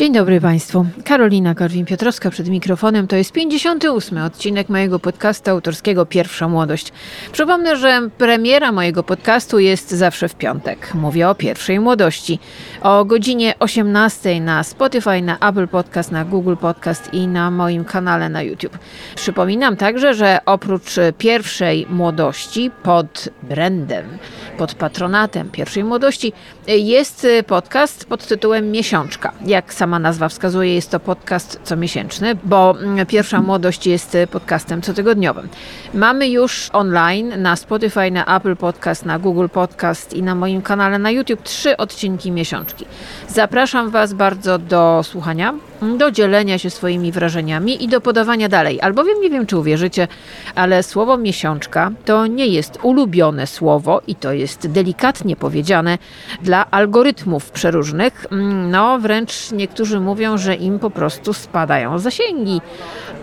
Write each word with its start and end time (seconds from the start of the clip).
Dzień 0.00 0.12
dobry 0.12 0.40
Państwu. 0.40 0.86
Karolina 1.04 1.54
Korwin-Piotrowska 1.54 2.30
przed 2.30 2.48
mikrofonem. 2.48 3.06
To 3.06 3.16
jest 3.16 3.32
58. 3.32 4.18
odcinek 4.18 4.68
mojego 4.68 4.98
podcastu 4.98 5.50
autorskiego 5.50 6.06
Pierwsza 6.06 6.48
Młodość. 6.48 6.92
Przypomnę, 7.32 7.76
że 7.76 8.08
premiera 8.18 8.72
mojego 8.72 9.02
podcastu 9.02 9.58
jest 9.58 9.90
zawsze 9.90 10.28
w 10.28 10.34
piątek. 10.34 10.94
Mówię 10.94 11.28
o 11.28 11.34
pierwszej 11.34 11.80
młodości. 11.80 12.38
O 12.82 13.04
godzinie 13.04 13.54
18 13.58 14.40
na 14.40 14.64
Spotify, 14.64 15.22
na 15.22 15.38
Apple 15.38 15.68
Podcast, 15.68 16.12
na 16.12 16.24
Google 16.24 16.56
Podcast 16.56 17.14
i 17.14 17.26
na 17.26 17.50
moim 17.50 17.84
kanale 17.84 18.28
na 18.28 18.42
YouTube. 18.42 18.78
Przypominam 19.14 19.76
także, 19.76 20.14
że 20.14 20.38
oprócz 20.46 20.94
pierwszej 21.18 21.86
młodości 21.90 22.70
pod 22.82 23.28
brandem, 23.42 24.18
pod 24.58 24.74
patronatem 24.74 25.50
pierwszej 25.50 25.84
młodości 25.84 26.32
jest 26.66 27.26
podcast 27.46 28.04
pod 28.04 28.26
tytułem 28.26 28.70
Miesiączka. 28.70 29.32
Jak 29.46 29.74
sama 29.90 29.98
nazwa 29.98 30.28
wskazuje, 30.28 30.74
jest 30.74 30.90
to 30.90 31.00
podcast 31.00 31.60
comiesięczny, 31.64 32.34
bo 32.44 32.76
mm, 32.80 33.06
Pierwsza 33.06 33.42
Młodość 33.42 33.86
jest 33.86 34.16
podcastem 34.30 34.82
cotygodniowym. 34.82 35.48
Mamy 35.94 36.28
już 36.28 36.70
online 36.72 37.42
na 37.42 37.56
Spotify, 37.56 38.10
na 38.10 38.36
Apple 38.36 38.56
Podcast, 38.56 39.06
na 39.06 39.18
Google 39.18 39.48
Podcast 39.48 40.12
i 40.14 40.22
na 40.22 40.34
moim 40.34 40.62
kanale 40.62 40.98
na 40.98 41.10
YouTube 41.10 41.42
trzy 41.42 41.76
odcinki 41.76 42.32
miesiączki. 42.32 42.84
Zapraszam 43.28 43.90
Was 43.90 44.12
bardzo 44.12 44.58
do 44.58 45.00
słuchania, 45.02 45.54
do 45.82 46.10
dzielenia 46.10 46.58
się 46.58 46.70
swoimi 46.70 47.12
wrażeniami 47.12 47.84
i 47.84 47.88
do 47.88 48.00
podawania 48.00 48.48
dalej. 48.48 48.80
Albowiem 48.80 49.20
nie 49.20 49.30
wiem, 49.30 49.46
czy 49.46 49.56
uwierzycie, 49.56 50.08
ale 50.54 50.82
słowo 50.82 51.16
miesiączka 51.16 51.90
to 52.04 52.26
nie 52.26 52.46
jest 52.46 52.78
ulubione 52.82 53.46
słowo 53.46 54.02
i 54.06 54.14
to 54.14 54.32
jest 54.32 54.70
delikatnie 54.70 55.36
powiedziane 55.36 55.98
dla 56.42 56.70
algorytmów 56.70 57.50
przeróżnych. 57.50 58.26
Mm, 58.30 58.70
no, 58.70 58.98
wręcz 58.98 59.52
niektórzy 59.52 60.00
mówią, 60.00 60.38
że 60.38 60.54
im 60.54 60.78
po 60.78 60.90
prostu 60.90 61.32
spadają 61.32 61.98
zasięgi, 61.98 62.60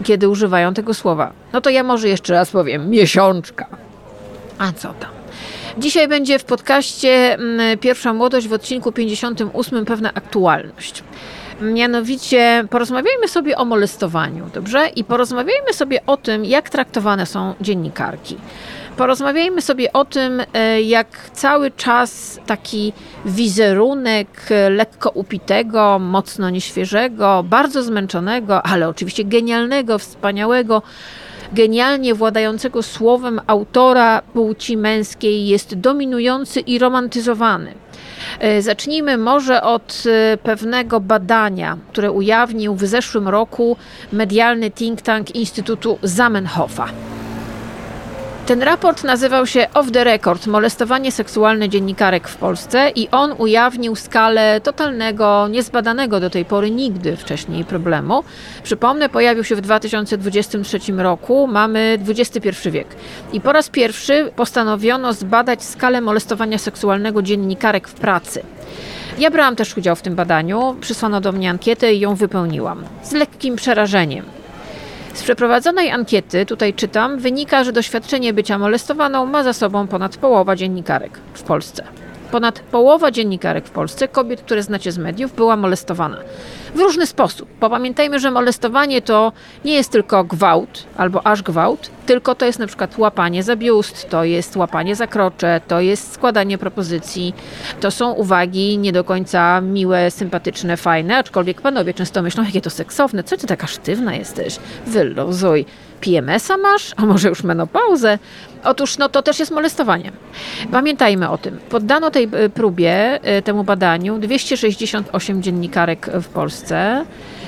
kiedy 0.03 0.29
używają 0.29 0.73
tego 0.73 0.93
słowa. 0.93 1.31
No 1.53 1.61
to 1.61 1.69
ja 1.69 1.83
może 1.83 2.07
jeszcze 2.07 2.33
raz 2.33 2.51
powiem: 2.51 2.89
miesiączka. 2.89 3.67
A 4.57 4.71
co 4.71 4.93
tam? 4.93 5.11
Dzisiaj 5.77 6.07
będzie 6.07 6.39
w 6.39 6.43
podcaście 6.43 7.33
mm, 7.33 7.77
Pierwsza 7.77 8.13
Młodość 8.13 8.47
w 8.47 8.53
odcinku 8.53 8.91
58 8.91 9.85
pewna 9.85 10.13
aktualność. 10.13 11.03
Mianowicie 11.61 12.65
porozmawiajmy 12.69 13.27
sobie 13.27 13.57
o 13.57 13.65
molestowaniu, 13.65 14.45
dobrze? 14.53 14.87
I 14.87 15.03
porozmawiajmy 15.03 15.73
sobie 15.73 16.05
o 16.05 16.17
tym, 16.17 16.45
jak 16.45 16.69
traktowane 16.69 17.25
są 17.25 17.53
dziennikarki. 17.61 18.37
Porozmawiajmy 18.97 19.61
sobie 19.61 19.93
o 19.93 20.05
tym, 20.05 20.41
e, 20.53 20.81
jak 20.81 21.29
cały 21.33 21.71
czas 21.71 22.39
taki 22.45 22.93
wizerunek 23.25 24.49
lekko 24.69 25.09
upitego, 25.09 25.99
mocno 25.99 26.49
nieświeżego, 26.49 27.43
bardzo 27.43 27.83
zmęczonego, 27.83 28.63
ale 28.63 28.89
oczywiście 28.89 29.23
genialnego, 29.25 29.99
wspaniałego, 29.99 30.81
genialnie 31.53 32.13
władającego 32.13 32.83
słowem 32.83 33.41
autora 33.47 34.21
płci 34.21 34.77
męskiej 34.77 35.47
jest 35.47 35.75
dominujący 35.75 36.59
i 36.59 36.79
romantyzowany. 36.79 37.73
E, 38.39 38.61
zacznijmy 38.61 39.17
może 39.17 39.63
od 39.63 40.03
e, 40.05 40.37
pewnego 40.37 40.99
badania, 40.99 41.77
które 41.91 42.11
ujawnił 42.11 42.75
w 42.75 42.85
zeszłym 42.85 43.27
roku 43.27 43.77
medialny 44.11 44.71
think 44.71 45.01
tank 45.01 45.35
Instytutu 45.35 45.99
Zamenhofa. 46.03 46.87
Ten 48.47 48.63
raport 48.63 49.03
nazywał 49.03 49.47
się 49.47 49.67
Off 49.73 49.91
the 49.91 50.03
Record 50.03 50.47
molestowanie 50.47 51.11
seksualne 51.11 51.69
dziennikarek 51.69 52.27
w 52.27 52.35
Polsce 52.35 52.91
i 52.95 53.09
on 53.09 53.33
ujawnił 53.37 53.95
skalę 53.95 54.61
totalnego, 54.61 55.47
niezbadanego 55.47 56.19
do 56.19 56.29
tej 56.29 56.45
pory 56.45 56.71
nigdy 56.71 57.15
wcześniej 57.15 57.65
problemu. 57.65 58.23
Przypomnę, 58.63 59.09
pojawił 59.09 59.43
się 59.43 59.55
w 59.55 59.61
2023 59.61 60.79
roku, 60.97 61.47
mamy 61.47 61.99
XXI 62.07 62.69
wiek. 62.71 62.87
I 63.33 63.41
po 63.41 63.51
raz 63.51 63.69
pierwszy 63.69 64.31
postanowiono 64.35 65.13
zbadać 65.13 65.63
skalę 65.63 66.01
molestowania 66.01 66.57
seksualnego 66.57 67.21
dziennikarek 67.21 67.87
w 67.87 67.93
pracy. 67.93 68.43
Ja 69.19 69.31
brałam 69.31 69.55
też 69.55 69.77
udział 69.77 69.95
w 69.95 70.01
tym 70.01 70.15
badaniu, 70.15 70.75
przysłano 70.81 71.21
do 71.21 71.31
mnie 71.31 71.49
ankietę 71.49 71.93
i 71.93 71.99
ją 71.99 72.15
wypełniłam. 72.15 72.83
Z 73.03 73.11
lekkim 73.11 73.55
przerażeniem. 73.55 74.25
Z 75.17 75.23
przeprowadzonej 75.23 75.91
ankiety, 75.91 76.45
tutaj 76.45 76.73
czytam, 76.73 77.19
wynika, 77.19 77.63
że 77.63 77.71
doświadczenie 77.71 78.33
bycia 78.33 78.57
molestowaną 78.57 79.25
ma 79.25 79.43
za 79.43 79.53
sobą 79.53 79.87
ponad 79.87 80.17
połowa 80.17 80.55
dziennikarek 80.55 81.19
w 81.33 81.43
Polsce. 81.43 81.83
Ponad 82.31 82.59
połowa 82.59 83.11
dziennikarek 83.11 83.65
w 83.65 83.69
Polsce, 83.69 84.07
kobiet, 84.07 84.41
które 84.41 84.63
znacie 84.63 84.91
z 84.91 84.97
mediów, 84.97 85.35
była 85.35 85.55
molestowana. 85.55 86.17
W 86.75 86.79
różny 86.79 87.05
sposób. 87.05 87.49
Bo 87.59 87.69
pamiętajmy, 87.69 88.19
że 88.19 88.31
molestowanie 88.31 89.01
to 89.01 89.31
nie 89.65 89.73
jest 89.73 89.91
tylko 89.91 90.23
gwałt 90.23 90.83
albo 90.97 91.27
aż 91.27 91.43
gwałt, 91.43 91.89
tylko 92.05 92.35
to 92.35 92.45
jest 92.45 92.59
na 92.59 92.67
przykład 92.67 92.97
łapanie 92.97 93.43
za 93.43 93.55
biust, 93.55 94.09
to 94.09 94.23
jest 94.23 94.55
łapanie 94.55 94.95
za 94.95 95.07
krocze, 95.07 95.61
to 95.67 95.79
jest 95.79 96.13
składanie 96.13 96.57
propozycji, 96.57 97.33
to 97.79 97.91
są 97.91 98.11
uwagi 98.11 98.77
nie 98.77 98.91
do 98.91 99.03
końca 99.03 99.61
miłe, 99.61 100.11
sympatyczne, 100.11 100.77
fajne, 100.77 101.17
aczkolwiek 101.17 101.61
panowie 101.61 101.93
często 101.93 102.21
myślą, 102.21 102.43
jakie 102.43 102.61
to 102.61 102.69
seksowne, 102.69 103.23
co 103.23 103.37
ty 103.37 103.47
taka 103.47 103.67
sztywna 103.67 104.15
jesteś, 104.15 104.57
wyluzuj. 104.87 105.65
PMS-a 106.01 106.57
masz, 106.57 106.93
a 106.97 107.05
może 107.05 107.29
już 107.29 107.43
menopauzę? 107.43 108.19
Otóż 108.63 108.97
no, 108.97 109.09
to 109.09 109.21
też 109.21 109.39
jest 109.39 109.51
molestowanie. 109.51 110.11
Pamiętajmy 110.71 111.29
o 111.29 111.37
tym. 111.37 111.59
Poddano 111.69 112.11
tej 112.11 112.29
e, 112.31 112.49
próbie, 112.49 113.19
e, 113.23 113.41
temu 113.41 113.63
badaniu 113.63 114.17
268 114.19 115.43
dziennikarek 115.43 116.09
w 116.13 116.27
Polsce. 116.27 117.05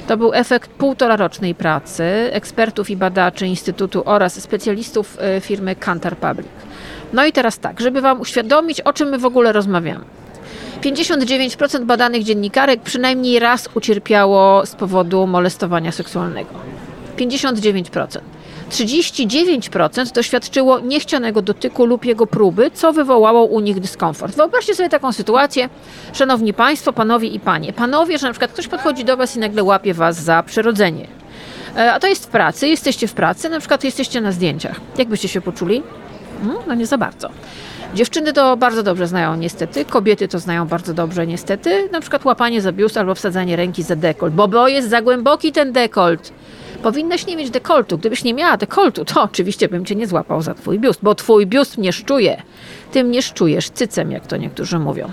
To 0.07 0.17
był 0.17 0.33
efekt 0.33 0.69
półtora 0.69 1.15
rocznej 1.15 1.55
pracy 1.55 2.03
ekspertów 2.31 2.89
i 2.89 2.95
badaczy 2.97 3.47
Instytutu 3.47 4.03
oraz 4.05 4.41
specjalistów 4.41 5.17
e, 5.19 5.41
firmy 5.41 5.75
Kantar 5.75 6.17
Public. 6.17 6.47
No 7.13 7.25
i 7.25 7.31
teraz 7.31 7.59
tak, 7.59 7.79
żeby 7.79 8.01
Wam 8.01 8.21
uświadomić, 8.21 8.81
o 8.81 8.93
czym 8.93 9.09
my 9.09 9.17
w 9.17 9.25
ogóle 9.25 9.51
rozmawiamy. 9.51 10.05
59% 10.81 11.85
badanych 11.85 12.23
dziennikarek 12.23 12.81
przynajmniej 12.81 13.39
raz 13.39 13.69
ucierpiało 13.75 14.65
z 14.65 14.75
powodu 14.75 15.27
molestowania 15.27 15.91
seksualnego. 15.91 16.49
59%. 17.19 18.19
39% 18.69 20.11
doświadczyło 20.11 20.79
niechcianego 20.79 21.41
dotyku 21.41 21.85
lub 21.85 22.05
jego 22.05 22.27
próby, 22.27 22.71
co 22.71 22.93
wywołało 22.93 23.45
u 23.45 23.59
nich 23.59 23.79
dyskomfort. 23.79 24.35
Wyobraźcie 24.35 24.75
sobie 24.75 24.89
taką 24.89 25.11
sytuację, 25.11 25.69
szanowni 26.13 26.53
państwo, 26.53 26.93
panowie 26.93 27.27
i 27.27 27.39
panie. 27.39 27.73
Panowie, 27.73 28.17
że 28.17 28.27
na 28.27 28.33
przykład 28.33 28.51
ktoś 28.51 28.67
podchodzi 28.67 29.05
do 29.05 29.17
was 29.17 29.35
i 29.35 29.39
nagle 29.39 29.63
łapie 29.63 29.93
was 29.93 30.23
za 30.23 30.43
przyrodzenie. 30.43 31.07
E, 31.77 31.93
a 31.93 31.99
to 31.99 32.07
jest 32.07 32.25
w 32.25 32.27
pracy, 32.27 32.67
jesteście 32.67 33.07
w 33.07 33.13
pracy, 33.13 33.49
na 33.49 33.59
przykład 33.59 33.83
jesteście 33.83 34.21
na 34.21 34.31
zdjęciach. 34.31 34.81
Jak 34.97 35.07
byście 35.07 35.27
się 35.27 35.41
poczuli? 35.41 35.83
Hmm, 36.43 36.57
no 36.67 36.75
nie 36.75 36.85
za 36.85 36.97
bardzo. 36.97 37.29
Dziewczyny 37.93 38.33
to 38.33 38.57
bardzo 38.57 38.83
dobrze 38.83 39.07
znają 39.07 39.35
niestety, 39.35 39.85
kobiety 39.85 40.27
to 40.27 40.39
znają 40.39 40.67
bardzo 40.67 40.93
dobrze 40.93 41.27
niestety, 41.27 41.89
na 41.91 42.01
przykład 42.01 42.25
łapanie 42.25 42.61
za 42.61 42.71
biust 42.71 42.97
albo 42.97 43.15
wsadzanie 43.15 43.55
ręki 43.55 43.83
za 43.83 43.95
dekolt, 43.95 44.33
bo, 44.33 44.47
bo 44.47 44.67
jest 44.67 44.89
za 44.89 45.01
głęboki 45.01 45.51
ten 45.51 45.71
dekolt. 45.71 46.33
Powinnaś 46.83 47.25
nie 47.25 47.35
mieć 47.35 47.49
dekoltu. 47.49 47.97
Gdybyś 47.97 48.23
nie 48.23 48.33
miała 48.33 48.57
dekoltu, 48.57 49.05
to 49.05 49.23
oczywiście 49.23 49.67
bym 49.67 49.85
cię 49.85 49.95
nie 49.95 50.07
złapał 50.07 50.41
za 50.41 50.53
twój 50.53 50.79
biust, 50.79 50.99
bo 51.03 51.15
twój 51.15 51.47
biust 51.47 51.77
mnie 51.77 51.93
szczuje. 51.93 52.41
Ty 52.91 53.03
mnie 53.03 53.21
szczujesz 53.21 53.69
cycem, 53.69 54.11
jak 54.11 54.27
to 54.27 54.37
niektórzy 54.37 54.79
mówią. 54.79 55.11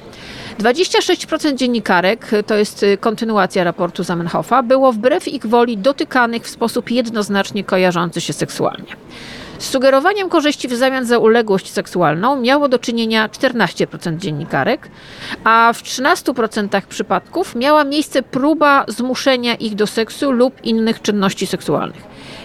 26% 0.58 1.54
dziennikarek, 1.54 2.30
to 2.46 2.54
jest 2.54 2.82
y, 2.82 2.98
kontynuacja 2.98 3.64
raportu 3.64 4.02
Zamenhofa, 4.02 4.62
było 4.62 4.92
wbrew 4.92 5.28
ich 5.28 5.46
woli 5.46 5.78
dotykanych 5.78 6.42
w 6.42 6.50
sposób 6.50 6.90
jednoznacznie 6.90 7.64
kojarzący 7.64 8.20
się 8.20 8.32
seksualnie. 8.32 8.96
Z 9.58 9.70
sugerowaniem 9.70 10.28
korzyści 10.28 10.68
w 10.68 10.74
zamian 10.74 11.06
za 11.06 11.18
uległość 11.18 11.72
seksualną 11.72 12.40
miało 12.40 12.68
do 12.68 12.78
czynienia 12.78 13.28
14% 13.28 14.16
dziennikarek, 14.16 14.88
a 15.44 15.72
w 15.74 15.82
13% 15.82 16.82
przypadków 16.82 17.54
miała 17.54 17.84
miejsce 17.84 18.22
próba 18.22 18.84
zmuszenia 18.88 19.54
ich 19.54 19.74
do 19.74 19.86
seksu 19.86 20.32
lub 20.32 20.64
innych 20.64 21.02
czynności 21.02 21.46
seksualnych. 21.46 22.02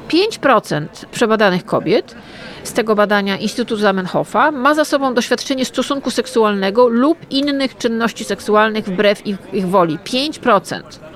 5% 0.10 0.86
przebadanych 1.12 1.66
kobiet 1.66 2.16
z 2.64 2.74
tego 2.74 2.96
badania 2.96 3.38
Instytutu 3.38 3.78
Zamenhofa 3.78 4.52
ma 4.52 4.76
za 4.76 4.86
sobą 4.86 5.14
doświadczenie 5.14 5.66
stosunku 5.66 6.12
seksualnego 6.12 6.88
lub 6.88 7.18
innych 7.30 7.78
czynności 7.78 8.24
seksualnych 8.24 8.86
wbrew 8.86 9.28
ich, 9.28 9.38
ich 9.54 9.68
woli. 9.68 9.98
5%. 9.98 11.11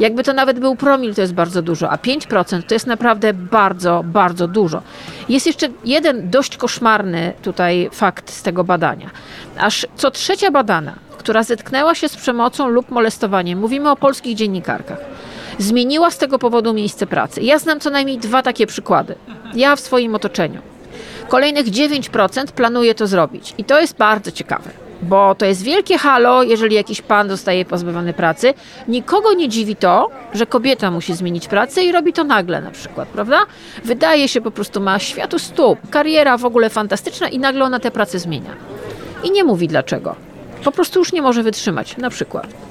Jakby 0.00 0.24
to 0.24 0.32
nawet 0.32 0.58
był 0.58 0.76
promil, 0.76 1.14
to 1.14 1.20
jest 1.20 1.34
bardzo 1.34 1.62
dużo, 1.62 1.90
a 1.90 1.96
5% 1.96 2.62
to 2.62 2.74
jest 2.74 2.86
naprawdę 2.86 3.34
bardzo, 3.34 4.04
bardzo 4.06 4.48
dużo. 4.48 4.82
Jest 5.28 5.46
jeszcze 5.46 5.68
jeden 5.84 6.30
dość 6.30 6.56
koszmarny 6.56 7.32
tutaj 7.42 7.88
fakt 7.92 8.30
z 8.30 8.42
tego 8.42 8.64
badania. 8.64 9.10
Aż 9.58 9.86
co 9.96 10.10
trzecia 10.10 10.50
badana, 10.50 10.94
która 11.18 11.42
zetknęła 11.42 11.94
się 11.94 12.08
z 12.08 12.16
przemocą 12.16 12.68
lub 12.68 12.90
molestowaniem, 12.90 13.58
mówimy 13.58 13.90
o 13.90 13.96
polskich 13.96 14.36
dziennikarkach, 14.36 14.98
zmieniła 15.58 16.10
z 16.10 16.18
tego 16.18 16.38
powodu 16.38 16.72
miejsce 16.72 17.06
pracy. 17.06 17.42
Ja 17.42 17.58
znam 17.58 17.80
co 17.80 17.90
najmniej 17.90 18.18
dwa 18.18 18.42
takie 18.42 18.66
przykłady. 18.66 19.14
Ja 19.54 19.76
w 19.76 19.80
swoim 19.80 20.14
otoczeniu. 20.14 20.60
Kolejnych 21.28 21.66
9% 21.66 22.46
planuje 22.46 22.94
to 22.94 23.06
zrobić. 23.06 23.54
I 23.58 23.64
to 23.64 23.80
jest 23.80 23.96
bardzo 23.96 24.30
ciekawe. 24.30 24.85
Bo 25.02 25.34
to 25.34 25.46
jest 25.46 25.62
wielkie 25.62 25.98
halo, 25.98 26.42
jeżeli 26.42 26.74
jakiś 26.74 27.02
pan 27.02 27.28
zostaje 27.28 27.64
pozbawiony 27.64 28.12
pracy. 28.12 28.54
Nikogo 28.88 29.34
nie 29.34 29.48
dziwi 29.48 29.76
to, 29.76 30.10
że 30.34 30.46
kobieta 30.46 30.90
musi 30.90 31.14
zmienić 31.14 31.48
pracę 31.48 31.84
i 31.84 31.92
robi 31.92 32.12
to 32.12 32.24
nagle 32.24 32.60
na 32.60 32.70
przykład, 32.70 33.08
prawda? 33.08 33.38
Wydaje 33.84 34.28
się 34.28 34.40
po 34.40 34.50
prostu, 34.50 34.80
ma 34.80 34.98
światu 34.98 35.38
stóp, 35.38 35.78
kariera 35.90 36.38
w 36.38 36.44
ogóle 36.44 36.70
fantastyczna 36.70 37.28
i 37.28 37.38
nagle 37.38 37.64
ona 37.64 37.80
tę 37.80 37.90
pracę 37.90 38.18
zmienia. 38.18 38.50
I 39.24 39.30
nie 39.30 39.44
mówi 39.44 39.68
dlaczego. 39.68 40.16
Po 40.64 40.72
prostu 40.72 40.98
już 40.98 41.12
nie 41.12 41.22
może 41.22 41.42
wytrzymać, 41.42 41.96
na 41.96 42.10
przykład. 42.10 42.65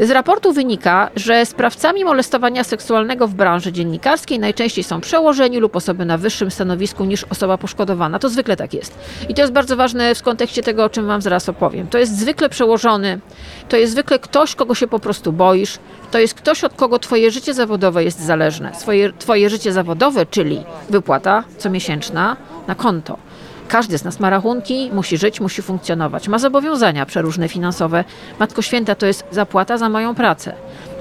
Z 0.00 0.10
raportu 0.10 0.52
wynika, 0.52 1.10
że 1.16 1.46
sprawcami 1.46 2.04
molestowania 2.04 2.64
seksualnego 2.64 3.28
w 3.28 3.34
branży 3.34 3.72
dziennikarskiej 3.72 4.38
najczęściej 4.38 4.84
są 4.84 5.00
przełożeni 5.00 5.58
lub 5.58 5.76
osoby 5.76 6.04
na 6.04 6.18
wyższym 6.18 6.50
stanowisku 6.50 7.04
niż 7.04 7.24
osoba 7.24 7.58
poszkodowana. 7.58 8.18
To 8.18 8.28
zwykle 8.28 8.56
tak 8.56 8.74
jest. 8.74 8.98
I 9.28 9.34
to 9.34 9.40
jest 9.40 9.52
bardzo 9.52 9.76
ważne 9.76 10.14
w 10.14 10.22
kontekście 10.22 10.62
tego, 10.62 10.84
o 10.84 10.88
czym 10.88 11.06
Wam 11.06 11.22
zaraz 11.22 11.48
opowiem. 11.48 11.86
To 11.86 11.98
jest 11.98 12.18
zwykle 12.18 12.48
przełożony, 12.48 13.20
to 13.68 13.76
jest 13.76 13.92
zwykle 13.92 14.18
ktoś, 14.18 14.54
kogo 14.54 14.74
się 14.74 14.86
po 14.86 14.98
prostu 14.98 15.32
boisz, 15.32 15.78
to 16.10 16.18
jest 16.18 16.34
ktoś, 16.34 16.64
od 16.64 16.74
kogo 16.74 16.98
Twoje 16.98 17.30
życie 17.30 17.54
zawodowe 17.54 18.04
jest 18.04 18.20
zależne. 18.20 18.74
Swoje, 18.74 19.12
twoje 19.12 19.50
życie 19.50 19.72
zawodowe, 19.72 20.26
czyli 20.26 20.64
wypłata 20.90 21.44
comiesięczna 21.58 22.36
na 22.66 22.74
konto 22.74 23.27
każdy 23.68 23.98
z 23.98 24.04
nas 24.04 24.20
ma 24.20 24.30
rachunki, 24.30 24.90
musi 24.92 25.18
żyć, 25.18 25.40
musi 25.40 25.62
funkcjonować, 25.62 26.28
ma 26.28 26.38
zobowiązania 26.38 27.06
przeróżne 27.06 27.48
finansowe. 27.48 28.04
Matko 28.38 28.62
Święta 28.62 28.94
to 28.94 29.06
jest 29.06 29.24
zapłata 29.30 29.78
za 29.78 29.88
moją 29.88 30.14
pracę. 30.14 30.54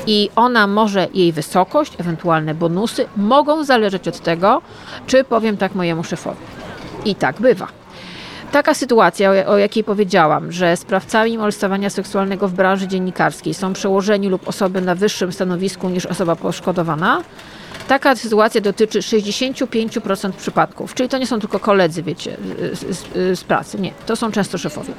I 0.07 0.29
ona 0.35 0.67
może, 0.67 1.07
jej 1.13 1.31
wysokość, 1.31 1.93
ewentualne 1.97 2.55
bonusy 2.55 3.05
mogą 3.17 3.63
zależeć 3.63 4.07
od 4.07 4.19
tego, 4.19 4.61
czy 5.07 5.23
powiem 5.23 5.57
tak 5.57 5.75
mojemu 5.75 6.03
szefowi. 6.03 6.41
I 7.05 7.15
tak 7.15 7.41
bywa. 7.41 7.67
Taka 8.51 8.73
sytuacja, 8.73 9.31
o 9.45 9.57
jakiej 9.57 9.83
powiedziałam, 9.83 10.51
że 10.51 10.77
sprawcami 10.77 11.37
molestowania 11.37 11.89
seksualnego 11.89 12.47
w 12.47 12.53
branży 12.53 12.87
dziennikarskiej 12.87 13.53
są 13.53 13.73
przełożeni 13.73 14.29
lub 14.29 14.47
osoby 14.47 14.81
na 14.81 14.95
wyższym 14.95 15.31
stanowisku 15.31 15.89
niż 15.89 16.05
osoba 16.05 16.35
poszkodowana, 16.35 17.23
Taka 17.87 18.15
sytuacja 18.15 18.61
dotyczy 18.61 18.99
65% 18.99 20.31
przypadków, 20.31 20.93
czyli 20.93 21.09
to 21.09 21.17
nie 21.17 21.27
są 21.27 21.39
tylko 21.39 21.59
koledzy, 21.59 22.03
wiecie, 22.03 22.37
z, 22.73 23.39
z, 23.39 23.43
pracy, 23.43 23.79
nie, 23.79 23.91
to 24.05 24.15
są 24.15 24.31
często 24.31 24.57
szefowie. 24.57 24.93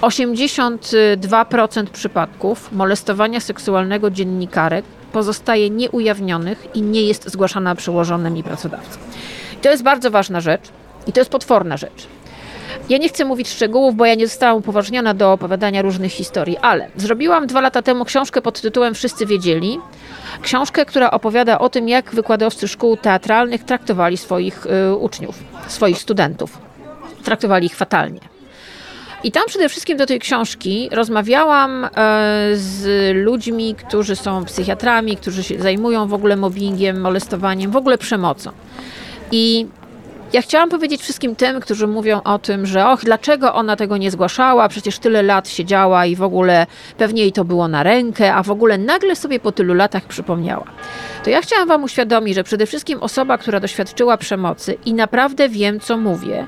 82% 0.00 1.86
przypadków 1.86 2.72
molestowania 2.72 3.40
seksualnego 3.40 4.10
dziennikarek 4.10 4.84
pozostaje 5.12 5.70
nieujawnionych 5.70 6.66
i 6.74 6.82
nie 6.82 7.02
jest 7.02 7.30
zgłaszana 7.30 7.74
przełożonym 7.74 8.36
i 8.36 8.42
pracodawcą. 8.42 8.98
to 9.62 9.70
jest 9.70 9.82
bardzo 9.82 10.10
ważna 10.10 10.40
rzecz 10.40 10.62
i 11.06 11.12
to 11.12 11.20
jest 11.20 11.30
potworna 11.30 11.76
rzecz. 11.76 12.06
Ja 12.88 12.98
nie 12.98 13.08
chcę 13.08 13.24
mówić 13.24 13.48
szczegółów, 13.48 13.96
bo 13.96 14.06
ja 14.06 14.14
nie 14.14 14.26
zostałam 14.26 14.56
upoważniona 14.56 15.14
do 15.14 15.32
opowiadania 15.32 15.82
różnych 15.82 16.12
historii, 16.12 16.56
ale 16.56 16.88
zrobiłam 16.96 17.46
dwa 17.46 17.60
lata 17.60 17.82
temu 17.82 18.04
książkę 18.04 18.42
pod 18.42 18.60
tytułem 18.60 18.94
Wszyscy 18.94 19.26
wiedzieli. 19.26 19.78
Książkę, 20.42 20.84
która 20.84 21.10
opowiada 21.10 21.58
o 21.58 21.68
tym, 21.68 21.88
jak 21.88 22.14
wykładowcy 22.14 22.68
szkół 22.68 22.96
teatralnych 22.96 23.64
traktowali 23.64 24.16
swoich 24.16 24.66
y, 24.66 24.96
uczniów, 24.96 25.38
swoich 25.68 25.98
studentów. 25.98 26.58
Traktowali 27.24 27.66
ich 27.66 27.76
fatalnie. 27.76 28.20
I 29.24 29.32
tam 29.32 29.42
przede 29.46 29.68
wszystkim 29.68 29.96
do 29.98 30.06
tej 30.06 30.20
książki 30.20 30.88
rozmawiałam 30.92 31.84
e, 31.84 31.88
z 32.54 32.86
ludźmi, 33.16 33.74
którzy 33.74 34.16
są 34.16 34.44
psychiatrami, 34.44 35.16
którzy 35.16 35.42
się 35.42 35.58
zajmują 35.58 36.08
w 36.08 36.14
ogóle 36.14 36.36
mobbingiem, 36.36 37.00
molestowaniem, 37.00 37.70
w 37.70 37.76
ogóle 37.76 37.98
przemocą. 37.98 38.50
I 39.32 39.66
ja 40.32 40.42
chciałam 40.42 40.68
powiedzieć 40.68 41.02
wszystkim 41.02 41.36
tym, 41.36 41.60
którzy 41.60 41.86
mówią 41.86 42.20
o 42.24 42.38
tym, 42.38 42.66
że 42.66 42.88
och, 42.88 43.04
dlaczego 43.04 43.54
ona 43.54 43.76
tego 43.76 43.96
nie 43.96 44.10
zgłaszała, 44.10 44.68
przecież 44.68 44.98
tyle 44.98 45.22
lat 45.22 45.48
siedziała 45.48 46.06
i 46.06 46.16
w 46.16 46.22
ogóle 46.22 46.66
pewnie 46.98 47.22
jej 47.22 47.32
to 47.32 47.44
było 47.44 47.68
na 47.68 47.82
rękę, 47.82 48.34
a 48.34 48.42
w 48.42 48.50
ogóle 48.50 48.78
nagle 48.78 49.16
sobie 49.16 49.40
po 49.40 49.52
tylu 49.52 49.74
latach 49.74 50.04
przypomniała. 50.04 50.64
To 51.24 51.30
ja 51.30 51.42
chciałam 51.42 51.68
Wam 51.68 51.84
uświadomić, 51.84 52.34
że 52.34 52.44
przede 52.44 52.66
wszystkim 52.66 53.02
osoba, 53.02 53.38
która 53.38 53.60
doświadczyła 53.60 54.16
przemocy 54.16 54.78
i 54.84 54.94
naprawdę 54.94 55.48
wiem, 55.48 55.80
co 55.80 55.96
mówię, 55.96 56.46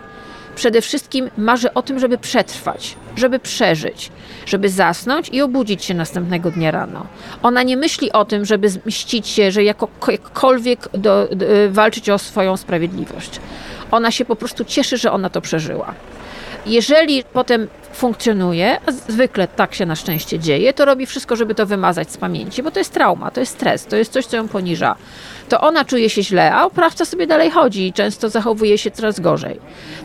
przede 0.61 0.81
wszystkim 0.81 1.31
marzy 1.37 1.75
o 1.75 1.83
tym, 1.83 1.99
żeby 1.99 2.19
przetrwać, 2.19 2.97
żeby 3.17 3.39
przeżyć, 3.39 4.13
żeby 4.47 4.69
zasnąć 4.69 5.29
i 5.29 5.43
obudzić 5.43 5.85
się 5.85 5.95
następnego 5.95 6.51
dnia 6.51 6.71
rano. 6.71 7.07
Ona 7.43 7.63
nie 7.63 7.77
myśli 7.77 8.13
o 8.13 8.25
tym, 8.25 8.45
żeby 8.45 8.69
mścić 8.85 9.29
się, 9.29 9.53
że 9.53 9.65
jakkolwiek 9.65 10.89
do, 10.93 11.29
do, 11.33 11.47
walczyć 11.71 12.11
o 12.11 12.19
swoją 12.19 12.57
sprawiedliwość. 12.57 13.41
Ona 13.91 14.11
się 14.11 14.25
po 14.25 14.37
prostu 14.37 14.65
cieszy, 14.65 14.97
że 14.97 15.13
ona 15.13 15.31
to 15.31 15.41
przeżyła. 15.41 15.95
Jeżeli 16.67 17.25
potem 17.33 17.69
funkcjonuje, 17.93 18.81
a 18.87 18.93
zwykle 18.93 19.49
tak 19.49 19.75
się 19.75 19.87
na 19.87 19.97
szczęście 19.97 20.39
dzieje, 20.39 20.73
to 20.73 20.85
robi 20.85 21.07
wszystko, 21.07 21.37
żeby 21.37 21.55
to 21.55 21.67
wymazać 21.67 22.13
z 22.13 22.17
pamięci, 22.17 22.63
bo 22.63 22.71
to 22.71 22.79
jest 22.79 22.93
trauma, 22.93 23.31
to 23.31 23.41
jest 23.41 23.53
stres, 23.53 23.87
to 23.87 23.97
jest 23.97 24.13
coś, 24.13 24.27
co 24.27 24.37
ją 24.37 24.49
poniża. 24.49 24.97
To 25.51 25.61
ona 25.61 25.85
czuje 25.85 26.11
się 26.11 26.23
źle, 26.23 26.55
a 26.55 26.65
oprawca 26.65 27.05
sobie 27.05 27.27
dalej 27.27 27.51
chodzi 27.51 27.87
i 27.87 27.93
często 27.93 28.29
zachowuje 28.29 28.79
się 28.79 28.91
coraz 28.91 29.21
gorzej. 29.21 29.61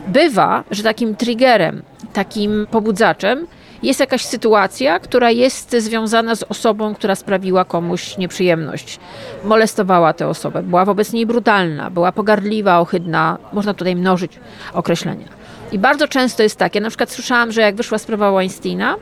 Bywa, 0.06 0.64
że 0.70 0.82
takim 0.82 1.16
triggerem, 1.16 1.82
takim 2.12 2.66
pobudzaczem 2.70 3.46
jest 3.82 4.00
jakaś 4.00 4.24
sytuacja, 4.24 4.98
która 4.98 5.30
jest 5.30 5.76
związana 5.78 6.34
z 6.34 6.42
osobą, 6.42 6.94
która 6.94 7.14
sprawiła 7.14 7.64
komuś 7.64 8.18
nieprzyjemność. 8.18 8.98
Molestowała 9.44 10.12
tę 10.12 10.28
osobę, 10.28 10.62
była 10.62 10.84
wobec 10.84 11.12
niej 11.12 11.26
brutalna, 11.26 11.90
była 11.90 12.12
pogardliwa, 12.12 12.78
ohydna, 12.78 13.38
można 13.52 13.74
tutaj 13.74 13.96
mnożyć 13.96 14.40
określenia. 14.72 15.26
I 15.72 15.78
bardzo 15.78 16.08
często 16.08 16.42
jest 16.42 16.56
tak, 16.56 16.74
ja 16.74 16.80
na 16.80 16.88
przykład 16.88 17.10
słyszałam, 17.10 17.52
że 17.52 17.60
jak 17.60 17.74
wyszła 17.74 17.98
sprawa 17.98 18.32
Weinsteina, 18.32 18.96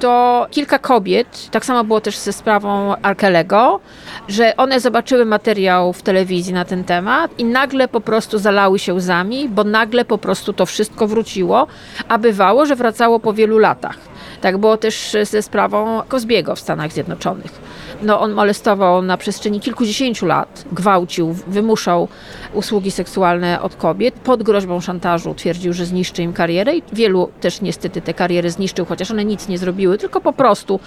to 0.00 0.46
kilka 0.50 0.78
kobiet, 0.78 1.50
tak 1.50 1.64
samo 1.64 1.84
było 1.84 2.00
też 2.00 2.18
ze 2.18 2.32
sprawą 2.32 2.96
Arkelego, 3.02 3.80
że 4.28 4.56
one 4.56 4.80
zobaczyły 4.80 5.24
materiał 5.24 5.92
w 5.92 6.02
telewizji 6.02 6.52
na 6.52 6.64
ten 6.64 6.84
temat 6.84 7.30
i 7.38 7.44
nagle 7.44 7.88
po 7.88 8.00
prostu 8.00 8.38
zalały 8.38 8.78
się 8.78 8.94
łzami, 8.94 9.48
bo 9.48 9.64
nagle 9.64 10.04
po 10.04 10.18
prostu 10.18 10.52
to 10.52 10.66
wszystko 10.66 11.06
wróciło, 11.06 11.66
a 12.08 12.18
bywało, 12.18 12.66
że 12.66 12.76
wracało 12.76 13.20
po 13.20 13.32
wielu 13.32 13.58
latach. 13.58 14.11
Tak 14.42 14.58
było 14.58 14.76
też 14.76 15.16
ze 15.22 15.42
sprawą 15.42 16.02
Kozbiego 16.08 16.56
w 16.56 16.60
Stanach 16.60 16.92
Zjednoczonych 16.92 17.60
no, 18.02 18.20
on 18.20 18.32
molestował 18.32 19.02
na 19.02 19.16
przestrzeni 19.16 19.60
kilkudziesięciu 19.60 20.26
lat, 20.26 20.64
gwałcił, 20.72 21.32
wymuszał 21.46 22.08
usługi 22.52 22.90
seksualne 22.90 23.62
od 23.62 23.76
kobiet. 23.76 24.14
Pod 24.14 24.42
groźbą 24.42 24.80
szantażu 24.80 25.34
twierdził, 25.34 25.72
że 25.72 25.86
zniszczy 25.86 26.22
im 26.22 26.32
karierę 26.32 26.76
i 26.76 26.82
wielu 26.92 27.30
też 27.40 27.60
niestety 27.60 28.00
te 28.00 28.14
kariery 28.14 28.50
zniszczył, 28.50 28.86
chociaż 28.86 29.10
one 29.10 29.24
nic 29.24 29.48
nie 29.48 29.58
zrobiły, 29.58 29.98
tylko 29.98 30.20
po 30.20 30.32
prostu, 30.32 30.80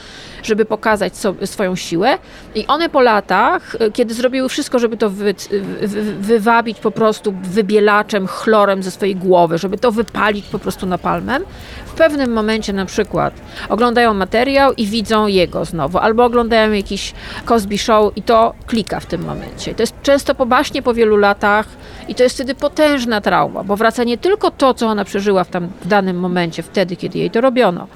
żeby 0.44 0.66
pokazać 0.66 1.18
sobie, 1.18 1.48
swoją 1.48 1.76
siłę. 1.76 2.18
I 2.56 2.68
one 2.68 2.90
po 2.90 3.02
latach, 3.02 3.76
kiedy 3.94 4.14
zrobiły 4.14 4.50
wszystko, 4.50 4.80
żeby 4.80 4.98
to 4.98 5.10
wy, 5.10 5.36
wy, 5.82 6.14
wywabić 6.14 6.80
po 6.80 6.92
prostu 6.92 7.34
wybielaczem, 7.44 8.28
chlorem 8.28 8.84
ze 8.84 8.92
swojej 8.92 9.16
głowy, 9.16 9.58
żeby 9.58 9.78
to 9.78 9.92
wypalić 9.92 10.46
po 10.46 10.60
prostu 10.60 10.86
napalmem, 10.86 11.44
w 11.86 11.94
pewnym 11.94 12.34
momencie 12.34 12.74
na 12.74 12.86
przykład 12.86 13.34
oglądają 13.70 14.14
materiał 14.14 14.74
i 14.74 14.86
widzą 14.86 15.28
jego 15.28 15.66
znowu, 15.66 15.98
albo 15.98 16.26
oglądają 16.26 16.72
jakiś 16.72 17.14
Cosby 17.46 17.78
Show 17.78 18.18
i 18.18 18.22
to 18.22 18.54
klika 18.68 19.00
w 19.00 19.06
tym 19.06 19.26
momencie. 19.26 19.76
To 19.76 19.84
jest 19.84 20.02
często 20.02 20.36
pobaśnie 20.36 20.82
po 20.82 20.94
wielu 20.94 21.18
latach 21.18 21.68
i 22.08 22.16
to 22.16 22.24
jest 22.24 22.36
wtedy 22.36 22.56
potężna 22.56 23.22
trauma, 23.22 23.64
bo 23.64 23.76
wraca 23.76 24.04
nie 24.04 24.18
tylko 24.18 24.52
to, 24.52 24.74
co 24.74 24.88
ona 24.88 25.06
przeżyła 25.06 25.44
w, 25.44 25.50
tam, 25.50 25.68
w 25.82 25.88
danym 25.88 26.20
momencie, 26.20 26.64
wtedy, 26.64 26.96
kiedy 26.96 27.20
jej 27.20 27.32
to 27.32 27.42
robiono, 27.42 27.88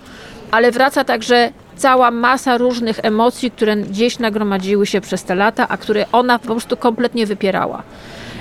ale 0.51 0.72
wraca 0.72 1.03
także 1.03 1.51
cała 1.75 2.12
masa 2.12 2.58
różnych 2.58 3.00
emocji, 3.03 3.51
które 3.51 3.77
gdzieś 3.77 4.20
nagromadziły 4.20 4.86
się 4.86 5.01
przez 5.01 5.24
te 5.24 5.36
lata, 5.36 5.68
a 5.68 5.77
które 5.77 6.06
ona 6.12 6.39
po 6.39 6.46
prostu 6.46 6.77
kompletnie 6.77 7.25
wypierała. 7.25 7.84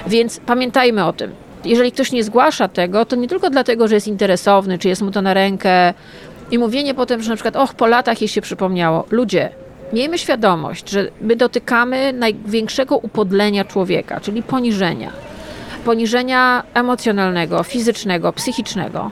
Więc 0.07 0.41
pamiętajmy 0.47 1.05
o 1.05 1.13
tym. 1.13 1.33
Jeżeli 1.65 1.93
ktoś 1.93 2.13
nie 2.13 2.25
zgłasza 2.25 2.69
tego, 2.69 3.05
to 3.05 3.17
nie 3.17 3.29
tylko 3.29 3.51
dlatego, 3.51 3.89
że 3.89 3.95
jest 3.95 4.09
interesowny, 4.09 4.79
czy 4.79 4.89
jest 4.89 5.03
mu 5.03 5.11
to 5.11 5.23
na 5.23 5.35
rękę, 5.35 5.95
i 6.51 6.59
mówienie 6.59 6.95
potem, 6.95 7.23
że 7.23 7.31
na 7.31 7.37
przykład, 7.37 7.57
och, 7.57 7.75
po 7.75 7.87
latach 7.87 8.21
jej 8.21 8.29
się 8.29 8.41
przypomniało. 8.41 9.05
Ludzie, 9.11 9.51
Miejmy 9.93 10.19
świadomość, 10.19 10.91
że 10.91 11.11
my 11.21 11.37
dotykamy 11.37 12.13
największego 12.13 12.99
upodlenia 12.99 13.65
człowieka, 13.65 14.21
czyli 14.21 14.43
poniżenia. 14.43 15.13
Poniżenia 15.85 16.63
emocjonalnego, 16.75 17.63
fizycznego, 17.63 18.33
psychicznego. 18.33 19.11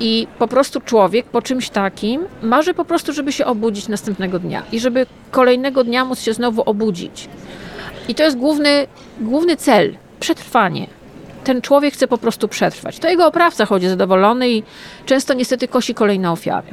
I 0.00 0.26
po 0.38 0.48
prostu 0.48 0.80
człowiek 0.80 1.26
po 1.26 1.42
czymś 1.42 1.70
takim 1.70 2.24
marzy 2.42 2.74
po 2.74 2.84
prostu, 2.84 3.12
żeby 3.12 3.32
się 3.32 3.46
obudzić 3.46 3.88
następnego 3.88 4.38
dnia 4.38 4.62
i 4.72 4.80
żeby 4.80 5.06
kolejnego 5.30 5.84
dnia 5.84 6.04
móc 6.04 6.20
się 6.20 6.32
znowu 6.32 6.62
obudzić. 6.62 7.28
I 8.08 8.14
to 8.14 8.22
jest 8.22 8.36
główny, 8.36 8.86
główny 9.20 9.56
cel 9.56 9.94
przetrwanie. 10.20 10.86
Ten 11.44 11.62
człowiek 11.62 11.94
chce 11.94 12.08
po 12.08 12.18
prostu 12.18 12.48
przetrwać. 12.48 12.98
To 12.98 13.08
jego 13.08 13.26
oprawca 13.26 13.66
chodzi 13.66 13.88
zadowolony 13.88 14.50
i 14.50 14.62
często 15.06 15.34
niestety 15.34 15.68
kosi 15.68 15.94
kolejne 15.94 16.32
ofiary. 16.32 16.66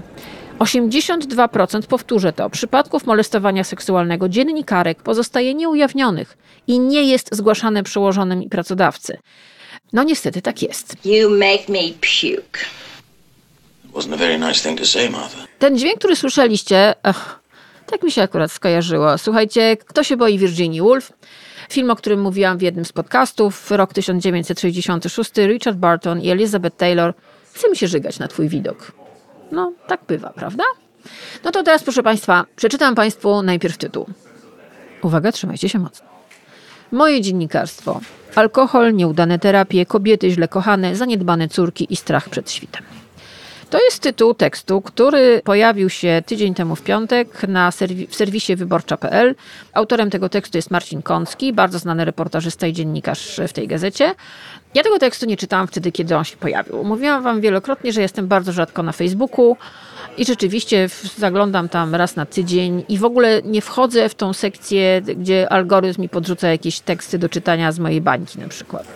82%, 0.59 1.81
powtórzę 1.87 2.33
to, 2.33 2.49
przypadków 2.49 3.05
molestowania 3.05 3.63
seksualnego 3.63 4.29
dziennikarek 4.29 5.03
pozostaje 5.03 5.53
nieujawnionych 5.53 6.37
i 6.67 6.79
nie 6.79 7.03
jest 7.03 7.35
zgłaszane 7.35 7.83
przełożonym 7.83 8.43
i 8.43 8.49
pracodawcy. 8.49 9.17
No 9.93 10.03
niestety 10.03 10.41
tak 10.41 10.61
jest. 10.61 10.95
You 11.05 11.29
make 11.29 11.69
me 11.69 11.93
puke. 12.01 12.59
Wasn't 13.93 14.13
a 14.13 14.17
very 14.17 14.39
nice 14.39 14.69
thing 14.69 14.79
to 14.79 14.85
say, 14.85 15.09
Martha. 15.09 15.37
Ten 15.59 15.77
dźwięk, 15.77 15.97
który 15.97 16.15
słyszeliście, 16.15 16.95
ach, 17.03 17.39
tak 17.85 18.03
mi 18.03 18.11
się 18.11 18.21
akurat 18.21 18.51
skojarzyło. 18.51 19.17
Słuchajcie, 19.17 19.77
kto 19.77 20.03
się 20.03 20.17
boi 20.17 20.37
Virginia 20.37 20.83
Woolf? 20.83 21.11
Film, 21.69 21.91
o 21.91 21.95
którym 21.95 22.21
mówiłam 22.21 22.57
w 22.57 22.61
jednym 22.61 22.85
z 22.85 22.91
podcastów, 22.91 23.71
rok 23.71 23.93
1966, 23.93 25.31
Richard 25.37 25.77
Barton 25.77 26.21
i 26.21 26.29
Elizabeth 26.29 26.77
Taylor. 26.77 27.13
Chce 27.53 27.69
mi 27.69 27.77
się 27.77 27.87
żygać 27.87 28.19
na 28.19 28.27
twój 28.27 28.49
widok. 28.49 28.91
No, 29.51 29.73
tak 29.87 30.01
bywa, 30.07 30.29
prawda? 30.29 30.63
No 31.43 31.51
to 31.51 31.63
teraz, 31.63 31.83
proszę 31.83 32.03
Państwa, 32.03 32.45
przeczytam 32.55 32.95
Państwu 32.95 33.41
najpierw 33.41 33.77
tytuł. 33.77 34.05
Uwaga, 35.01 35.31
trzymajcie 35.31 35.69
się 35.69 35.79
mocno. 35.79 36.07
Moje 36.91 37.21
dziennikarstwo. 37.21 38.01
Alkohol, 38.35 38.93
nieudane 38.93 39.39
terapie, 39.39 39.85
kobiety 39.85 40.31
źle 40.31 40.47
kochane, 40.47 40.95
zaniedbane 40.95 41.47
córki 41.47 41.93
i 41.93 41.95
strach 41.95 42.29
przed 42.29 42.51
świtem. 42.51 42.83
To 43.69 43.79
jest 43.83 43.99
tytuł 43.99 44.33
tekstu, 44.33 44.81
który 44.81 45.41
pojawił 45.43 45.89
się 45.89 46.21
tydzień 46.25 46.53
temu 46.53 46.75
w 46.75 46.81
piątek 46.81 47.47
na 47.47 47.71
serwi 47.71 48.07
w 48.07 48.15
serwisie 48.15 48.55
wyborcza.pl. 48.55 49.35
Autorem 49.73 50.09
tego 50.09 50.29
tekstu 50.29 50.57
jest 50.57 50.71
Marcin 50.71 51.01
Kącki, 51.01 51.53
bardzo 51.53 51.79
znany 51.79 52.05
reportażysta 52.05 52.67
i 52.67 52.73
dziennikarz 52.73 53.41
w 53.47 53.53
tej 53.53 53.67
gazecie. 53.67 54.15
Ja 54.73 54.83
tego 54.83 54.99
tekstu 54.99 55.25
nie 55.25 55.37
czytałam 55.37 55.67
wtedy, 55.67 55.91
kiedy 55.91 56.17
on 56.17 56.23
się 56.23 56.37
pojawił. 56.37 56.83
Mówiłam 56.83 57.23
wam 57.23 57.41
wielokrotnie, 57.41 57.93
że 57.93 58.01
jestem 58.01 58.27
bardzo 58.27 58.51
rzadko 58.51 58.83
na 58.83 58.91
Facebooku 58.91 59.57
i 60.17 60.25
rzeczywiście 60.25 60.89
zaglądam 61.17 61.69
tam 61.69 61.95
raz 61.95 62.15
na 62.15 62.25
tydzień 62.25 62.83
i 62.89 62.97
w 62.97 63.05
ogóle 63.05 63.41
nie 63.45 63.61
wchodzę 63.61 64.09
w 64.09 64.15
tą 64.15 64.33
sekcję, 64.33 65.01
gdzie 65.01 65.49
algorytm 65.49 66.01
mi 66.01 66.09
podrzuca 66.09 66.47
jakieś 66.47 66.79
teksty 66.79 67.19
do 67.19 67.29
czytania 67.29 67.71
z 67.71 67.79
mojej 67.79 68.01
bańki 68.01 68.39
na 68.39 68.47
przykład. 68.47 68.87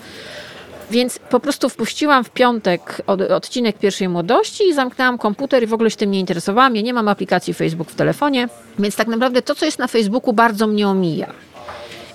Więc 0.94 1.20
po 1.20 1.40
prostu 1.40 1.70
wpuściłam 1.70 2.24
w 2.24 2.30
piątek 2.30 3.02
odcinek 3.30 3.78
pierwszej 3.78 4.10
młodości 4.10 4.64
i 4.64 4.74
zamknęłam 4.74 5.18
komputer 5.18 5.64
i 5.64 5.68
w 5.68 5.74
ogóle 5.74 5.92
się 5.92 5.98
tym 5.98 6.12
nie 6.12 6.20
interesowałam. 6.20 6.76
Ja 6.76 6.82
nie 6.82 6.94
mam 6.94 7.08
aplikacji 7.08 7.54
Facebook 7.54 7.92
w 7.92 7.96
telefonie, 7.96 8.50
więc 8.80 8.96
tak 8.96 9.08
naprawdę 9.08 9.42
to, 9.42 9.56
co 9.56 9.66
jest 9.66 9.80
na 9.80 9.88
Facebooku, 9.88 10.34
bardzo 10.34 10.68
mnie 10.68 10.88
omija. 10.88 11.34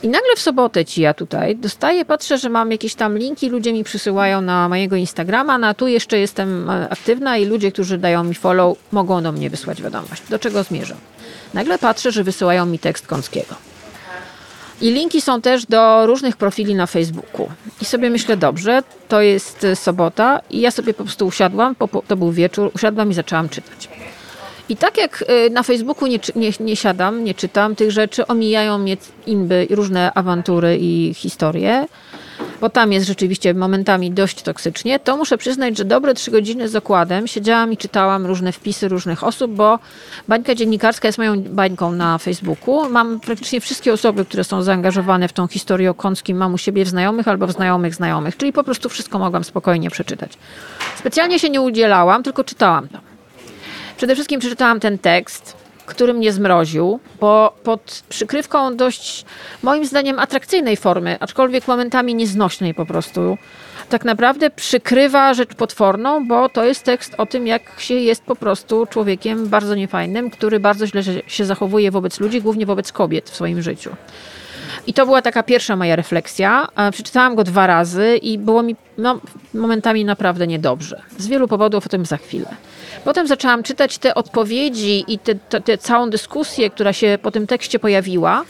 I 0.03 0.09
nagle 0.09 0.37
w 0.37 0.41
sobotę 0.41 0.85
ci 0.85 1.03
ja 1.03 1.15
tutaj 1.15 1.57
dostaję, 1.57 2.05
patrzę, 2.05 2.39
że 2.39 2.49
mam 2.49 2.73
jakieś 2.73 2.95
tam 2.95 3.19
linki, 3.19 3.49
ludzie 3.49 3.73
mi 3.73 3.85
przysyłają 3.85 4.41
na 4.41 4.69
mojego 4.69 4.97
Instagrama, 4.97 5.59
na 5.59 5.75
tu 5.75 5.87
jeszcze 5.87 6.19
jestem 6.19 6.71
e, 6.71 6.89
aktywna 6.91 7.37
i 7.37 7.47
ludzie, 7.47 7.73
którzy 7.73 7.99
dają 7.99 8.25
mi 8.25 8.35
follow, 8.35 8.79
mogą 8.93 9.23
do 9.23 9.33
mnie 9.33 9.51
wysłać 9.51 9.83
wiadomość. 9.83 10.23
Do 10.31 10.39
czego 10.39 10.63
zmierzam? 10.63 10.99
Nagle 11.55 11.79
patrzę, 11.79 12.13
że 12.13 12.25
wysyłają 12.25 12.67
mi 12.67 12.79
tekst 12.79 13.07
Kąckiego. 13.07 13.68
I 14.81 14.91
linki 14.91 15.21
są 15.21 15.41
też 15.41 15.67
do 15.67 16.07
różnych 16.07 16.37
profili 16.37 16.75
na 16.75 16.87
Facebooku. 16.87 17.49
I 17.83 17.85
sobie 17.85 18.11
myślę, 18.11 18.37
dobrze, 18.37 18.83
to 19.09 19.23
jest 19.23 19.67
sobota 19.75 20.41
i 20.51 20.61
ja 20.61 20.71
sobie 20.71 20.95
po 20.95 21.05
prostu 21.05 21.27
usiadłam, 21.27 21.77
to 22.09 22.17
był 22.17 22.33
wieczór, 22.33 22.71
usiadłam 22.75 23.11
i 23.11 23.15
zaczęłam 23.15 23.49
czytać. 23.49 23.89
I 24.69 24.77
tak 24.77 24.99
jak 24.99 25.25
y, 25.47 25.51
na 25.51 25.63
Facebooku 25.63 26.09
nie, 26.09 26.19
nie, 26.37 26.51
nie 26.61 26.77
siadam, 26.77 27.25
nie 27.25 27.35
czytam 27.35 27.77
tych 27.77 27.91
rzeczy, 27.91 28.27
omijają 28.27 28.79
mnie 28.79 28.97
inby, 29.27 29.67
różne 29.71 30.15
awantury 30.15 30.79
i 30.81 31.15
historie, 31.15 31.87
bo 32.61 32.71
tam 32.71 32.93
jest 32.93 33.07
rzeczywiście 33.07 33.55
momentami 33.55 34.11
dość 34.11 34.43
toksycznie, 34.43 34.99
to 34.99 35.17
muszę 35.17 35.39
przyznać, 35.39 35.79
że 35.79 35.85
dobre 35.85 36.15
trzy 36.15 36.31
godziny 36.31 36.69
z 36.69 36.77
okładem 36.77 37.27
siedziałam 37.27 37.73
i 37.73 37.77
czytałam 37.77 38.27
różne 38.27 38.53
wpisy 38.53 38.89
różnych 38.89 39.25
osób, 39.25 39.55
bo 39.55 39.79
bańka 40.29 40.55
dziennikarska 40.55 41.09
jest 41.09 41.19
moją 41.19 41.43
bańką 41.43 41.93
na 41.93 42.19
Facebooku. 42.19 42.91
Mam 42.91 43.21
praktycznie 43.21 43.61
wszystkie 43.61 43.93
osoby, 43.93 44.25
które 44.25 44.45
są 44.45 44.63
zaangażowane 44.63 45.29
w 45.29 45.33
tą 45.33 45.47
historię 45.47 45.91
o 45.91 45.95
Kąckim, 45.95 46.37
mam 46.37 46.55
u 46.55 46.59
siebie 46.59 46.85
w 46.85 46.89
znajomych 46.89 47.29
albo 47.29 47.47
w 47.47 47.53
znajomych 47.53 47.95
znajomych, 47.95 48.37
czyli 48.37 48.53
po 48.53 48.65
prostu 48.65 48.89
wszystko 48.89 49.19
mogłam 49.19 49.45
spokojnie 49.45 49.91
przeczytać. 49.91 50.33
Specjalnie 50.97 51.39
się 51.39 51.51
nie 51.51 51.61
udzielałam, 51.61 52.23
tylko 52.23 52.45
czytałam 52.45 52.89
to. 52.89 52.99
Przede 53.97 54.15
wszystkim 54.15 54.41
przeczytałam 54.41 54.81
ten 54.81 54.99
tekst, 54.99 55.57
który 55.89 56.15
mnie 56.15 56.33
zmroził, 56.33 57.01
bo 57.21 57.57
pod 57.65 58.03
przykrywką 58.09 58.77
dość, 58.77 59.25
moim 59.63 59.87
zdaniem, 59.87 60.19
atrakcyjnej 60.19 60.77
formy, 60.77 61.17
aczkolwiek 61.21 61.69
momentami 61.69 62.15
nieznośnej 62.15 62.75
po 62.75 62.87
prostu, 62.87 63.39
tak 63.89 64.05
naprawdę 64.05 64.51
przykrywa 64.51 65.35
rzecz 65.35 65.55
potworną, 65.55 66.29
bo 66.29 66.49
to 66.49 66.65
jest 66.65 66.85
tekst 66.85 67.15
o 67.19 67.27
tym, 67.27 67.47
jak 67.47 67.63
się 67.79 67.95
jest 67.95 68.23
po 68.23 68.37
prostu 68.37 68.87
człowiekiem 68.87 69.49
bardzo 69.49 69.75
niefajnym, 69.75 70.31
który 70.31 70.61
bardzo 70.61 70.87
źle 70.87 71.03
się 71.27 71.45
zachowuje 71.45 71.91
wobec 71.91 72.21
ludzi, 72.21 72.43
głównie 72.43 72.67
wobec 72.67 72.93
kobiet 72.93 73.31
w 73.31 73.35
swoim 73.35 73.63
życiu. 73.63 73.91
I 74.87 74.95
to 74.95 75.07
była 75.07 75.23
taka 75.23 75.43
pierwsza 75.43 75.77
moja 75.77 75.97
refleksja. 75.97 76.69
Przeczytałam 76.93 77.35
go 77.35 77.45
dwa 77.45 77.67
razy 77.67 78.17
i 78.17 78.39
było 78.39 78.63
mi 78.63 78.77
no, 78.99 79.21
momentami 79.55 80.05
naprawdę 80.05 80.47
niedobrze. 80.47 81.03
Z 81.19 81.27
wielu 81.27 81.49
powodów, 81.49 81.87
o 81.87 81.89
tym 81.89 82.07
za 82.07 82.17
chwilę. 82.17 82.47
Potem 83.05 83.27
zaczęłam 83.27 83.63
czytać 83.63 83.99
te 83.99 84.15
odpowiedzi 84.15 85.05
i 85.09 85.19
tę 85.65 85.79
całą 85.79 86.11
dyskusję, 86.11 86.71
która 86.71 86.93
się 86.93 87.19
po 87.23 87.31
tym 87.31 87.47
tekście 87.47 87.79
pojawiła. 87.79 88.45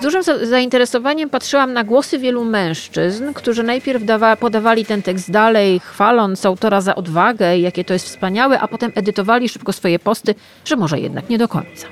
Z 0.00 0.02
dużym 0.02 0.22
zainteresowaniem 0.42 1.30
patrzyłam 1.30 1.72
na 1.72 1.84
głosy 1.84 2.18
wielu 2.18 2.44
mężczyzn, 2.44 3.32
którzy 3.34 3.62
najpierw 3.62 4.04
dawa, 4.04 4.36
podawali 4.36 4.86
ten 4.86 5.02
tekst 5.02 5.30
dalej, 5.30 5.80
chwaląc 5.80 6.46
autora 6.46 6.80
za 6.80 6.94
odwagę, 6.94 7.58
jakie 7.58 7.84
to 7.84 7.92
jest 7.92 8.06
wspaniałe, 8.06 8.60
a 8.60 8.68
potem 8.68 8.92
edytowali 8.94 9.48
szybko 9.48 9.72
swoje 9.72 9.98
posty, 9.98 10.34
że 10.64 10.76
może 10.76 11.00
jednak 11.00 11.28
nie 11.28 11.38
do 11.38 11.48
końca. 11.48 11.86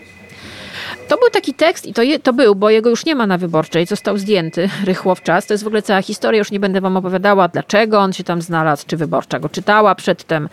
To 1.13 1.19
był 1.19 1.31
taki 1.31 1.55
tekst 1.55 1.87
i 1.87 1.95
to, 1.95 2.03
je, 2.03 2.19
to 2.19 2.33
był, 2.33 2.55
bo 2.55 2.71
jego 2.71 2.91
już 2.91 3.05
nie 3.05 3.15
ma 3.15 3.27
na 3.27 3.39
wyborczej, 3.39 3.87
został 3.87 4.19
zdjęty 4.19 4.69
rychło 4.85 5.15
w 5.15 5.23
czas. 5.23 5.47
To 5.47 5.55
jest 5.55 5.65
w 5.65 5.67
ogóle 5.67 5.83
cała 5.83 6.03
historia, 6.03 6.39
już 6.39 6.51
nie 6.51 6.61
będę 6.61 6.81
wam 6.81 6.97
opowiadała, 6.97 7.49
dlaczego 7.49 7.99
on 7.99 8.13
się 8.13 8.25
tam 8.25 8.43
znalazł, 8.43 8.85
czy 8.87 8.97
wyborcza 8.97 9.39
go 9.39 9.49
czytała 9.49 9.95
przedtem, 9.95 10.49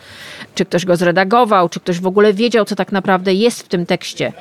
czy 0.56 0.66
ktoś 0.66 0.86
go 0.86 0.96
zredagował, 0.96 1.70
czy 1.70 1.80
ktoś 1.80 2.00
w 2.00 2.08
ogóle 2.08 2.34
wiedział, 2.34 2.66
co 2.66 2.76
tak 2.76 2.92
naprawdę 2.92 3.34
jest 3.34 3.64
w 3.64 3.68
tym 3.68 3.86
tekście 3.86 4.34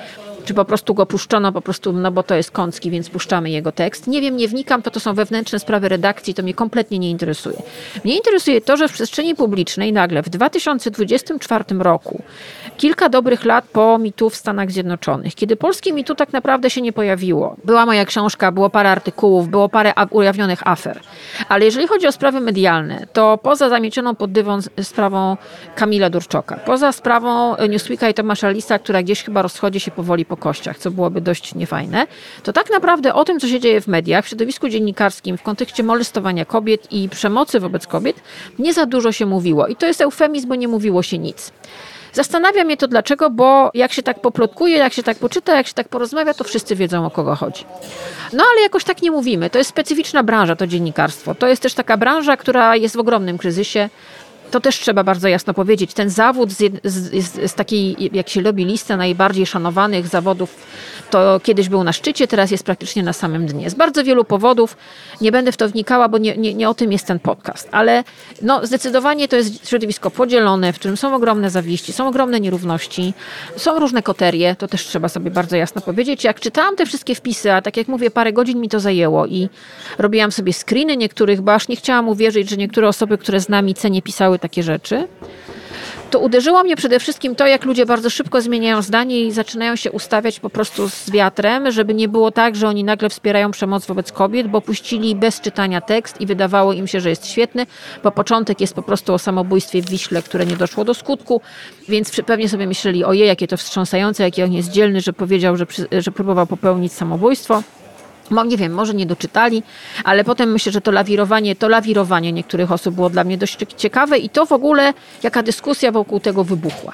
czy 0.49 0.55
po 0.55 0.65
prostu 0.65 0.95
go 0.95 1.07
puszczono, 1.07 1.53
po 1.53 1.61
prostu, 1.61 1.93
no 1.93 2.13
bo 2.13 2.23
to 2.23 2.35
jest 2.35 2.51
Kącki, 2.51 2.91
więc 2.91 3.11
puszczamy 3.11 3.51
jego 3.51 3.73
tekst. 3.73 4.07
Nie 4.07 4.21
wiem, 4.21 4.37
nie 4.37 4.49
wnikam, 4.49 4.83
to 4.83 4.91
to 4.91 5.01
są 5.01 5.15
wewnętrzne 5.15 5.59
sprawy 5.59 5.89
redakcji, 5.89 6.35
to 6.35 6.43
mnie 6.43 6.55
kompletnie 6.55 6.99
nie 6.99 7.11
interesuje. 7.11 7.63
Mnie 8.05 8.17
interesuje 8.17 8.61
to, 8.61 8.77
że 8.77 8.89
w 8.89 8.93
przestrzeni 8.93 9.35
publicznej 9.35 9.93
nagle 9.93 10.23
w 10.23 10.29
2024 10.29 11.65
roku, 11.79 12.23
kilka 12.79 13.09
dobrych 13.09 13.45
lat 13.45 13.65
po 13.73 13.99
mitu 13.99 14.31
w 14.31 14.37
Stanach 14.37 14.71
Zjednoczonych, 14.71 15.35
kiedy 15.35 15.57
polskie 15.57 15.93
mitu 15.93 16.15
tak 16.15 16.33
naprawdę 16.33 16.71
się 16.71 16.81
nie 16.81 16.93
pojawiło. 16.93 17.57
Była 17.65 17.87
moja 17.87 18.05
książka, 18.05 18.53
było 18.53 18.71
parę 18.71 18.91
artykułów, 18.91 19.49
było 19.49 19.69
parę 19.69 19.93
ujawnionych 20.11 20.67
afer. 20.67 21.01
Ale 21.49 21.65
jeżeli 21.65 21.87
chodzi 21.87 22.07
o 22.07 22.13
sprawy 22.13 22.41
medialne, 22.41 23.07
to 23.13 23.39
poza 23.39 23.69
zamiecioną 23.69 24.15
pod 24.15 24.33
dywon 24.33 24.61
sprawą 24.83 25.37
Kamila 25.75 26.11
Durczoka, 26.11 26.57
poza 26.57 26.93
sprawą 26.93 27.57
Newsweeka 27.69 28.09
i 28.09 28.15
Tomasza 28.15 28.51
Lisa, 28.51 28.79
która 28.79 29.03
gdzieś 29.03 29.23
chyba 29.23 29.43
rozchodzi 29.43 29.81
się 29.81 29.91
powoli 29.91 30.25
po 30.25 30.37
kościach, 30.37 30.79
co 30.79 30.91
byłoby 30.91 31.21
dość 31.21 31.55
niefajne, 31.55 32.07
to 32.43 32.53
tak 32.53 32.71
naprawdę 32.71 33.15
o 33.15 33.25
tym, 33.25 33.41
co 33.41 33.49
się 33.49 33.61
dzieje 33.61 33.81
w 33.81 33.87
mediach, 33.87 34.25
w 34.25 34.29
środowisku 34.29 34.69
dziennikarskim, 34.69 35.37
w 35.37 35.43
kontekście 35.43 35.83
molestowania 35.83 36.45
kobiet 36.45 36.93
i 36.93 37.09
przemocy 37.09 37.61
wobec 37.61 37.87
kobiet, 37.87 38.17
nie 38.59 38.75
za 38.75 38.87
dużo 38.87 39.13
się 39.13 39.27
mówiło. 39.27 39.67
I 39.67 39.77
to 39.77 39.87
jest 39.87 40.01
eufemizm, 40.01 40.49
bo 40.49 40.55
nie 40.55 40.69
mówiło 40.69 41.03
się 41.03 41.19
nic. 41.19 41.53
Zastanawia 42.13 42.65
mnie 42.65 42.77
to 42.77 42.89
dlaczego, 42.89 43.31
bo 43.31 43.71
jak 43.75 43.93
się 43.93 44.03
tak 44.03 44.21
poplotkuje, 44.21 44.77
jak 44.77 44.93
się 44.93 45.03
tak 45.03 45.19
poczyta, 45.19 45.57
jak 45.57 45.67
się 45.67 45.75
tak 45.75 45.89
porozmawia, 45.89 46.35
to 46.35 46.45
wszyscy 46.45 46.77
wiedzą 46.77 47.07
o 47.07 47.11
kogo 47.11 47.35
chodzi. 47.35 47.65
No 48.33 48.45
ale 48.53 48.63
jakoś 48.63 48.85
tak 48.85 49.03
nie 49.03 49.11
mówimy. 49.11 49.51
To 49.51 49.59
jest 49.59 49.71
specyficzna 49.71 50.23
branża, 50.23 50.57
to 50.57 50.67
dziennikarstwo. 50.67 51.35
To 51.35 51.47
jest 51.47 51.63
też 51.63 51.75
taka 51.75 51.97
branża, 51.97 52.37
która 52.37 52.77
jest 52.77 52.97
w 52.97 52.99
ogromnym 52.99 53.39
kryzysie 53.39 53.89
to 54.51 54.61
też 54.61 54.79
trzeba 54.79 55.05
bardzo 55.05 55.29
jasno 55.29 55.55
powiedzieć. 55.55 55.95
Ten 55.95 56.11
zawód 56.11 56.53
z, 56.53 56.73
z, 56.85 57.51
z, 57.51 57.55
takiej, 57.55 58.11
jak 58.13 58.29
się 58.29 58.43
robi 58.43 58.65
listę 58.65 58.97
najbardziej 58.97 59.47
szanowanych 59.47 60.07
zawodów, 60.07 60.67
to 61.11 61.41
kiedyś 61.43 61.69
był 61.69 61.85
na 61.85 61.93
szczycie, 61.93 62.29
teraz 62.29 62.51
jest 62.51 62.65
praktycznie 62.65 63.03
na 63.03 63.13
samym 63.13 63.47
dnie. 63.47 63.71
Z 63.71 63.75
bardzo 63.75 64.05
wielu 64.05 64.25
powodów. 64.25 64.77
Nie 65.21 65.33
będę 65.33 65.53
w 65.53 65.57
to 65.57 65.69
wnikała, 65.69 66.09
bo 66.09 66.19
nie, 66.19 66.37
nie, 66.37 66.55
nie 66.55 66.69
o 66.69 66.75
tym 66.75 66.93
jest 66.93 67.07
ten 67.07 67.19
podcast. 67.19 67.69
Ale 67.73 68.05
no, 68.43 68.67
zdecydowanie 68.67 69.29
to 69.29 69.37
jest 69.37 69.69
środowisko 69.69 70.11
podzielone, 70.11 70.73
w 70.73 70.79
którym 70.79 70.97
są 70.97 71.15
ogromne 71.15 71.51
zawieści, 71.51 71.93
są 71.93 72.09
ogromne 72.09 72.41
nierówności, 72.41 73.15
są 73.57 73.79
różne 73.79 74.03
koterie, 74.03 74.57
to 74.59 74.69
też 74.69 74.87
trzeba 74.87 75.09
sobie 75.09 75.31
bardzo 75.31 75.57
jasno 75.57 75.81
powiedzieć. 75.81 76.25
Jak 76.25 76.41
czytałam 76.41 76.77
te 76.77 76.87
wszystkie 76.87 77.15
wpisy, 77.15 77.53
a 77.53 77.63
tak 77.63 77.77
jak 77.77 77.89
mówię, 77.89 78.11
parę 78.11 78.33
godzin 78.33 78.61
mi 78.61 78.69
to 78.69 78.81
zajęło 78.81 79.27
i 79.27 79.49
robiłam 79.99 80.33
sobie 80.33 80.53
screeny 80.53 80.97
niektórych, 80.97 81.41
bo 81.41 81.55
aż 81.55 81.69
nie 81.69 81.77
chciałam 81.77 82.09
uwierzyć, 82.09 82.51
że 82.51 82.57
niektóre 82.57 82.89
osoby, 82.89 83.19
które 83.19 83.41
z 83.41 83.49
nami 83.49 83.75
cenie 83.75 84.03
pisały 84.03 84.38
takie 84.39 84.63
rzeczy, 84.63 85.09
to 86.11 86.19
uderzyło 86.19 86.63
mnie 86.63 86.77
przede 86.77 87.01
wszystkim 87.01 87.35
to, 87.35 87.47
jak 87.47 87.65
ludzie 87.65 87.87
bardzo 87.87 88.11
szybko 88.11 88.41
zmieniają 88.41 88.83
zdanie 88.83 89.21
i 89.21 89.33
zaczynają 89.33 89.77
się 89.77 89.93
ustawiać 89.93 90.41
po 90.41 90.51
prostu 90.51 90.89
z 90.89 91.11
wiatrem, 91.11 91.71
żeby 91.71 91.95
nie 91.95 92.09
było 92.09 92.31
tak, 92.31 92.57
że 92.57 92.69
oni 92.69 92.85
nagle 92.85 93.09
wspierają 93.09 93.51
przemoc 93.51 93.87
wobec 93.87 94.13
kobiet, 94.13 94.49
bo 94.49 94.61
puścili 94.61 95.15
bez 95.15 95.41
czytania 95.41 95.81
tekst 95.81 96.21
i 96.21 96.27
wydawało 96.27 96.73
im 96.73 96.87
się, 96.87 97.01
że 97.01 97.11
jest 97.11 97.27
świetny, 97.27 97.67
bo 98.03 98.11
początek 98.11 98.61
jest 98.61 98.75
po 98.75 98.83
prostu 98.83 99.15
o 99.15 99.19
samobójstwie 99.19 99.83
w 99.83 99.91
Wiśle, 99.91 100.23
które 100.23 100.47
nie 100.47 100.57
doszło 100.57 100.85
do 100.85 100.95
skutku, 100.95 101.41
więc 101.89 102.21
pewnie 102.27 102.49
sobie 102.49 102.67
myśleli, 102.67 103.05
ojej, 103.05 103.29
jakie 103.29 103.49
to 103.49 103.57
wstrząsające, 103.57 104.23
jaki 104.23 104.43
on 104.43 104.53
jest 104.53 104.71
dzielny, 104.71 105.01
że 105.01 105.13
powiedział, 105.13 105.57
że, 105.57 105.67
że 105.99 106.11
próbował 106.11 106.47
popełnić 106.47 106.93
samobójstwo. 106.93 107.63
Nie 108.47 108.57
wiem, 108.57 108.73
może 108.73 108.95
nie 108.95 109.07
doczytali, 109.07 109.63
ale 110.05 110.25
potem 110.25 110.53
myślę, 110.53 110.73
że 110.73 110.81
to 110.81 110.91
lawirowanie, 110.91 111.57
to 111.57 111.69
lawirowanie 111.69 112.33
niektórych 112.33 112.73
osób 112.73 112.95
było 112.95 113.11
dla 113.11 113.25
mnie 113.25 113.39
dość 113.39 113.59
ciekawe 113.77 114.19
i 114.19 114.29
to 114.29 114.47
w 114.47 114.53
ogóle 114.53 114.95
jaka 115.23 115.43
dyskusja 115.43 115.93
wokół 115.93 116.21
tego 116.21 116.45
wybuchła. 116.45 116.93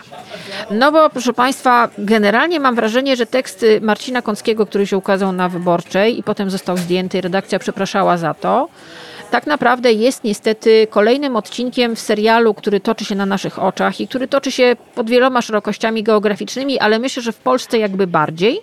No 0.71 0.93
bo 0.93 1.11
proszę 1.11 1.33
Państwa, 1.33 1.89
generalnie 1.99 2.61
mam 2.61 2.75
wrażenie, 2.75 3.17
że 3.17 3.27
tekst 3.27 3.67
Marcina 3.81 4.23
Kąckiego, 4.23 4.67
który 4.67 4.87
się 4.87 4.97
ukazał 4.97 5.33
na 5.33 5.49
Wyborczej 5.49 6.19
i 6.19 6.23
potem 6.23 6.51
został 6.51 6.77
zdjęty, 6.77 7.21
redakcja 7.21 7.59
przepraszała 7.59 8.17
za 8.17 8.35
to, 8.35 8.69
tak 9.31 9.47
naprawdę 9.47 9.93
jest 9.93 10.25
niestety 10.25 10.87
kolejnym 10.91 11.37
odcinkiem 11.37 11.97
w 11.97 12.01
serialu, 12.01 12.55
który 12.55 12.81
toczy 12.81 13.05
się 13.05 13.15
na 13.15 13.27
naszych 13.27 13.59
oczach 13.59 14.01
i 14.01 14.09
który 14.09 14.29
toczy 14.29 14.51
się 14.53 14.77
pod 14.95 15.11
wieloma 15.11 15.43
szerokościami 15.43 16.03
geograficznymi, 16.03 16.79
ale 16.79 16.99
myślę, 16.99 17.23
że 17.23 17.33
w 17.33 17.37
Polsce 17.37 17.79
jakby 17.79 18.07
bardziej 18.07 18.61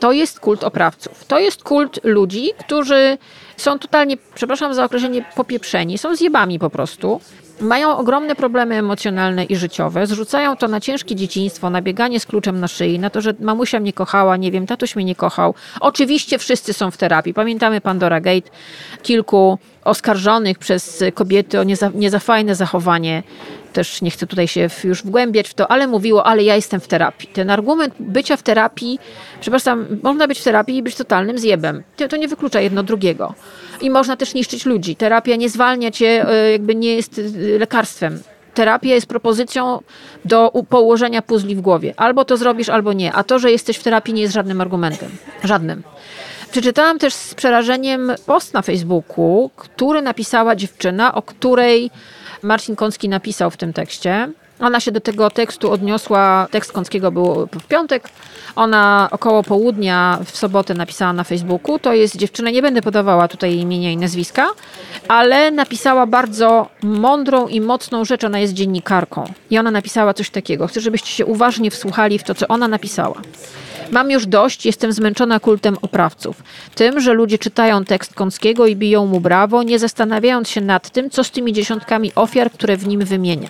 to 0.00 0.12
jest 0.12 0.40
kult 0.40 0.64
oprawców. 0.64 1.24
To 1.24 1.38
jest 1.38 1.62
kult 1.62 2.00
ludzi, 2.04 2.50
którzy 2.58 3.18
są 3.56 3.78
totalnie, 3.78 4.16
przepraszam 4.34 4.74
za 4.74 4.84
określenie, 4.84 5.24
popieprzeni, 5.36 5.98
są 5.98 6.16
zjebami 6.16 6.58
po 6.58 6.70
prostu. 6.70 7.20
Mają 7.60 7.96
ogromne 7.96 8.34
problemy 8.34 8.74
emocjonalne 8.74 9.44
i 9.44 9.56
życiowe, 9.56 10.06
zrzucają 10.06 10.56
to 10.56 10.68
na 10.68 10.80
ciężkie 10.80 11.14
dzieciństwo, 11.14 11.70
na 11.70 11.82
bieganie 11.82 12.20
z 12.20 12.26
kluczem 12.26 12.60
na 12.60 12.68
szyi, 12.68 12.98
na 12.98 13.10
to, 13.10 13.20
że 13.20 13.34
mamusia 13.40 13.80
mnie 13.80 13.92
kochała, 13.92 14.36
nie 14.36 14.50
wiem, 14.50 14.66
tatuś 14.66 14.96
mnie 14.96 15.04
nie 15.04 15.14
kochał. 15.14 15.54
Oczywiście 15.80 16.38
wszyscy 16.38 16.72
są 16.72 16.90
w 16.90 16.96
terapii. 16.96 17.34
Pamiętamy 17.34 17.80
Pandora 17.80 18.20
Gate, 18.20 18.50
kilku 19.02 19.58
oskarżonych 19.84 20.58
przez 20.58 21.04
kobiety 21.14 21.60
o 21.60 21.64
niezafajne 21.94 22.54
zachowanie 22.54 23.22
też 23.78 24.02
nie 24.02 24.10
chcę 24.10 24.26
tutaj 24.26 24.48
się 24.48 24.68
już 24.84 25.02
wgłębiać 25.02 25.48
w 25.48 25.54
to, 25.54 25.70
ale 25.70 25.86
mówiło, 25.86 26.26
ale 26.26 26.42
ja 26.42 26.56
jestem 26.56 26.80
w 26.80 26.88
terapii. 26.88 27.28
Ten 27.32 27.50
argument 27.50 27.94
bycia 28.00 28.36
w 28.36 28.42
terapii, 28.42 28.98
przepraszam, 29.40 29.86
można 30.02 30.28
być 30.28 30.40
w 30.40 30.44
terapii 30.44 30.76
i 30.76 30.82
być 30.82 30.94
totalnym 30.94 31.38
zjebem. 31.38 31.82
To 32.10 32.16
nie 32.16 32.28
wyklucza 32.28 32.60
jedno 32.60 32.82
drugiego. 32.82 33.34
I 33.80 33.90
można 33.90 34.16
też 34.16 34.34
niszczyć 34.34 34.66
ludzi. 34.66 34.96
Terapia 34.96 35.36
nie 35.36 35.48
zwalnia 35.48 35.90
cię, 35.90 36.28
e, 36.28 36.52
jakby 36.52 36.74
nie 36.74 36.94
jest 36.94 37.18
e, 37.18 37.58
lekarstwem. 37.58 38.22
Terapia 38.54 38.94
jest 38.94 39.06
propozycją 39.06 39.80
do 40.24 40.52
położenia 40.68 41.22
puzli 41.22 41.56
w 41.56 41.60
głowie. 41.60 41.94
Albo 41.96 42.24
to 42.24 42.36
zrobisz, 42.36 42.68
albo 42.68 42.92
nie. 42.92 43.12
A 43.12 43.24
to, 43.24 43.38
że 43.38 43.50
jesteś 43.50 43.76
w 43.76 43.82
terapii 43.82 44.14
nie 44.14 44.22
jest 44.22 44.34
żadnym 44.34 44.60
argumentem. 44.60 45.10
Żadnym. 45.44 45.82
Przeczytałam 46.50 46.98
też 46.98 47.14
z 47.14 47.34
przerażeniem 47.34 48.12
post 48.26 48.54
na 48.54 48.62
Facebooku, 48.62 49.50
który 49.56 50.02
napisała 50.02 50.56
dziewczyna, 50.56 51.14
o 51.14 51.22
której 51.22 51.90
Marcin 52.42 52.76
Kącki 52.76 53.08
napisał 53.08 53.50
w 53.50 53.56
tym 53.56 53.72
tekście. 53.72 54.28
Ona 54.60 54.80
się 54.80 54.92
do 54.92 55.00
tego 55.00 55.30
tekstu 55.30 55.72
odniosła, 55.72 56.48
tekst 56.50 56.72
Kąckiego 56.72 57.12
był 57.12 57.48
w 57.60 57.66
piątek, 57.66 58.08
ona 58.56 59.08
około 59.10 59.42
południa 59.42 60.18
w 60.24 60.36
sobotę 60.36 60.74
napisała 60.74 61.12
na 61.12 61.24
Facebooku. 61.24 61.78
To 61.78 61.92
jest 61.92 62.16
dziewczyna, 62.16 62.50
nie 62.50 62.62
będę 62.62 62.82
podawała 62.82 63.28
tutaj 63.28 63.54
imienia 63.54 63.90
i 63.90 63.96
nazwiska, 63.96 64.46
ale 65.08 65.50
napisała 65.50 66.06
bardzo 66.06 66.68
mądrą 66.82 67.48
i 67.48 67.60
mocną 67.60 68.04
rzecz. 68.04 68.24
Ona 68.24 68.38
jest 68.38 68.52
dziennikarką 68.52 69.32
i 69.50 69.58
ona 69.58 69.70
napisała 69.70 70.14
coś 70.14 70.30
takiego. 70.30 70.66
Chcę, 70.66 70.80
żebyście 70.80 71.10
się 71.10 71.26
uważnie 71.26 71.70
wsłuchali 71.70 72.18
w 72.18 72.22
to, 72.22 72.34
co 72.34 72.48
ona 72.48 72.68
napisała. 72.68 73.20
Mam 73.90 74.10
już 74.10 74.26
dość, 74.26 74.66
jestem 74.66 74.92
zmęczona 74.92 75.40
kultem 75.40 75.76
oprawców. 75.82 76.42
Tym, 76.74 77.00
że 77.00 77.12
ludzie 77.12 77.38
czytają 77.38 77.84
tekst 77.84 78.14
Kąckiego 78.14 78.66
i 78.66 78.76
biją 78.76 79.06
mu 79.06 79.20
brawo, 79.20 79.62
nie 79.62 79.78
zastanawiając 79.78 80.48
się 80.48 80.60
nad 80.60 80.90
tym, 80.90 81.10
co 81.10 81.24
z 81.24 81.30
tymi 81.30 81.52
dziesiątkami 81.52 82.12
ofiar, 82.14 82.50
które 82.50 82.76
w 82.76 82.86
nim 82.86 83.04
wymienia. 83.04 83.48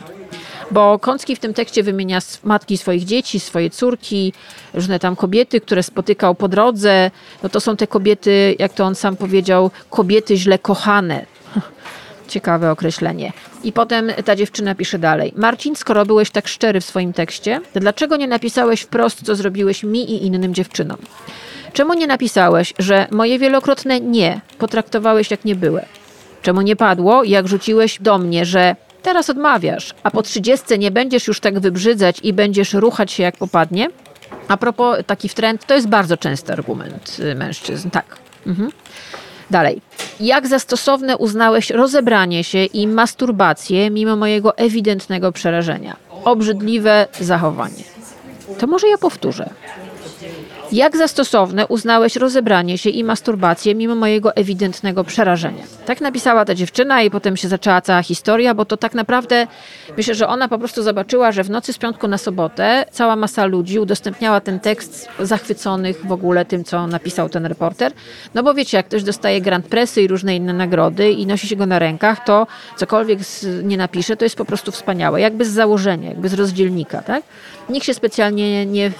Bo 0.70 0.98
Kącki 0.98 1.36
w 1.36 1.38
tym 1.38 1.54
tekście 1.54 1.82
wymienia 1.82 2.18
matki 2.44 2.78
swoich 2.78 3.04
dzieci, 3.04 3.40
swoje 3.40 3.70
córki, 3.70 4.32
różne 4.74 4.98
tam 4.98 5.16
kobiety, 5.16 5.60
które 5.60 5.82
spotykał 5.82 6.34
po 6.34 6.48
drodze. 6.48 7.10
No 7.42 7.48
to 7.48 7.60
są 7.60 7.76
te 7.76 7.86
kobiety, 7.86 8.56
jak 8.58 8.72
to 8.72 8.84
on 8.84 8.94
sam 8.94 9.16
powiedział, 9.16 9.70
kobiety 9.90 10.36
źle 10.36 10.58
kochane. 10.58 11.26
Ciekawe 12.28 12.70
określenie. 12.70 13.32
I 13.64 13.72
potem 13.72 14.12
ta 14.24 14.36
dziewczyna 14.36 14.74
pisze 14.74 14.98
dalej. 14.98 15.32
Marcin, 15.36 15.76
skoro 15.76 16.06
byłeś 16.06 16.30
tak 16.30 16.48
szczery 16.48 16.80
w 16.80 16.84
swoim 16.84 17.12
tekście, 17.12 17.60
to 17.74 17.80
dlaczego 17.80 18.16
nie 18.16 18.28
napisałeś 18.28 18.80
wprost, 18.80 19.26
co 19.26 19.36
zrobiłeś 19.36 19.82
mi 19.82 20.10
i 20.10 20.26
innym 20.26 20.54
dziewczynom? 20.54 20.98
Czemu 21.72 21.94
nie 21.94 22.06
napisałeś, 22.06 22.74
że 22.78 23.06
moje 23.10 23.38
wielokrotne 23.38 24.00
nie 24.00 24.40
potraktowałeś 24.58 25.30
jak 25.30 25.44
nie 25.44 25.54
były? 25.54 25.82
Czemu 26.42 26.60
nie 26.60 26.76
padło, 26.76 27.24
jak 27.24 27.48
rzuciłeś 27.48 27.98
do 28.00 28.18
mnie, 28.18 28.44
że 28.44 28.76
teraz 29.02 29.30
odmawiasz, 29.30 29.94
a 30.02 30.10
po 30.10 30.22
trzydziestce 30.22 30.78
nie 30.78 30.90
będziesz 30.90 31.28
już 31.28 31.40
tak 31.40 31.60
wybrzydzać 31.60 32.20
i 32.22 32.32
będziesz 32.32 32.74
ruchać 32.74 33.12
się 33.12 33.22
jak 33.22 33.36
popadnie? 33.36 33.88
A 34.48 34.56
propos 34.56 34.96
taki 35.06 35.28
trend, 35.28 35.66
to 35.66 35.74
jest 35.74 35.88
bardzo 35.88 36.16
częsty 36.16 36.52
argument 36.52 37.16
y, 37.20 37.34
mężczyzn, 37.34 37.90
tak. 37.90 38.16
Mhm. 38.46 38.70
Dalej. 39.50 39.80
Jak 40.20 40.46
za 40.46 40.58
stosowne 40.58 41.16
uznałeś 41.16 41.70
rozebranie 41.70 42.44
się 42.44 42.64
i 42.64 42.86
masturbację 42.86 43.90
mimo 43.90 44.16
mojego 44.16 44.56
ewidentnego 44.56 45.32
przerażenia? 45.32 45.96
Obrzydliwe 46.24 47.06
zachowanie. 47.20 47.84
To 48.58 48.66
może 48.66 48.88
ja 48.88 48.98
powtórzę. 48.98 49.50
Jak 50.72 50.96
za 50.96 51.08
stosowne 51.08 51.66
uznałeś 51.66 52.16
rozebranie 52.16 52.78
się 52.78 52.90
i 52.90 53.04
masturbację 53.04 53.74
mimo 53.74 53.94
mojego 53.94 54.36
ewidentnego 54.36 55.04
przerażenia? 55.04 55.64
Tak 55.86 56.00
napisała 56.00 56.44
ta 56.44 56.54
dziewczyna 56.54 57.02
i 57.02 57.10
potem 57.10 57.36
się 57.36 57.48
zaczęła 57.48 57.80
cała 57.80 58.02
historia, 58.02 58.54
bo 58.54 58.64
to 58.64 58.76
tak 58.76 58.94
naprawdę 58.94 59.46
myślę, 59.96 60.14
że 60.14 60.28
ona 60.28 60.48
po 60.48 60.58
prostu 60.58 60.82
zobaczyła, 60.82 61.32
że 61.32 61.44
w 61.44 61.50
nocy 61.50 61.72
z 61.72 61.78
piątku 61.78 62.08
na 62.08 62.18
sobotę 62.18 62.84
cała 62.90 63.16
masa 63.16 63.44
ludzi 63.44 63.78
udostępniała 63.78 64.40
ten 64.40 64.60
tekst 64.60 65.08
zachwyconych 65.20 66.06
w 66.06 66.12
ogóle 66.12 66.44
tym, 66.44 66.64
co 66.64 66.86
napisał 66.86 67.28
ten 67.28 67.46
reporter. 67.46 67.92
No 68.34 68.42
bo 68.42 68.54
wiecie, 68.54 68.76
jak 68.76 68.86
ktoś 68.86 69.02
dostaje 69.02 69.40
Grand 69.40 69.66
Pressy 69.66 70.02
i 70.02 70.08
różne 70.08 70.36
inne 70.36 70.52
nagrody 70.52 71.10
i 71.10 71.26
nosi 71.26 71.48
się 71.48 71.56
go 71.56 71.66
na 71.66 71.78
rękach, 71.78 72.24
to 72.24 72.46
cokolwiek 72.76 73.18
nie 73.62 73.76
napisze, 73.76 74.16
to 74.16 74.24
jest 74.24 74.36
po 74.36 74.44
prostu 74.44 74.72
wspaniałe. 74.72 75.20
Jakby 75.20 75.44
z 75.44 75.50
założenia, 75.50 76.08
jakby 76.08 76.28
z 76.28 76.34
rozdzielnika, 76.34 77.02
tak? 77.02 77.22
Nikt 77.68 77.86
się 77.86 77.94
specjalnie 77.94 78.66
nie, 78.66 78.90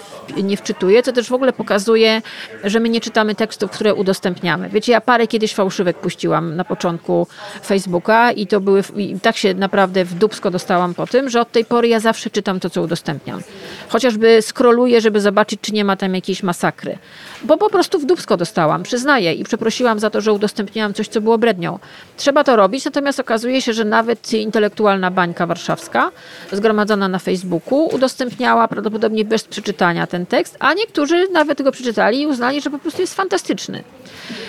nie 0.42 0.56
wczytuje, 0.56 1.02
co 1.02 1.12
też 1.12 1.28
w 1.28 1.32
ogóle 1.32 1.52
pokazuje, 1.58 2.22
że 2.64 2.80
my 2.80 2.88
nie 2.88 3.00
czytamy 3.00 3.34
tekstów, 3.34 3.70
które 3.70 3.94
udostępniamy. 3.94 4.68
Wiecie, 4.68 4.92
ja 4.92 5.00
parę 5.00 5.26
kiedyś 5.26 5.54
fałszywek 5.54 5.96
puściłam 5.96 6.56
na 6.56 6.64
początku 6.64 7.26
Facebooka 7.66 8.32
i 8.32 8.46
to 8.46 8.60
były, 8.60 8.82
i 8.96 9.20
tak 9.20 9.36
się 9.36 9.54
naprawdę 9.54 10.04
w 10.04 10.14
dubsko 10.14 10.50
dostałam 10.50 10.94
po 10.94 11.06
tym, 11.06 11.30
że 11.30 11.40
od 11.40 11.52
tej 11.52 11.64
pory 11.64 11.88
ja 11.88 12.00
zawsze 12.00 12.30
czytam 12.30 12.60
to, 12.60 12.70
co 12.70 12.82
udostępniam. 12.82 13.40
Chociażby 13.88 14.42
skroluję, 14.42 15.00
żeby 15.00 15.20
zobaczyć, 15.20 15.60
czy 15.60 15.72
nie 15.72 15.84
ma 15.84 15.96
tam 15.96 16.14
jakiejś 16.14 16.42
masakry. 16.42 16.98
Bo 17.44 17.56
po 17.56 17.70
prostu 17.70 17.98
w 17.98 18.06
dubsko 18.06 18.36
dostałam, 18.36 18.82
przyznaję 18.82 19.34
i 19.34 19.44
przeprosiłam 19.44 19.98
za 19.98 20.10
to, 20.10 20.20
że 20.20 20.32
udostępniałam 20.32 20.94
coś, 20.94 21.08
co 21.08 21.20
było 21.20 21.38
brednią. 21.38 21.78
Trzeba 22.16 22.44
to 22.44 22.56
robić, 22.56 22.84
natomiast 22.84 23.20
okazuje 23.20 23.62
się, 23.62 23.72
że 23.72 23.84
nawet 23.84 24.32
intelektualna 24.32 25.10
bańka 25.10 25.46
warszawska, 25.46 26.10
zgromadzona 26.52 27.08
na 27.08 27.18
Facebooku, 27.18 27.88
udostępniała 27.94 28.68
prawdopodobnie 28.68 29.24
bez 29.24 29.44
przeczytania 29.44 30.06
ten 30.06 30.26
tekst, 30.26 30.56
a 30.60 30.74
niektórzy 30.74 31.28
nawet 31.32 31.47
go 31.54 31.72
przeczytali 31.72 32.20
i 32.20 32.26
uznali, 32.26 32.60
że 32.60 32.70
po 32.70 32.78
prostu 32.78 33.00
jest 33.00 33.14
fantastyczny. 33.14 33.84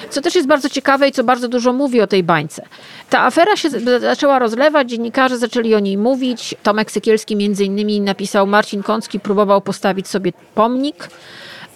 Co 0.10 0.22
też 0.22 0.36
jest 0.36 0.48
bardzo 0.48 0.70
ciekawe 0.70 1.08
i 1.08 1.12
co 1.12 1.24
bardzo 1.24 1.48
dużo 1.48 1.74
mówi 1.74 2.02
o 2.02 2.08
tej 2.08 2.24
bańce. 2.24 2.66
Ta 3.10 3.22
afera 3.22 3.56
się 3.56 3.70
zaczęła 4.00 4.40
rozlewać, 4.40 4.90
dziennikarze 4.90 5.38
zaczęli 5.38 5.76
o 5.76 5.80
niej 5.80 5.98
mówić. 5.98 6.56
Tomek 6.64 6.92
Sekielski 6.92 7.36
między 7.36 7.66
innymi 7.66 8.02
napisał, 8.02 8.48
Marcin 8.48 8.84
Kącki 8.84 9.20
próbował 9.20 9.62
postawić 9.62 10.08
sobie 10.08 10.32
pomnik, 10.56 11.10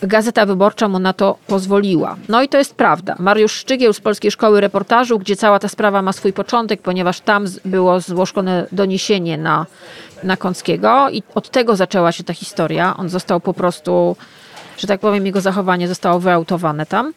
Gazeta 0.07 0.45
Wyborcza 0.45 0.87
mu 0.87 0.99
na 0.99 1.13
to 1.13 1.37
pozwoliła. 1.47 2.15
No 2.29 2.43
i 2.43 2.49
to 2.49 2.57
jest 2.57 2.75
prawda. 2.75 3.15
Mariusz 3.19 3.51
Szczygieł 3.51 3.93
z 3.93 3.99
Polskiej 3.99 4.31
Szkoły 4.31 4.61
Reportażu, 4.61 5.19
gdzie 5.19 5.35
cała 5.35 5.59
ta 5.59 5.67
sprawa 5.67 6.01
ma 6.01 6.13
swój 6.13 6.33
początek, 6.33 6.81
ponieważ 6.81 7.19
tam 7.19 7.45
było 7.65 7.99
złożone 7.99 8.67
doniesienie 8.71 9.37
na, 9.37 9.65
na 10.23 10.37
Kąckiego 10.37 11.09
i 11.09 11.23
od 11.35 11.49
tego 11.49 11.75
zaczęła 11.75 12.11
się 12.11 12.23
ta 12.23 12.33
historia. 12.33 12.97
On 12.97 13.09
został 13.09 13.39
po 13.39 13.53
prostu 13.53 14.15
że 14.77 14.87
tak 14.87 14.99
powiem, 14.99 15.25
jego 15.25 15.41
zachowanie 15.41 15.87
zostało 15.87 16.19
wyautowane 16.19 16.85
tam. 16.85 17.13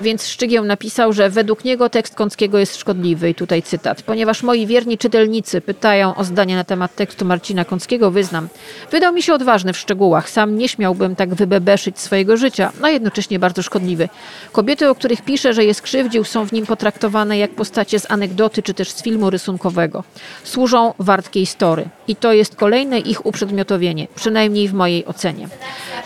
Więc 0.00 0.26
Szczygieł 0.26 0.64
napisał, 0.64 1.12
że 1.12 1.30
według 1.30 1.64
niego 1.64 1.88
tekst 1.88 2.14
Kąckiego 2.14 2.58
jest 2.58 2.76
szkodliwy 2.76 3.30
i 3.30 3.34
tutaj 3.34 3.62
cytat. 3.62 4.02
Ponieważ 4.02 4.42
moi 4.42 4.66
wierni 4.66 4.98
czytelnicy 4.98 5.60
pytają 5.60 6.14
o 6.14 6.24
zdanie 6.24 6.56
na 6.56 6.64
temat 6.64 6.94
tekstu 6.94 7.24
Marcina 7.24 7.64
Kąckiego, 7.64 8.10
wyznam. 8.10 8.48
Wydał 8.90 9.12
mi 9.12 9.22
się 9.22 9.34
odważny 9.34 9.72
w 9.72 9.78
szczegółach. 9.78 10.30
Sam 10.30 10.58
nie 10.58 10.68
śmiałbym 10.68 11.16
tak 11.16 11.34
wybebeszyć 11.34 11.98
swojego 11.98 12.36
życia, 12.36 12.72
a 12.82 12.88
jednocześnie 12.88 13.38
bardzo 13.38 13.62
szkodliwy. 13.62 14.08
Kobiety, 14.52 14.88
o 14.88 14.94
których 14.94 15.22
pisze, 15.22 15.54
że 15.54 15.64
je 15.64 15.74
skrzywdził, 15.74 16.24
są 16.24 16.46
w 16.46 16.52
nim 16.52 16.66
potraktowane 16.66 17.38
jak 17.38 17.50
postacie 17.50 18.00
z 18.00 18.10
anegdoty 18.10 18.62
czy 18.62 18.74
też 18.74 18.90
z 18.90 19.02
filmu 19.02 19.30
rysunkowego. 19.30 20.04
Służą 20.44 20.94
wartkiej 20.98 21.46
story. 21.46 21.88
I 22.08 22.16
to 22.16 22.32
jest 22.32 22.56
kolejne 22.56 22.98
ich 22.98 23.26
uprzedmiotowienie, 23.26 24.06
przynajmniej 24.14 24.68
w 24.68 24.74
mojej 24.74 25.06
ocenie. 25.06 25.48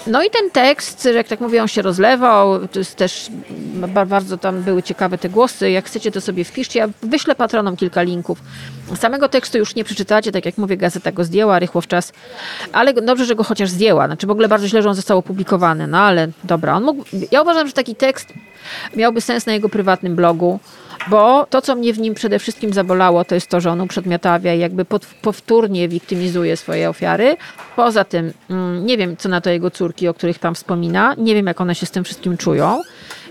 No 0.07 0.23
i 0.23 0.31
ten 0.31 0.51
tekst, 0.51 0.94
jak 1.15 1.29
tak 1.29 1.41
mówię, 1.41 1.63
on 1.63 1.69
się 1.69 1.83
rozlewał. 1.83 2.69
To 2.69 2.79
jest 2.79 2.97
też 2.97 3.31
bardzo 4.07 4.39
tam 4.39 4.63
były 4.63 4.83
ciekawe 4.83 5.19
te 5.19 5.29
głosy. 5.29 5.71
Jak 5.71 5.85
chcecie, 5.85 6.11
to 6.11 6.21
sobie 6.21 6.45
wpiszcie. 6.45 6.79
Ja 6.79 6.89
wyślę 7.03 7.35
patronom 7.35 7.77
kilka 7.77 8.03
linków. 8.03 8.39
Samego 9.01 9.29
tekstu 9.29 9.59
już 9.59 9.75
nie 9.75 9.85
przeczytacie, 9.85 10.33
tak 10.33 10.47
jak 10.47 10.59
mówię, 10.59 10.77
gazeta 10.77 11.13
go 11.13 11.25
zdjęła, 11.25 11.59
rychło 11.59 11.81
w 11.81 11.87
czas. 11.87 12.13
Ale 12.73 12.93
dobrze, 12.93 13.25
że 13.25 13.35
go 13.35 13.45
chociaż 13.45 13.71
zdjęła. 13.71 14.07
Znaczy 14.07 14.27
w 14.27 14.31
ogóle 14.31 14.49
bardzo 14.49 14.69
źle, 14.69 14.83
że 14.83 14.89
on 14.89 14.95
został 14.95 15.19
opublikowany. 15.19 15.87
No 15.87 15.99
ale 15.99 16.29
dobra, 16.45 16.75
on 16.75 16.85
mógł. 16.85 17.05
Ja 17.31 17.43
uważam, 17.43 17.67
że 17.67 17.73
taki 17.73 17.97
tekst 17.97 18.33
miałby 18.97 19.21
sens 19.21 19.47
na 19.47 19.53
jego 19.53 19.69
prywatnym 19.69 20.17
blogu. 20.17 20.61
Bo 21.09 21.47
to, 21.51 21.63
co 21.63 21.75
mnie 21.75 21.93
w 21.93 21.99
nim 21.99 22.15
przede 22.15 22.39
wszystkim 22.39 22.73
zabolało, 22.73 23.25
to 23.25 23.35
jest 23.35 23.49
to, 23.49 23.61
że 23.61 23.71
on 23.71 23.81
uprzedmiotawia 23.81 24.55
i 24.55 24.59
jakby 24.59 24.85
powtórnie 25.23 25.89
wiktymizuje 25.89 26.57
swoje 26.57 26.91
ofiary. 26.91 27.37
Poza 27.77 28.05
tym, 28.05 28.33
mm, 28.51 28.87
nie 28.87 28.99
wiem, 28.99 29.17
co 29.17 29.29
na 29.29 29.41
to 29.41 29.51
jego 29.51 29.71
córki, 29.71 30.09
o 30.09 30.15
których 30.15 30.39
tam 30.39 30.55
wspomina. 30.55 31.15
Nie 31.19 31.35
wiem, 31.35 31.47
jak 31.47 31.61
one 31.61 31.75
się 31.75 31.87
z 31.87 31.91
tym 31.91 32.05
wszystkim 32.05 32.37
czują. 32.37 32.83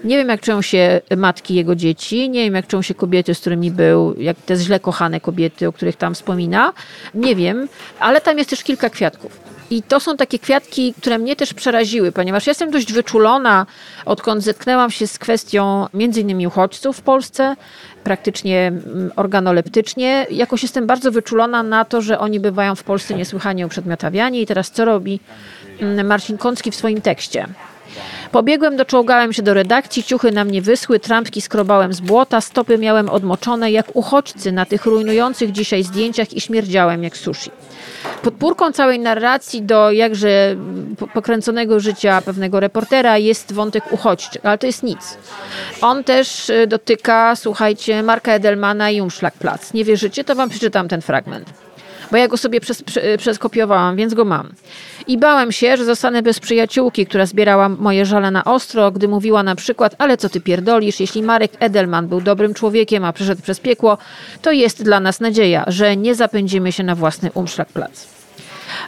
Nie 0.04 0.18
wiem, 0.18 0.30
jak 0.30 0.42
czują 0.42 0.62
się 0.62 1.02
matki 1.18 1.56
jego 1.56 1.76
dzieci. 1.76 2.30
Nie 2.30 2.44
wiem, 2.44 2.56
jak 2.56 2.68
czują 2.68 2.82
się 2.82 2.94
kobiety, 2.94 3.36
z 3.36 3.40
którymi 3.40 3.72
był, 3.72 4.16
jak 4.18 4.38
te 4.38 4.56
źle 4.56 4.80
kochane 4.80 5.20
kobiety, 5.20 5.68
o 5.68 5.74
których 5.74 5.96
tam 5.96 6.16
wspomina. 6.16 6.74
Nie 7.14 7.36
wiem, 7.36 7.68
ale 8.00 8.22
tam 8.22 8.38
jest 8.38 8.50
też 8.50 8.64
kilka 8.64 8.90
kwiatków. 8.90 9.53
I 9.74 9.84
to 9.84 10.00
są 10.00 10.18
takie 10.18 10.40
kwiatki, 10.40 10.94
które 10.94 11.18
mnie 11.18 11.36
też 11.36 11.54
przeraziły, 11.54 12.12
ponieważ 12.12 12.48
jestem 12.48 12.72
dość 12.72 12.94
wyczulona, 12.94 13.66
odkąd 14.06 14.44
zetknęłam 14.44 14.92
się 14.92 15.08
z 15.08 15.20
kwestią 15.20 15.88
między 15.94 16.22
innymi 16.22 16.48
uchodźców 16.48 16.98
w 16.98 17.02
Polsce, 17.02 17.56
praktycznie 18.04 18.68
mm, 18.68 19.12
organoleptycznie. 19.16 20.28
Jakoś 20.32 20.64
jestem 20.64 20.88
bardzo 20.88 21.12
wyczulona 21.12 21.64
na 21.64 21.86
to, 21.86 22.02
że 22.02 22.20
oni 22.20 22.40
bywają 22.40 22.76
w 22.76 22.84
Polsce 22.84 23.14
niesłychanie 23.14 23.66
uprzedmiotawiani. 23.66 24.42
I 24.42 24.46
teraz 24.46 24.72
co 24.72 24.86
robi 24.86 25.20
mm, 25.80 26.08
Marcin 26.08 26.38
Kącki 26.38 26.72
w 26.72 26.76
swoim 26.76 27.02
tekście? 27.02 27.48
Pobiegłem, 28.32 28.78
doczołgałem 28.78 29.34
się 29.34 29.42
do 29.42 29.54
redakcji, 29.54 30.04
ciuchy 30.04 30.32
na 30.32 30.46
mnie 30.46 30.62
wysły, 30.62 31.00
trampki 31.00 31.42
skrobałem 31.42 31.94
z 31.94 32.02
błota, 32.02 32.42
stopy 32.42 32.78
miałem 32.78 33.10
odmoczone 33.10 33.72
jak 33.72 33.96
uchodźcy 33.96 34.52
na 34.52 34.66
tych 34.66 34.86
rujnujących 34.86 35.52
dzisiaj 35.52 35.84
zdjęciach 35.84 36.34
i 36.34 36.42
śmierdziałem 36.42 37.04
jak 37.04 37.18
sushi. 37.18 37.52
Podpórką 38.24 38.72
całej 38.72 39.00
narracji 39.00 39.62
do 39.62 39.92
jakże 39.92 40.56
pokręconego 41.14 41.80
życia 41.80 42.22
pewnego 42.22 42.60
reportera 42.60 43.18
jest 43.18 43.54
wątek 43.54 43.84
uchodźczy, 43.92 44.40
ale 44.44 44.58
to 44.58 44.68
jest 44.68 44.84
nic. 44.84 45.18
On 45.82 46.04
też 46.04 46.50
y, 46.50 46.68
dotyka, 46.68 47.36
słuchajcie, 47.36 48.04
Marka 48.04 48.34
Edelmana 48.34 48.92
i 48.92 49.02
Umschlagplatz. 49.02 49.74
Nie 49.74 49.86
wierzycie? 49.86 50.24
To 50.24 50.36
wam 50.36 50.50
przeczytam 50.50 50.88
ten 50.88 51.02
fragment 51.02 51.63
bo 52.12 52.18
ja 52.18 52.28
go 52.28 52.38
sobie 52.38 52.62
przez, 52.62 52.84
przeskopiowałam, 53.18 53.96
więc 53.96 54.14
go 54.14 54.26
mam. 54.26 54.50
I 55.08 55.18
bałem 55.18 55.52
się, 55.52 55.78
że 55.78 55.86
zostanę 55.86 56.22
bez 56.22 56.40
przyjaciółki, 56.40 57.06
która 57.06 57.26
zbierała 57.26 57.70
moje 57.70 58.06
żale 58.06 58.32
na 58.32 58.44
ostro, 58.44 58.92
gdy 58.92 59.08
mówiła 59.08 59.44
na 59.44 59.56
przykład, 59.56 59.96
ale 59.98 60.18
co 60.18 60.30
ty 60.30 60.42
pierdolisz, 60.42 61.00
jeśli 61.00 61.24
Marek 61.24 61.52
Edelman 61.60 62.08
był 62.08 62.22
dobrym 62.22 62.54
człowiekiem, 62.54 63.06
a 63.06 63.14
przeszedł 63.14 63.42
przez 63.42 63.60
piekło, 63.60 63.98
to 64.42 64.52
jest 64.52 64.84
dla 64.84 65.00
nas 65.00 65.20
nadzieja, 65.20 65.64
że 65.68 65.98
nie 65.98 66.16
zapędzimy 66.16 66.72
się 66.72 66.84
na 66.84 66.96
własny 66.96 67.30
umszlak-plac. 67.30 68.23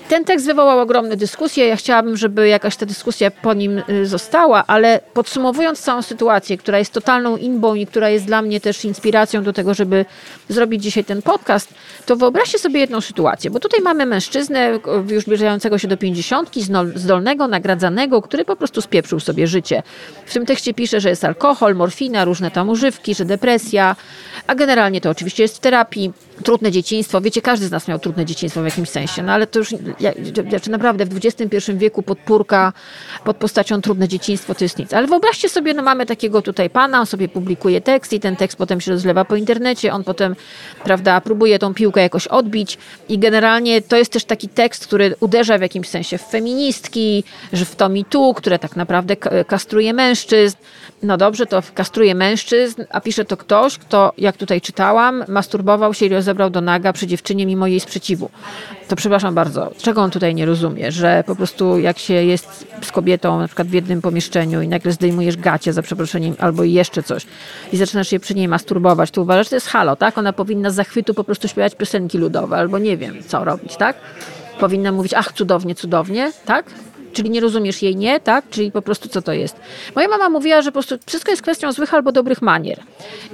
Ten 0.10 0.26
tekst 0.26 0.46
wywołał 0.46 0.80
ogromne 0.80 1.18
dyskusje. 1.18 1.68
Ja 1.68 1.76
chciałabym, 1.76 2.18
żeby 2.18 2.48
jakaś 2.48 2.76
ta 2.76 2.86
dyskusja 2.86 3.32
po 3.32 3.54
nim 3.54 3.82
y, 3.90 4.06
została, 4.06 4.64
ale 4.68 5.00
podsumowując 5.14 5.82
całą 5.82 6.02
sytuację, 6.02 6.58
która 6.58 6.80
jest 6.80 6.94
totalną 6.94 7.38
inbą 7.38 7.76
i 7.76 7.88
która 7.88 8.10
jest 8.10 8.26
dla 8.26 8.42
mnie 8.42 8.62
też 8.62 8.86
inspiracją 8.86 9.44
do 9.44 9.54
tego, 9.54 9.74
żeby 9.74 10.06
zrobić 10.50 10.84
dzisiaj 10.84 11.04
ten 11.04 11.22
podcast, 11.22 11.74
to 12.06 12.16
wyobraźcie 12.16 12.60
sobie 12.60 12.80
jedną 12.80 13.02
sytuację, 13.02 13.50
bo 13.52 13.60
tutaj 13.60 13.82
mamy 13.82 14.06
mężczyznę 14.06 14.80
już 15.10 15.24
zbliżającego 15.24 15.78
się 15.78 15.88
do 15.88 15.98
pięćdziesiątki, 15.98 16.62
zdolnego, 16.96 17.48
nagradzanego, 17.48 18.22
który 18.22 18.46
po 18.46 18.56
prostu 18.56 18.82
spieprzył 18.82 19.20
sobie 19.20 19.48
życie. 19.48 19.84
W 20.26 20.34
tym 20.34 20.46
tekście 20.46 20.74
pisze, 20.74 21.00
że 21.02 21.10
jest 21.10 21.24
alkohol, 21.24 21.76
morfina, 21.76 22.26
różne 22.26 22.52
tam 22.52 22.70
używki, 22.70 23.16
że 23.16 23.26
depresja, 23.26 23.96
a 24.48 24.56
generalnie 24.56 25.02
to 25.02 25.10
oczywiście 25.10 25.44
jest 25.44 25.58
w 25.58 25.60
terapii. 25.60 26.14
Trudne 26.46 26.72
dzieciństwo, 26.72 27.22
wiecie, 27.22 27.42
każdy 27.42 27.68
z 27.68 27.72
nas 27.72 27.88
miał 27.88 28.00
trudne 28.00 28.26
dzieciństwo 28.26 28.62
w 28.62 28.66
jakimś 28.66 28.90
sensie, 28.90 29.24
no 29.24 29.34
ale 29.34 29.48
to 29.48 29.60
już 29.60 29.70
znaczy 30.50 30.72
naprawdę 30.72 31.06
w 31.06 31.18
XXI 31.26 31.72
wieku 31.74 32.04
podpórka 32.04 32.74
pod 33.24 33.38
postacią 33.38 33.82
trudne 33.82 34.08
dzieciństwo 34.08 34.56
to 34.56 34.64
jest 34.66 34.80
nic. 34.80 34.94
Ale 34.94 35.08
wyobraźcie 35.08 35.50
sobie, 35.50 35.74
no 35.74 35.82
mamy 35.82 36.06
takiego 36.06 36.42
tutaj 36.42 36.70
pana, 36.70 37.00
on 37.00 37.06
sobie 37.06 37.28
publikuje 37.28 37.82
tekst 37.82 38.14
i 38.14 38.20
ten 38.20 38.36
tekst 38.36 38.58
potem 38.58 38.82
się 38.82 38.92
rozlewa 38.92 39.26
po 39.26 39.36
internecie, 39.36 39.94
on 39.94 40.04
potem, 40.04 40.36
prawda, 40.84 41.22
próbuje 41.22 41.60
tą 41.60 41.74
piłkę 41.74 42.02
jakoś 42.02 42.28
odbić 42.28 42.78
i 43.10 43.20
generalnie 43.20 43.82
to 43.82 43.98
jest 43.98 44.12
też 44.12 44.26
taki 44.26 44.50
tekst, 44.50 44.88
który 44.88 45.16
uderza 45.20 45.58
w 45.58 45.62
jakimś 45.62 45.88
sensie 45.88 46.18
w 46.18 46.22
feministki, 46.22 47.24
że 47.54 47.66
w 47.66 47.76
to 47.76 47.90
tu, 48.10 48.34
które 48.34 48.60
tak 48.60 48.76
naprawdę 48.76 49.16
kastruje 49.48 49.94
mężczyzn. 49.94 50.58
No 51.04 51.18
dobrze, 51.18 51.46
to 51.46 51.64
kastruje 51.74 52.16
mężczyzn, 52.16 52.84
a 52.90 53.02
pisze 53.02 53.26
to 53.26 53.38
ktoś, 53.38 53.78
kto, 53.78 54.14
jak 54.18 54.38
tutaj 54.38 54.62
czytałam, 54.62 55.24
masturbował 55.28 55.94
się 55.94 56.06
i 56.06 56.10
rozebrał 56.36 56.50
do 56.50 56.62
naga 56.62 56.94
przy 56.94 57.08
dziewczynie 57.08 57.46
mimo 57.46 57.68
jej 57.68 57.80
sprzeciwu. 57.80 58.30
To 58.88 58.96
przepraszam 58.96 59.36
bardzo, 59.36 59.72
czego 59.78 60.02
on 60.02 60.12
tutaj 60.12 60.36
nie 60.36 60.46
rozumie, 60.46 60.92
że 60.92 61.24
po 61.28 61.36
prostu 61.36 61.80
jak 61.80 62.00
się 62.00 62.14
jest 62.14 62.68
z 62.82 62.92
kobietą 62.92 63.40
na 63.40 63.48
przykład 63.48 63.68
w 63.68 63.74
jednym 63.74 64.02
pomieszczeniu 64.02 64.62
i 64.62 64.68
nagle 64.68 64.92
zdejmujesz 64.92 65.38
gacie 65.38 65.74
za 65.74 65.82
przeproszeniem 65.82 66.36
albo 66.40 66.64
jeszcze 66.64 67.04
coś 67.04 67.26
i 67.74 67.78
zaczynasz 67.78 68.08
się 68.08 68.20
przy 68.20 68.36
niej 68.36 68.48
masturbować, 68.48 69.12
to 69.12 69.22
uważasz, 69.22 69.46
że 69.46 69.50
to 69.50 69.56
jest 69.56 69.68
halo, 69.68 69.96
tak? 69.96 70.18
Ona 70.18 70.34
powinna 70.34 70.70
z 70.70 70.76
zachwytu 70.76 71.14
po 71.14 71.24
prostu 71.24 71.48
śpiewać 71.48 71.76
piosenki 71.76 72.18
ludowe 72.18 72.58
albo 72.58 72.78
nie 72.80 72.98
wiem, 72.98 73.16
co 73.28 73.44
robić, 73.44 73.76
tak? 73.78 73.96
Powinna 74.60 74.92
mówić, 74.92 75.14
ach, 75.14 75.34
cudownie, 75.34 75.76
cudownie, 75.76 76.32
tak? 76.46 76.66
Czyli 77.16 77.30
nie 77.30 77.42
rozumiesz 77.42 77.82
jej 77.82 77.96
nie, 77.96 78.20
tak? 78.20 78.50
Czyli 78.50 78.72
po 78.72 78.82
prostu 78.82 79.10
co 79.10 79.22
to 79.22 79.34
jest. 79.34 79.56
Moja 79.96 80.08
mama 80.08 80.30
mówiła, 80.30 80.62
że 80.62 80.72
po 80.72 80.74
prostu 80.74 80.96
wszystko 81.06 81.32
jest 81.32 81.42
kwestią 81.42 81.72
złych 81.72 81.94
albo 81.94 82.12
dobrych 82.12 82.42
manier. 82.42 82.80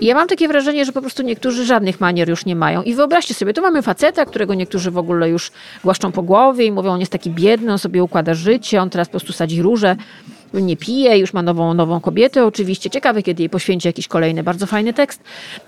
I 0.01 0.05
ja 0.05 0.15
mam 0.15 0.27
takie 0.27 0.47
wrażenie, 0.47 0.85
że 0.85 0.91
po 0.91 1.01
prostu 1.01 1.23
niektórzy 1.23 1.65
żadnych 1.65 1.99
manier 1.99 2.29
już 2.29 2.45
nie 2.45 2.55
mają. 2.55 2.83
I 2.83 2.93
wyobraźcie 2.93 3.33
sobie, 3.33 3.53
tu 3.53 3.61
mamy 3.61 3.81
faceta, 3.81 4.25
którego 4.25 4.53
niektórzy 4.53 4.91
w 4.91 4.97
ogóle 4.97 5.29
już 5.29 5.51
głaszczą 5.83 6.11
po 6.11 6.21
głowie 6.21 6.65
i 6.65 6.71
mówią, 6.71 6.91
on 6.91 6.99
jest 6.99 7.11
taki 7.11 7.29
biedny, 7.29 7.71
on 7.71 7.79
sobie 7.79 8.03
układa 8.03 8.33
życie, 8.33 8.81
on 8.81 8.89
teraz 8.89 9.07
po 9.07 9.11
prostu 9.11 9.33
sadzi 9.33 9.61
róże 9.61 9.95
nie 10.53 10.77
pije, 10.77 11.17
już 11.17 11.33
ma 11.33 11.41
nową, 11.41 11.73
nową 11.73 11.99
kobietę 11.99 12.45
oczywiście. 12.45 12.89
Ciekawe, 12.89 13.23
kiedy 13.23 13.43
jej 13.43 13.49
poświęci 13.49 13.87
jakiś 13.87 14.07
kolejny 14.07 14.43
bardzo 14.43 14.65
fajny 14.65 14.93
tekst. 14.93 15.21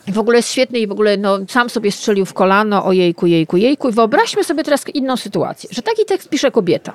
W 0.07 0.19
ogóle 0.19 0.37
jest 0.37 0.51
świetny 0.51 0.79
i 0.79 0.87
w 0.87 0.91
ogóle 0.91 1.17
no, 1.17 1.39
sam 1.47 1.69
sobie 1.69 1.91
strzelił 1.91 2.25
w 2.25 2.33
kolano, 2.33 2.85
o 2.85 2.91
jejku, 2.91 3.27
jejku, 3.27 3.57
jejku. 3.57 3.89
I 3.89 3.91
wyobraźmy 3.91 4.43
sobie 4.43 4.63
teraz 4.63 4.85
inną 4.93 5.17
sytuację, 5.17 5.69
że 5.73 5.81
taki 5.81 6.05
tekst 6.05 6.29
pisze 6.29 6.51
kobieta 6.51 6.93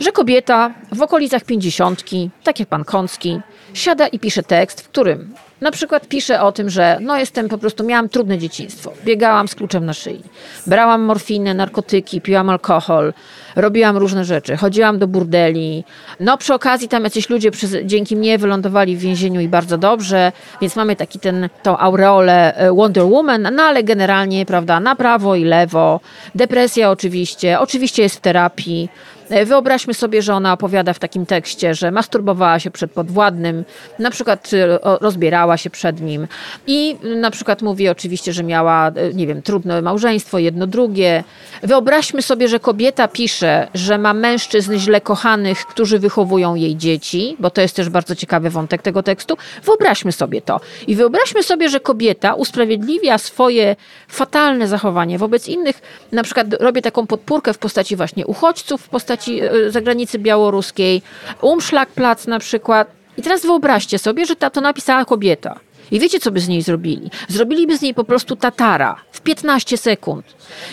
że 0.00 0.12
kobieta 0.12 0.74
w 0.92 1.02
okolicach 1.02 1.44
pięćdziesiątki, 1.44 2.30
tak 2.44 2.60
jak 2.60 2.68
pan 2.68 2.84
Kącki, 2.84 3.40
siada 3.74 4.06
i 4.06 4.18
pisze 4.18 4.42
tekst, 4.42 4.80
w 4.80 4.88
którym 4.88 5.34
na 5.60 5.70
przykład 5.70 6.08
pisze 6.08 6.42
o 6.42 6.52
tym, 6.52 6.70
że 6.70 6.98
no 7.00 7.16
jestem 7.16 7.48
po 7.48 7.58
prostu, 7.58 7.84
miałam 7.84 8.08
trudne 8.08 8.38
dzieciństwo, 8.38 8.92
biegałam 9.04 9.48
z 9.48 9.54
kluczem 9.54 9.86
na 9.86 9.92
szyi, 9.92 10.22
brałam 10.66 11.02
morfinę, 11.02 11.54
narkotyki, 11.54 12.20
piłam 12.20 12.50
alkohol, 12.50 13.12
robiłam 13.56 13.96
różne 13.96 14.24
rzeczy, 14.24 14.56
chodziłam 14.56 14.98
do 14.98 15.08
burdeli. 15.08 15.84
No 16.20 16.38
przy 16.38 16.54
okazji 16.54 16.88
tam 16.88 17.04
jacyś 17.04 17.30
ludzie 17.30 17.50
przez, 17.50 17.76
dzięki 17.84 18.16
mnie 18.16 18.38
wylądowali 18.38 18.96
w 18.96 19.00
więzieniu 19.00 19.40
i 19.40 19.48
bardzo 19.48 19.78
dobrze, 19.78 20.32
więc 20.60 20.76
mamy 20.76 20.96
taki 20.96 21.18
ten, 21.18 21.48
tą 21.62 21.78
aureolę 21.78 22.56
e, 22.56 22.72
Wonder 22.72 23.04
Woman, 23.04 23.48
no 23.52 23.62
ale 23.62 23.82
generalnie, 23.82 24.46
prawda, 24.46 24.80
na 24.80 24.96
prawo 24.96 25.34
i 25.34 25.44
lewo, 25.44 26.00
depresja 26.34 26.90
oczywiście, 26.90 27.60
oczywiście 27.60 28.02
jest 28.02 28.16
w 28.16 28.20
terapii, 28.20 28.88
E, 29.30 29.44
wyobraźmy 29.44 29.94
sobie, 29.94 30.22
że 30.22 30.34
ona 30.34 30.52
opowiada 30.52 30.92
w 30.92 30.98
takim 30.98 31.26
tekście, 31.26 31.74
że 31.74 31.90
masturbowała 31.90 32.58
się 32.58 32.70
przed 32.70 32.92
podwładnym, 32.92 33.64
na 33.98 34.10
przykład 34.10 34.50
e, 34.54 34.78
rozbierała 35.00 35.56
się 35.56 35.70
przed 35.70 36.00
nim 36.00 36.28
i 36.66 36.96
na 37.16 37.30
przykład 37.30 37.62
mówi 37.62 37.88
oczywiście, 37.88 38.32
że 38.32 38.44
miała, 38.44 38.92
nie 39.14 39.26
wiem, 39.26 39.42
trudne 39.42 39.82
małżeństwo, 39.82 40.38
jedno 40.38 40.66
drugie. 40.66 41.24
Wyobraźmy 41.62 42.22
sobie, 42.22 42.48
że 42.48 42.60
kobieta 42.60 43.08
pisze, 43.08 43.43
że 43.74 43.98
ma 43.98 44.14
mężczyzn 44.14 44.78
źle 44.78 45.00
kochanych, 45.00 45.66
którzy 45.66 45.98
wychowują 45.98 46.54
jej 46.54 46.76
dzieci, 46.76 47.36
bo 47.38 47.50
to 47.50 47.60
jest 47.60 47.76
też 47.76 47.88
bardzo 47.88 48.14
ciekawy 48.14 48.50
wątek 48.50 48.82
tego 48.82 49.02
tekstu. 49.02 49.36
Wyobraźmy 49.64 50.12
sobie 50.12 50.42
to. 50.42 50.60
I 50.86 50.96
wyobraźmy 50.96 51.42
sobie, 51.42 51.68
że 51.68 51.80
kobieta 51.80 52.34
usprawiedliwia 52.34 53.18
swoje 53.18 53.76
fatalne 54.08 54.68
zachowanie 54.68 55.18
wobec 55.18 55.48
innych, 55.48 55.80
na 56.12 56.22
przykład 56.22 56.46
robię 56.60 56.82
taką 56.82 57.06
podpórkę 57.06 57.52
w 57.52 57.58
postaci 57.58 57.96
właśnie 57.96 58.26
uchodźców, 58.26 58.82
w 58.82 58.88
postaci 58.88 59.40
e, 59.40 59.70
zagranicy 59.70 60.18
białoruskiej, 60.18 61.02
Umszlak-Plac 61.40 62.28
na 62.28 62.38
przykład. 62.38 62.88
I 63.16 63.22
teraz 63.22 63.42
wyobraźcie 63.42 63.98
sobie, 63.98 64.26
że 64.26 64.36
ta 64.36 64.50
to 64.50 64.60
napisała 64.60 65.04
kobieta. 65.04 65.60
I 65.90 66.00
wiecie, 66.00 66.20
co 66.20 66.30
by 66.30 66.40
z 66.40 66.48
niej 66.48 66.62
zrobili? 66.62 67.10
Zrobiliby 67.28 67.78
z 67.78 67.82
niej 67.82 67.94
po 67.94 68.04
prostu 68.04 68.36
tatara 68.36 68.96
w 69.12 69.20
15 69.20 69.76
sekund. 69.76 70.26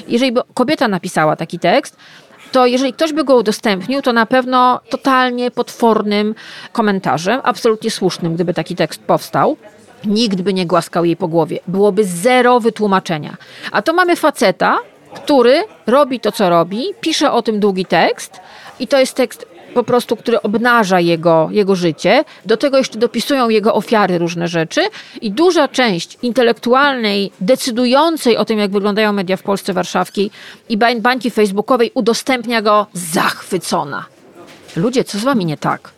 Jeżeli 0.08 0.32
by 0.32 0.42
kobieta 0.54 0.88
napisała 0.88 1.36
taki 1.36 1.60
tekst, 1.60 1.98
to 2.52 2.66
jeżeli 2.66 2.94
ktoś 2.94 3.14
by 3.14 3.24
go 3.24 3.36
udostępnił, 3.36 4.02
to 4.02 4.14
na 4.14 4.26
pewno 4.26 4.80
totalnie 4.90 5.52
potwornym 5.52 6.36
komentarzem, 6.72 7.42
absolutnie 7.44 7.92
słusznym, 7.92 8.36
gdyby 8.36 8.54
taki 8.54 8.76
tekst 8.76 9.02
powstał. 9.02 9.58
Nikt 10.06 10.42
by 10.42 10.54
nie 10.54 10.66
głaskał 10.66 11.06
jej 11.06 11.16
po 11.16 11.28
głowie. 11.28 11.60
Byłoby 11.68 12.06
zero 12.06 12.60
wytłumaczenia. 12.60 13.38
A 13.72 13.82
to 13.82 13.94
mamy 13.94 14.16
faceta, 14.16 14.78
który 15.16 15.64
robi 15.88 16.20
to, 16.20 16.32
co 16.32 16.50
robi, 16.50 16.86
pisze 17.02 17.32
o 17.32 17.42
tym 17.42 17.60
długi 17.60 17.86
tekst 17.86 18.40
i 18.80 18.88
to 18.88 19.00
jest 19.00 19.16
tekst 19.16 19.46
po 19.74 19.84
prostu, 19.84 20.16
który 20.16 20.42
obnaża 20.42 21.00
jego, 21.00 21.50
jego 21.52 21.76
życie. 21.76 22.24
Do 22.46 22.58
tego 22.58 22.78
jeszcze 22.78 23.00
dopisują 23.00 23.50
jego 23.50 23.74
ofiary 23.74 24.18
różne 24.18 24.48
rzeczy 24.48 24.82
i 25.22 25.32
duża 25.32 25.68
część 25.68 26.18
intelektualnej, 26.22 27.32
decydującej 27.42 28.38
o 28.38 28.46
tym, 28.46 28.60
jak 28.60 28.72
wyglądają 28.72 29.14
media 29.14 29.38
w 29.38 29.44
Polsce 29.44 29.74
warszawskiej 29.74 30.32
i 30.70 30.78
bańki 30.78 31.32
facebookowej 31.32 31.92
udostępnia 31.94 32.62
go 32.62 32.88
zachwycona. 32.94 34.06
Ludzie, 34.76 35.04
co 35.04 35.20
z 35.20 35.24
wami 35.24 35.46
nie 35.46 35.58
tak? 35.58 35.92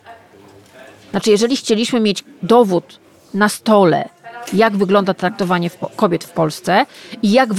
Znaczy, 1.10 1.30
jeżeli 1.30 1.56
chcieliśmy 1.56 2.00
mieć 2.00 2.24
dowód 2.42 2.98
na 3.34 3.48
stole, 3.48 4.08
jak 4.52 4.76
wygląda 4.76 5.14
traktowanie 5.14 5.70
w, 5.70 5.78
kobiet 5.96 6.24
w 6.24 6.30
Polsce 6.30 6.86
i 7.22 7.32
jak 7.32 7.54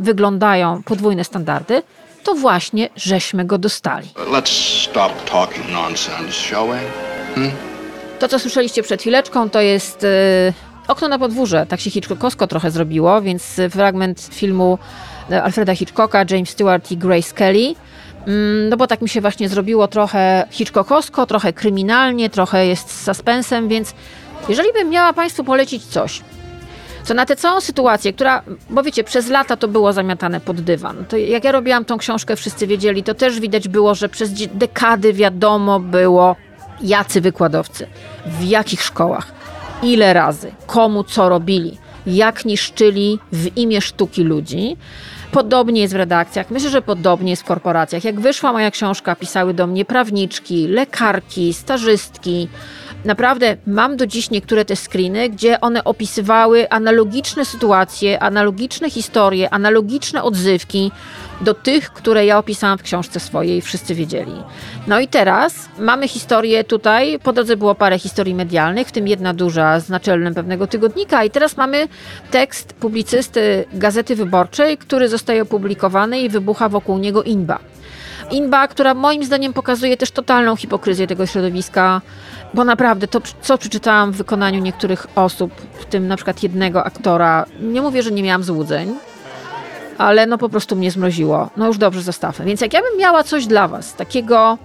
wyglądają 0.00 0.82
podwójne 0.82 1.24
standardy, 1.24 1.82
to 2.22 2.34
właśnie 2.34 2.88
żeśmy 2.96 3.44
go 3.44 3.58
dostali. 3.58 4.08
Nonsense? 5.72 6.54
Hmm? 7.34 7.52
To, 8.18 8.28
co 8.28 8.38
słyszeliście 8.38 8.82
przed 8.82 9.00
chwileczką, 9.00 9.50
to 9.50 9.60
jest 9.60 10.04
y, 10.04 10.08
okno 10.88 11.08
na 11.08 11.18
podwórze. 11.18 11.66
Tak 11.68 11.80
się 11.80 11.90
Hitchcockowsko 11.90 12.46
trochę 12.46 12.70
zrobiło, 12.70 13.22
więc 13.22 13.60
fragment 13.70 14.28
filmu 14.32 14.78
e, 15.30 15.42
Alfreda 15.42 15.74
Hitchcocka, 15.74 16.24
James 16.30 16.50
Stewart 16.50 16.90
i 16.90 16.96
Grace 16.96 17.34
Kelly. 17.34 17.74
Mm, 18.26 18.68
no 18.68 18.76
bo 18.76 18.86
tak 18.86 19.02
mi 19.02 19.08
się 19.08 19.20
właśnie 19.20 19.48
zrobiło 19.48 19.88
trochę 19.88 20.46
Hitchcockowsko, 20.50 21.26
trochę 21.26 21.52
kryminalnie, 21.52 22.30
trochę 22.30 22.66
jest 22.66 22.90
z 22.90 23.04
suspensem, 23.04 23.68
więc 23.68 23.94
jeżeli 24.48 24.72
bym 24.72 24.90
miała 24.90 25.12
Państwu 25.12 25.44
polecić 25.44 25.84
coś, 25.84 26.20
co 27.04 27.14
na 27.14 27.26
tę 27.26 27.36
całą 27.36 27.60
sytuację, 27.60 28.12
która, 28.12 28.42
bo 28.70 28.82
wiecie, 28.82 29.04
przez 29.04 29.28
lata 29.28 29.56
to 29.56 29.68
było 29.68 29.92
zamiatane 29.92 30.40
pod 30.40 30.60
dywan. 30.60 31.04
To 31.08 31.16
jak 31.16 31.44
ja 31.44 31.52
robiłam 31.52 31.84
tą 31.84 31.98
książkę, 31.98 32.36
wszyscy 32.36 32.66
wiedzieli, 32.66 33.02
to 33.02 33.14
też 33.14 33.40
widać 33.40 33.68
było, 33.68 33.94
że 33.94 34.08
przez 34.08 34.32
dekady 34.54 35.12
wiadomo 35.12 35.80
było, 35.80 36.36
jacy 36.82 37.20
wykładowcy, 37.20 37.86
w 38.26 38.44
jakich 38.44 38.82
szkołach, 38.82 39.32
ile 39.82 40.12
razy, 40.12 40.52
komu 40.66 41.04
co 41.04 41.28
robili, 41.28 41.78
jak 42.06 42.44
niszczyli 42.44 43.18
w 43.32 43.56
imię 43.56 43.80
sztuki 43.80 44.22
ludzi. 44.24 44.76
Podobnie 45.32 45.80
jest 45.80 45.94
w 45.94 45.96
redakcjach, 45.96 46.50
myślę, 46.50 46.70
że 46.70 46.82
podobnie 46.82 47.30
jest 47.30 47.42
w 47.42 47.44
korporacjach. 47.44 48.04
Jak 48.04 48.20
wyszła 48.20 48.52
moja 48.52 48.70
książka, 48.70 49.16
pisały 49.16 49.54
do 49.54 49.66
mnie 49.66 49.84
prawniczki, 49.84 50.68
lekarki, 50.68 51.54
stażystki, 51.54 52.48
Naprawdę 53.04 53.56
mam 53.66 53.96
do 53.96 54.06
dziś 54.06 54.30
niektóre 54.30 54.64
te 54.64 54.76
screeny, 54.76 55.28
gdzie 55.28 55.60
one 55.60 55.84
opisywały 55.84 56.70
analogiczne 56.70 57.44
sytuacje, 57.44 58.22
analogiczne 58.22 58.90
historie, 58.90 59.50
analogiczne 59.50 60.22
odzywki 60.22 60.90
do 61.40 61.54
tych, 61.54 61.90
które 61.90 62.26
ja 62.26 62.38
opisałam 62.38 62.78
w 62.78 62.82
książce 62.82 63.20
swojej, 63.20 63.62
wszyscy 63.62 63.94
wiedzieli. 63.94 64.32
No 64.86 65.00
i 65.00 65.08
teraz 65.08 65.68
mamy 65.78 66.08
historię 66.08 66.64
tutaj, 66.64 67.18
po 67.22 67.32
drodze 67.32 67.56
było 67.56 67.74
parę 67.74 67.98
historii 67.98 68.34
medialnych, 68.34 68.88
w 68.88 68.92
tym 68.92 69.08
jedna 69.08 69.34
duża 69.34 69.80
z 69.80 69.88
naczelnym 69.88 70.34
pewnego 70.34 70.66
tygodnika 70.66 71.24
i 71.24 71.30
teraz 71.30 71.56
mamy 71.56 71.88
tekst 72.30 72.72
publicysty 72.72 73.64
Gazety 73.72 74.16
Wyborczej, 74.16 74.78
który 74.78 75.08
zostaje 75.08 75.42
opublikowany 75.42 76.20
i 76.20 76.28
wybucha 76.28 76.68
wokół 76.68 76.98
niego 76.98 77.22
inba. 77.22 77.71
Inba, 78.30 78.68
która 78.68 78.94
moim 78.94 79.24
zdaniem 79.24 79.52
pokazuje 79.52 79.96
też 79.96 80.10
totalną 80.10 80.56
hipokryzję 80.56 81.06
tego 81.06 81.26
środowiska, 81.26 82.00
bo 82.54 82.64
naprawdę 82.64 83.08
to, 83.08 83.20
co 83.42 83.58
przeczytałam 83.58 84.12
w 84.12 84.16
wykonaniu 84.16 84.60
niektórych 84.60 85.06
osób, 85.14 85.52
w 85.80 85.84
tym 85.84 86.08
na 86.08 86.16
przykład 86.16 86.42
jednego 86.42 86.84
aktora, 86.84 87.46
nie 87.60 87.82
mówię, 87.82 88.02
że 88.02 88.10
nie 88.10 88.22
miałam 88.22 88.42
złudzeń, 88.42 88.94
ale 89.98 90.26
no 90.26 90.38
po 90.38 90.48
prostu 90.48 90.76
mnie 90.76 90.90
zmroziło. 90.90 91.50
No 91.56 91.66
już 91.66 91.78
dobrze, 91.78 92.02
zostawmy. 92.02 92.44
Więc 92.44 92.60
jak 92.60 92.72
ja 92.72 92.80
bym 92.80 92.98
miała 92.98 93.24
coś 93.24 93.46
dla 93.46 93.68
was, 93.68 93.94
takiego, 93.94 94.58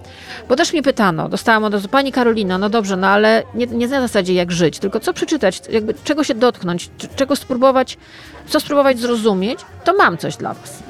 bo 0.48 0.56
też 0.56 0.72
mnie 0.72 0.82
pytano, 0.82 1.28
dostałam 1.28 1.64
od 1.64 1.72
razu, 1.74 1.88
pani 1.88 2.12
Karolina, 2.12 2.58
no 2.58 2.68
dobrze, 2.68 2.96
no 2.96 3.06
ale 3.06 3.42
nie, 3.54 3.66
nie 3.66 3.88
na 3.88 4.00
zasadzie 4.00 4.34
jak 4.34 4.52
żyć, 4.52 4.78
tylko 4.78 5.00
co 5.00 5.12
przeczytać, 5.12 5.62
jakby 5.70 5.94
czego 6.04 6.24
się 6.24 6.34
dotknąć, 6.34 6.90
czego 7.16 7.36
spróbować, 7.36 7.98
co 8.46 8.60
spróbować 8.60 8.98
zrozumieć, 8.98 9.60
to 9.84 9.94
mam 9.94 10.18
coś 10.18 10.36
dla 10.36 10.54
was. 10.54 10.82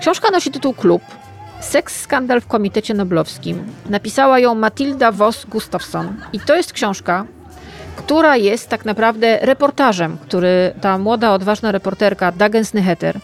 Książka 0.00 0.30
nosi 0.30 0.50
tytuł 0.50 0.74
Klub, 0.74 1.02
Seks 1.62 2.00
skandal 2.00 2.40
w 2.40 2.46
Komitecie 2.46 2.94
Noblowskim. 2.94 3.64
Napisała 3.90 4.38
ją 4.38 4.54
Matilda 4.54 5.12
Voss 5.12 5.46
Gustafsson. 5.46 6.14
I 6.32 6.40
to 6.40 6.56
jest 6.56 6.72
książka, 6.72 7.26
która 7.96 8.36
jest 8.36 8.68
tak 8.68 8.84
naprawdę 8.84 9.38
reportażem, 9.42 10.18
który 10.18 10.72
ta 10.80 10.98
młoda, 10.98 11.32
odważna 11.32 11.72
reporterka 11.72 12.32
Dagen 12.32 12.64
Snyheter 12.64 13.20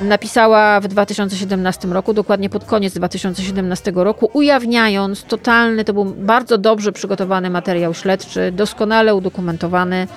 napisała 0.00 0.80
w 0.80 0.88
2017 0.88 1.88
roku, 1.88 2.14
dokładnie 2.14 2.50
pod 2.50 2.64
koniec 2.64 2.94
2017 2.94 3.92
roku, 3.94 4.30
ujawniając 4.32 5.24
totalny, 5.24 5.84
to 5.84 5.92
był 5.92 6.04
bardzo 6.04 6.58
dobrze 6.58 6.92
przygotowany 6.92 7.50
materiał 7.50 7.94
śledczy, 7.94 8.52
doskonale 8.52 9.14
udokumentowany, 9.14 10.08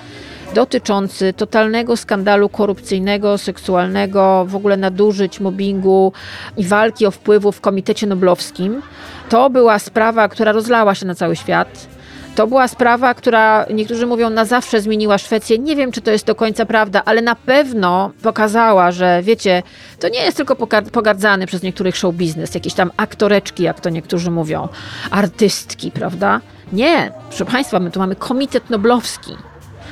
dotyczący 0.54 1.32
totalnego 1.32 1.96
skandalu 1.96 2.48
korupcyjnego, 2.48 3.38
seksualnego, 3.38 4.44
w 4.48 4.56
ogóle 4.56 4.76
nadużyć, 4.76 5.40
mobbingu 5.40 6.12
i 6.56 6.64
walki 6.64 7.06
o 7.06 7.10
wpływu 7.10 7.52
w 7.52 7.60
Komitecie 7.60 8.06
Noblowskim. 8.06 8.82
To 9.28 9.50
była 9.50 9.78
sprawa, 9.78 10.28
która 10.28 10.52
rozlała 10.52 10.94
się 10.94 11.06
na 11.06 11.14
cały 11.14 11.36
świat. 11.36 11.86
To 12.34 12.46
była 12.46 12.68
sprawa, 12.68 13.14
która 13.14 13.66
niektórzy 13.74 14.06
mówią 14.06 14.30
na 14.30 14.44
zawsze 14.44 14.80
zmieniła 14.80 15.18
Szwecję. 15.18 15.58
Nie 15.58 15.76
wiem, 15.76 15.92
czy 15.92 16.00
to 16.00 16.10
jest 16.10 16.26
do 16.26 16.34
końca 16.34 16.66
prawda, 16.66 17.02
ale 17.04 17.22
na 17.22 17.34
pewno 17.34 18.10
pokazała, 18.22 18.92
że 18.92 19.22
wiecie, 19.22 19.62
to 20.00 20.08
nie 20.08 20.18
jest 20.18 20.36
tylko 20.36 20.56
pogardzany 20.92 21.46
przez 21.46 21.62
niektórych 21.62 21.96
show 21.96 22.14
biznes, 22.14 22.54
jakieś 22.54 22.74
tam 22.74 22.90
aktoreczki, 22.96 23.62
jak 23.62 23.80
to 23.80 23.90
niektórzy 23.90 24.30
mówią, 24.30 24.68
artystki, 25.10 25.90
prawda? 25.90 26.40
Nie, 26.72 27.12
proszę 27.28 27.44
Państwa, 27.44 27.80
my 27.80 27.90
tu 27.90 27.98
mamy 27.98 28.16
Komitet 28.16 28.70
Noblowski. 28.70 29.36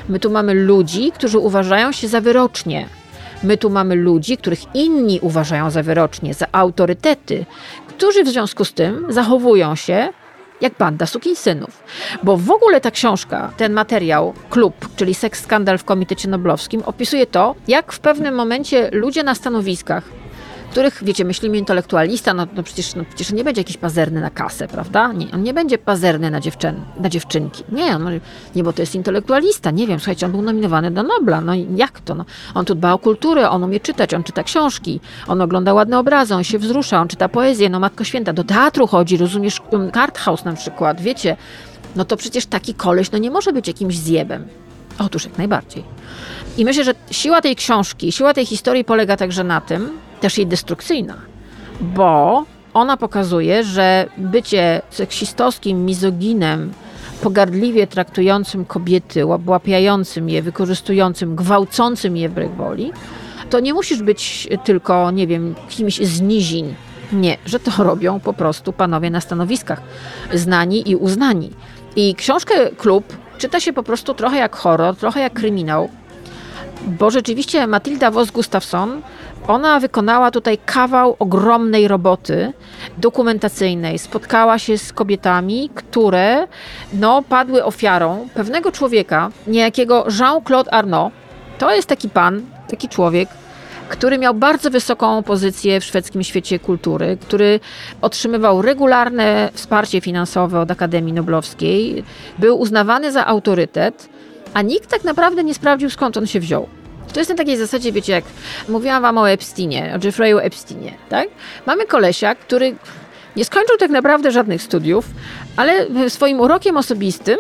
My 0.09 0.21
tu 0.21 0.31
mamy 0.31 0.55
ludzi, 0.55 1.13
którzy 1.13 1.39
uważają 1.39 1.93
się 1.93 2.09
za 2.09 2.21
wyrocznie. 2.21 2.89
My 3.43 3.57
tu 3.57 3.71
mamy 3.71 3.95
ludzi, 3.95 4.37
których 4.37 4.75
inni 4.75 5.21
uważają 5.21 5.71
za 5.71 5.83
wyrocznie, 5.83 6.35
za 6.35 6.47
autorytety, 6.53 7.47
którzy 7.89 8.25
w 8.25 8.29
związku 8.29 8.65
z 8.65 8.73
tym 8.73 9.07
zachowują 9.09 9.75
się 9.75 10.09
jak 10.61 10.73
banda 10.79 11.07
sukinsynów. 11.07 11.83
Bo 12.23 12.37
w 12.37 12.51
ogóle 12.51 12.81
ta 12.81 12.91
książka, 12.91 13.53
ten 13.57 13.73
materiał, 13.73 14.35
klub, 14.51 14.89
czyli 14.97 15.15
seks 15.15 15.43
skandal 15.43 15.79
w 15.79 15.85
Komitecie 15.85 16.29
Noblowskim, 16.29 16.83
opisuje 16.87 17.27
to, 17.27 17.55
jak 17.69 17.93
w 17.93 18.01
pewnym 18.01 18.35
momencie 18.35 18.91
ludzie 18.93 19.23
na 19.23 19.35
stanowiskach 19.35 20.22
których, 20.73 21.05
wiecie, 21.05 21.25
myślimy 21.25 21.59
intelektualista, 21.59 22.35
no, 22.35 22.47
no 22.57 22.63
przecież, 22.63 22.95
no 22.95 23.05
przecież 23.09 23.33
nie 23.33 23.45
będzie 23.45 23.61
jakiś 23.61 23.77
pazerny 23.77 24.21
na 24.21 24.31
kasę, 24.31 24.69
prawda? 24.69 25.13
Nie, 25.13 25.27
on 25.33 25.43
nie 25.43 25.55
będzie 25.55 25.79
pazerny 25.79 26.31
na, 26.31 26.41
dziewczyn, 26.41 26.75
na 27.01 27.09
dziewczynki. 27.09 27.65
Nie, 27.73 27.97
on, 27.97 28.21
nie, 28.57 28.65
bo 28.65 28.73
to 28.73 28.83
jest 28.83 28.95
intelektualista. 28.95 29.71
Nie 29.71 29.87
wiem, 29.87 30.01
słuchajcie, 30.01 30.27
on 30.27 30.33
był 30.33 30.43
nominowany 30.43 30.91
do 30.91 31.03
Nobla. 31.03 31.41
No 31.41 31.53
jak 31.77 32.01
to? 32.01 32.15
No, 32.15 32.25
on 32.55 32.65
tu 32.65 32.75
dba 32.75 32.93
o 32.93 32.99
kulturę, 32.99 33.51
on 33.51 33.65
umie 33.65 33.81
czytać, 33.81 34.15
on 34.15 34.25
czyta 34.25 34.43
książki, 34.43 35.01
on 35.27 35.41
ogląda 35.41 35.75
ładne 35.75 35.99
obrazy, 35.99 36.35
on 36.35 36.45
się 36.45 36.59
wzrusza, 36.59 37.01
on 37.01 37.09
czyta 37.09 37.29
poezję, 37.29 37.71
no 37.71 37.81
Matko 37.81 38.05
Święta, 38.05 38.33
do 38.33 38.45
teatru 38.45 38.87
chodzi, 38.87 39.17
rozumiesz, 39.17 39.61
Karthaus 39.93 40.45
na 40.45 40.53
przykład, 40.53 41.01
wiecie? 41.01 41.37
No 41.97 42.05
to 42.05 42.17
przecież 42.17 42.47
taki 42.47 42.75
koleś, 42.75 43.11
no 43.11 43.19
nie 43.19 43.31
może 43.31 43.53
być 43.53 43.69
jakimś 43.69 43.99
zjebem. 43.99 44.49
Otóż 44.99 45.25
jak 45.25 45.39
najbardziej. 45.39 45.85
I 46.57 46.65
myślę, 46.65 46.85
że 46.85 46.95
siła 47.11 47.41
tej 47.41 47.57
książki, 47.57 48.13
siła 48.13 48.35
tej 48.35 48.47
historii 48.47 48.85
polega 48.85 49.17
także 49.17 49.45
na 49.45 49.61
tym, 49.61 49.91
też 50.23 50.39
jej 50.39 50.47
destrukcyjna, 50.47 51.15
bo 51.81 52.45
ona 52.75 52.97
pokazuje, 52.97 53.65
że 53.65 54.09
bycie 54.19 54.83
seksistowskim 54.91 55.85
mizoginem, 55.85 56.73
pogardliwie 57.23 57.87
traktującym 57.87 58.65
kobiety, 58.65 59.27
łapiającym 59.47 60.29
je, 60.29 60.43
wykorzystującym, 60.43 61.37
gwałcącym 61.37 62.17
je 62.17 62.29
wbrew 62.29 62.57
woli, 62.57 62.93
to 63.51 63.61
nie 63.61 63.75
musisz 63.75 64.03
być 64.03 64.49
tylko, 64.65 65.11
nie 65.11 65.27
wiem, 65.27 65.55
kimś 65.69 65.97
z 65.97 66.21
nizin. 66.21 66.75
Nie, 67.13 67.37
że 67.47 67.61
to 67.61 67.85
robią 67.85 68.21
po 68.21 68.33
prostu 68.33 68.73
panowie 68.73 69.11
na 69.11 69.21
stanowiskach, 69.21 69.83
znani 70.35 70.91
i 70.91 70.97
uznani. 70.97 71.51
I 71.97 72.15
książkę 72.15 72.55
Klub 72.77 73.17
czyta 73.39 73.61
się 73.61 73.73
po 73.73 73.83
prostu 73.83 74.15
trochę 74.15 74.37
jak 74.37 74.57
horror, 74.57 74.97
trochę 74.97 75.21
jak 75.21 75.33
kryminał, 75.33 75.89
bo 76.87 77.11
rzeczywiście 77.11 77.67
Matilda 77.67 78.11
Voss 78.11 78.31
Gustafsson 78.31 79.03
ona 79.49 79.81
wykonała 79.81 80.31
tutaj 80.31 80.59
kawał 80.67 81.17
ogromnej 81.19 81.89
roboty 81.89 82.53
dokumentacyjnej. 82.99 83.99
Spotkała 83.99 84.59
się 84.59 84.79
z 84.79 84.93
kobietami, 84.93 85.71
które 85.75 86.47
no, 86.93 87.23
padły 87.23 87.65
ofiarą 87.65 88.29
pewnego 88.35 88.73
człowieka, 88.73 89.31
niejakiego 89.47 90.07
Jean-Claude 90.19 90.71
Arnaud. 90.71 91.13
To 91.59 91.75
jest 91.75 91.89
taki 91.89 92.09
pan, 92.09 92.43
taki 92.69 92.89
człowiek, 92.89 93.29
który 93.89 94.19
miał 94.19 94.35
bardzo 94.35 94.71
wysoką 94.71 95.23
pozycję 95.23 95.81
w 95.81 95.85
szwedzkim 95.85 96.23
świecie 96.23 96.59
kultury, 96.59 97.19
który 97.21 97.61
otrzymywał 98.01 98.63
regularne 98.63 99.51
wsparcie 99.53 100.01
finansowe 100.01 100.61
od 100.61 100.71
Akademii 100.71 101.13
Noblowskiej, 101.13 102.05
był 102.39 102.61
uznawany 102.61 103.13
za 103.13 103.27
autorytet, 103.27 104.09
a 104.55 104.63
nikt 104.63 104.91
tak 104.91 105.05
naprawdę 105.05 105.45
nie 105.45 105.55
sprawdził 105.55 105.91
skąd 105.91 106.17
on 106.17 106.27
się 106.27 106.41
wziął. 106.41 106.82
To 107.13 107.21
jest 107.21 107.31
na 107.31 107.37
takiej 107.37 107.57
zasadzie, 107.57 107.93
wiecie, 107.93 108.13
jak 108.13 108.25
mówiłam 108.69 109.03
wam 109.03 109.19
o 109.19 109.31
Epsteinie, 109.31 109.99
o 110.03 110.07
Jeffreyu 110.07 110.39
Epsteinie, 110.39 110.95
tak? 111.09 111.29
Mamy 111.67 111.87
kolesia, 111.87 112.35
który 112.35 112.77
Nie 113.37 113.45
skończył 113.45 113.77
tak 113.77 113.91
naprawdę 113.91 114.31
żadnych 114.31 114.63
studiów, 114.63 115.07
ale 115.57 115.87
swoim 116.11 116.41
urokiem 116.41 116.77
osobistym 116.77 117.39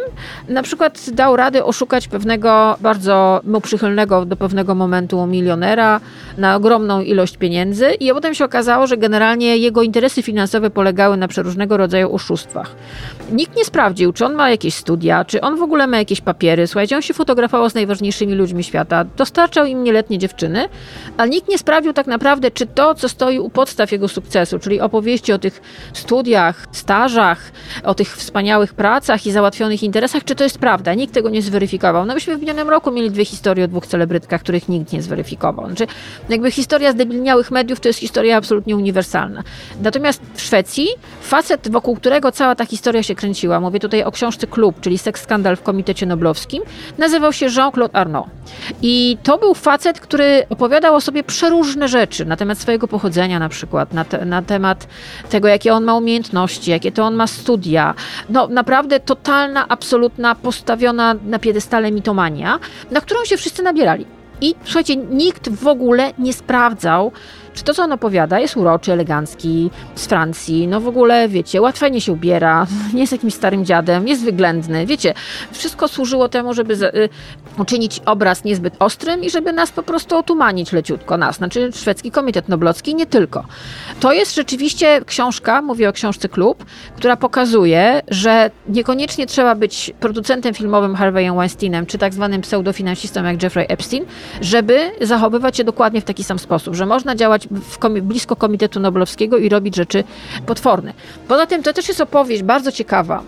na 0.48 0.62
przykład 0.62 1.10
dał 1.10 1.36
radę 1.36 1.64
oszukać 1.64 2.08
pewnego 2.08 2.76
bardzo 2.80 3.40
mu 3.44 3.60
przychylnego 3.60 4.24
do 4.24 4.36
pewnego 4.36 4.74
momentu 4.74 5.26
milionera 5.26 6.00
na 6.38 6.56
ogromną 6.56 7.00
ilość 7.00 7.36
pieniędzy 7.36 7.90
i 7.90 8.10
potem 8.12 8.34
się 8.34 8.44
okazało, 8.44 8.86
że 8.86 8.96
generalnie 8.96 9.56
jego 9.56 9.82
interesy 9.82 10.22
finansowe 10.22 10.70
polegały 10.70 11.16
na 11.16 11.28
przeróżnego 11.28 11.76
rodzaju 11.76 12.14
oszustwach. 12.14 12.76
Nikt 13.32 13.56
nie 13.56 13.64
sprawdził, 13.64 14.12
czy 14.12 14.26
on 14.26 14.34
ma 14.34 14.50
jakieś 14.50 14.74
studia, 14.74 15.24
czy 15.24 15.40
on 15.40 15.56
w 15.56 15.62
ogóle 15.62 15.86
ma 15.86 15.98
jakieś 15.98 16.20
papiery. 16.20 16.66
Słuchajcie, 16.66 16.96
on 16.96 17.02
się 17.02 17.14
fotografował 17.14 17.70
z 17.70 17.74
najważniejszymi 17.74 18.34
ludźmi 18.34 18.64
świata, 18.64 19.04
dostarczał 19.16 19.66
im 19.66 19.84
nieletnie 19.84 20.18
dziewczyny, 20.18 20.68
ale 21.16 21.30
nikt 21.30 21.48
nie 21.48 21.58
sprawdził 21.58 21.92
tak 21.92 22.06
naprawdę, 22.06 22.50
czy 22.50 22.66
to, 22.66 22.94
co 22.94 23.08
stoi 23.08 23.38
u 23.38 23.50
podstaw 23.50 23.92
jego 23.92 24.08
sukcesu, 24.08 24.58
czyli 24.58 24.80
opowieści 24.80 25.32
o 25.32 25.38
tych 25.38 25.62
studiach, 25.92 26.66
stażach, 26.72 27.52
o 27.84 27.94
tych 27.94 28.01
wspaniałych 28.08 28.74
pracach 28.74 29.26
i 29.26 29.32
załatwionych 29.32 29.82
interesach, 29.82 30.24
czy 30.24 30.34
to 30.34 30.44
jest 30.44 30.58
prawda. 30.58 30.94
Nikt 30.94 31.14
tego 31.14 31.30
nie 31.30 31.42
zweryfikował. 31.42 32.06
No 32.06 32.14
myśmy 32.14 32.36
w 32.36 32.40
minionym 32.40 32.70
roku 32.70 32.90
mieli 32.90 33.10
dwie 33.10 33.24
historie 33.24 33.64
o 33.64 33.68
dwóch 33.68 33.86
celebrytkach, 33.86 34.40
których 34.40 34.68
nikt 34.68 34.92
nie 34.92 35.02
zweryfikował. 35.02 35.66
Znaczy, 35.66 35.86
jakby 36.28 36.50
historia 36.50 36.92
zdebilniałych 36.92 37.50
mediów 37.50 37.80
to 37.80 37.88
jest 37.88 37.98
historia 37.98 38.36
absolutnie 38.36 38.76
uniwersalna. 38.76 39.42
Natomiast 39.82 40.22
w 40.34 40.40
Szwecji 40.40 40.88
facet, 41.22 41.70
wokół 41.70 41.96
którego 41.96 42.32
cała 42.32 42.54
ta 42.54 42.66
historia 42.66 43.02
się 43.02 43.14
kręciła, 43.14 43.60
mówię 43.60 43.80
tutaj 43.80 44.04
o 44.04 44.12
książce 44.12 44.46
Klub, 44.46 44.80
czyli 44.80 44.98
seks 44.98 45.22
skandal 45.22 45.56
w 45.56 45.62
Komitecie 45.62 46.06
Noblowskim, 46.06 46.62
nazywał 46.98 47.32
się 47.32 47.46
Jean-Claude 47.46 47.96
Arnaud. 47.96 48.26
I 48.82 49.16
to 49.22 49.38
był 49.38 49.54
facet, 49.54 50.00
który 50.00 50.46
opowiadał 50.50 50.94
o 50.94 51.00
sobie 51.00 51.24
przeróżne 51.24 51.88
rzeczy 51.88 52.24
na 52.24 52.36
temat 52.36 52.58
swojego 52.58 52.88
pochodzenia 52.88 53.38
na 53.38 53.48
przykład, 53.48 53.92
na, 53.92 54.04
te, 54.04 54.24
na 54.24 54.42
temat 54.42 54.86
tego, 55.30 55.48
jakie 55.48 55.74
on 55.74 55.84
ma 55.84 55.94
umiejętności, 55.94 56.70
jakie 56.70 56.92
to 56.92 57.04
on 57.04 57.14
ma 57.14 57.26
studia. 57.26 57.91
No 58.28 58.48
naprawdę 58.48 59.00
totalna, 59.00 59.68
absolutna, 59.68 60.34
postawiona 60.34 61.14
na 61.26 61.38
piedestale 61.38 61.92
mitomania, 61.92 62.58
na 62.90 63.00
którą 63.00 63.24
się 63.24 63.36
wszyscy 63.36 63.62
nabierali. 63.62 64.06
I 64.40 64.54
słuchajcie, 64.64 64.96
nikt 64.96 65.48
w 65.48 65.66
ogóle 65.66 66.12
nie 66.18 66.32
sprawdzał, 66.32 67.12
czy 67.54 67.64
to, 67.64 67.74
co 67.74 67.82
on 67.82 67.92
opowiada, 67.92 68.38
jest 68.40 68.56
uroczy, 68.56 68.92
elegancki, 68.92 69.70
z 69.94 70.06
Francji, 70.06 70.68
no 70.68 70.80
w 70.80 70.88
ogóle, 70.88 71.28
wiecie, 71.28 71.60
łatwo 71.60 72.00
się 72.00 72.12
ubiera, 72.12 72.66
nie 72.94 73.00
jest 73.00 73.12
jakimś 73.12 73.34
starym 73.34 73.64
dziadem, 73.64 74.08
jest 74.08 74.24
wyględny, 74.24 74.86
wiecie, 74.86 75.14
wszystko 75.52 75.88
służyło 75.88 76.28
temu, 76.28 76.54
żeby 76.54 76.74
y, 76.74 77.08
uczynić 77.58 78.00
obraz 78.06 78.44
niezbyt 78.44 78.74
ostrym 78.78 79.24
i 79.24 79.30
żeby 79.30 79.52
nas 79.52 79.70
po 79.70 79.82
prostu 79.82 80.16
otumanić 80.16 80.72
leciutko, 80.72 81.16
nas, 81.16 81.36
znaczy 81.36 81.72
Szwedzki 81.72 82.10
Komitet 82.10 82.48
Noblowski, 82.48 82.94
nie 82.94 83.06
tylko. 83.06 83.44
To 84.00 84.12
jest 84.12 84.34
rzeczywiście 84.34 85.00
książka, 85.06 85.62
mówię 85.62 85.88
o 85.88 85.92
książce 85.92 86.28
Klub, 86.28 86.64
która 86.96 87.16
pokazuje, 87.16 88.02
że 88.08 88.50
niekoniecznie 88.68 89.26
trzeba 89.26 89.54
być 89.54 89.92
producentem 90.00 90.54
filmowym 90.54 90.96
Harveyem 90.96 91.36
Weinsteinem, 91.36 91.86
czy 91.86 91.98
tak 91.98 92.14
zwanym 92.14 92.40
pseudofinansistą 92.40 93.24
jak 93.24 93.42
Jeffrey 93.42 93.66
Epstein, 93.68 94.04
żeby 94.40 94.90
zachowywać 95.00 95.56
się 95.56 95.64
dokładnie 95.64 96.00
w 96.00 96.04
taki 96.04 96.24
sam 96.24 96.38
sposób, 96.38 96.74
że 96.74 96.86
można 96.86 97.16
działać 97.16 97.41
komi 97.78 98.02
blisko 98.02 98.36
Komitetu 98.36 98.80
Noblowskiego 98.80 99.38
i 99.38 99.48
robić 99.48 99.76
rzeczy 99.76 100.04
potworne. 100.46 100.92
Poza 101.28 101.46
tym 101.46 101.62
to 101.62 101.72
też 101.72 101.88
jest 101.88 102.00
opowieść 102.00 102.42
bardzo 102.42 102.72
ciekawa. 102.72 103.22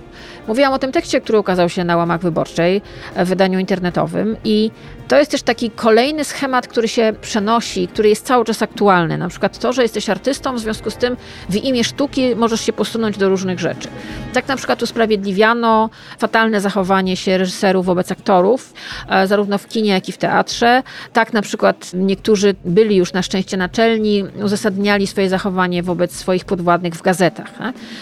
Mówiłam 0.48 0.72
o 0.72 0.78
tym 0.78 0.92
tekście, 0.92 1.20
który 1.20 1.38
ukazał 1.38 1.68
się 1.68 1.84
na 1.84 1.96
łamach 1.96 2.20
wyborczej 2.20 2.82
w 3.16 3.28
wydaniu 3.28 3.58
internetowym 3.58 4.36
i 4.44 4.70
to 5.08 5.18
jest 5.18 5.30
też 5.30 5.42
taki 5.42 5.70
kolejny 5.70 6.24
schemat, 6.24 6.68
który 6.68 6.88
się 6.88 7.12
przenosi, 7.20 7.88
który 7.88 8.08
jest 8.08 8.26
cały 8.26 8.44
czas 8.44 8.62
aktualny. 8.62 9.18
Na 9.18 9.28
przykład 9.28 9.58
to, 9.58 9.72
że 9.72 9.82
jesteś 9.82 10.10
artystą, 10.10 10.54
w 10.56 10.60
związku 10.60 10.90
z 10.90 10.96
tym 10.96 11.16
w 11.48 11.56
imię 11.56 11.84
sztuki 11.84 12.36
możesz 12.36 12.60
się 12.60 12.72
posunąć 12.72 13.18
do 13.18 13.28
różnych 13.28 13.60
rzeczy. 13.60 13.88
Tak 14.32 14.48
na 14.48 14.56
przykład 14.56 14.82
usprawiedliwiano 14.82 15.90
fatalne 16.18 16.60
zachowanie 16.60 17.16
się 17.16 17.38
reżyserów 17.38 17.86
wobec 17.86 18.12
aktorów, 18.12 18.72
e, 19.08 19.26
zarówno 19.26 19.58
w 19.58 19.68
kinie, 19.68 19.90
jak 19.90 20.08
i 20.08 20.12
w 20.12 20.18
teatrze. 20.18 20.82
Tak 21.12 21.32
na 21.32 21.42
przykład 21.42 21.90
niektórzy 21.94 22.54
byli 22.64 22.96
już 22.96 23.12
na 23.12 23.22
szczęście 23.22 23.56
naczelni, 23.56 24.24
uzasadniali 24.44 25.06
swoje 25.06 25.28
zachowanie 25.28 25.82
wobec 25.82 26.16
swoich 26.16 26.44
podwładnych 26.44 26.94
w 26.94 27.02
gazetach. 27.02 27.50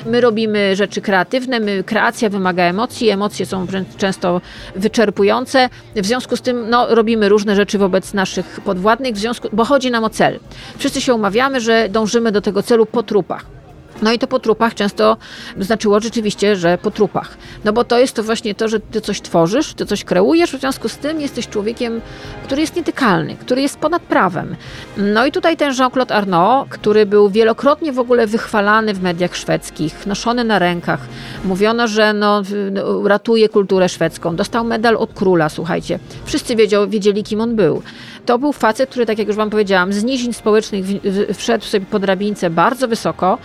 My 0.06 0.20
robimy 0.20 0.76
rzeczy 0.76 1.00
kreatywne, 1.00 1.60
my, 1.60 1.84
kreacja 1.84 2.28
wymaga 2.28 2.62
emocji, 2.62 3.08
emocje 3.08 3.46
są 3.46 3.66
często 3.96 4.40
wyczerpujące, 4.76 5.68
w 5.96 6.06
związku 6.06 6.36
z 6.36 6.42
tym 6.42 6.70
no, 6.70 6.91
robimy 6.94 7.28
różne 7.28 7.56
rzeczy 7.56 7.78
wobec 7.78 8.14
naszych 8.14 8.60
podwładnych, 8.64 9.14
w 9.14 9.18
związku, 9.18 9.48
bo 9.52 9.64
chodzi 9.64 9.90
nam 9.90 10.04
o 10.04 10.10
cel. 10.10 10.40
Wszyscy 10.78 11.00
się 11.00 11.14
umawiamy, 11.14 11.60
że 11.60 11.88
dążymy 11.88 12.32
do 12.32 12.40
tego 12.40 12.62
celu 12.62 12.86
po 12.86 13.02
trupach. 13.02 13.61
No 14.02 14.12
i 14.12 14.18
to 14.18 14.26
po 14.26 14.38
trupach 14.38 14.74
często 14.74 15.16
znaczyło 15.58 16.00
rzeczywiście, 16.00 16.56
że 16.56 16.78
po 16.78 16.90
trupach. 16.90 17.36
No 17.64 17.72
bo 17.72 17.84
to 17.84 17.98
jest 17.98 18.16
to 18.16 18.22
właśnie 18.22 18.54
to, 18.54 18.68
że 18.68 18.80
ty 18.80 19.00
coś 19.00 19.20
tworzysz, 19.20 19.74
ty 19.74 19.86
coś 19.86 20.04
kreujesz, 20.04 20.56
w 20.56 20.60
związku 20.60 20.88
z 20.88 20.96
tym 20.96 21.20
jesteś 21.20 21.48
człowiekiem, 21.48 22.00
który 22.44 22.60
jest 22.60 22.76
nietykalny, 22.76 23.36
który 23.36 23.62
jest 23.62 23.78
ponad 23.78 24.02
prawem. 24.02 24.56
No 24.96 25.26
i 25.26 25.32
tutaj 25.32 25.56
ten 25.56 25.74
Jean-Claude 25.78 26.14
Arnaud, 26.14 26.68
który 26.68 27.06
był 27.06 27.30
wielokrotnie 27.30 27.92
w 27.92 27.98
ogóle 27.98 28.26
wychwalany 28.26 28.94
w 28.94 29.02
mediach 29.02 29.36
szwedzkich, 29.36 30.06
noszony 30.06 30.44
na 30.44 30.58
rękach. 30.58 31.00
Mówiono, 31.44 31.88
że 31.88 32.12
no, 32.12 32.42
ratuje 33.04 33.48
kulturę 33.48 33.88
szwedzką. 33.88 34.36
Dostał 34.36 34.64
medal 34.64 34.96
od 34.96 35.12
króla, 35.14 35.48
słuchajcie. 35.48 35.98
Wszyscy 36.24 36.56
wiedział, 36.56 36.88
wiedzieli, 36.88 37.22
kim 37.24 37.40
on 37.40 37.56
był. 37.56 37.82
To 38.26 38.38
był 38.38 38.52
facet, 38.52 38.90
który, 38.90 39.06
tak 39.06 39.18
jak 39.18 39.28
już 39.28 39.36
wam 39.36 39.50
powiedziałam, 39.50 39.92
z 39.92 40.04
nizin 40.04 40.32
społecznych 40.32 40.84
wszedł 41.34 41.64
sobie 41.64 41.86
po 41.86 41.98
drabince 41.98 42.50
bardzo 42.50 42.88
wysoko, 42.88 43.38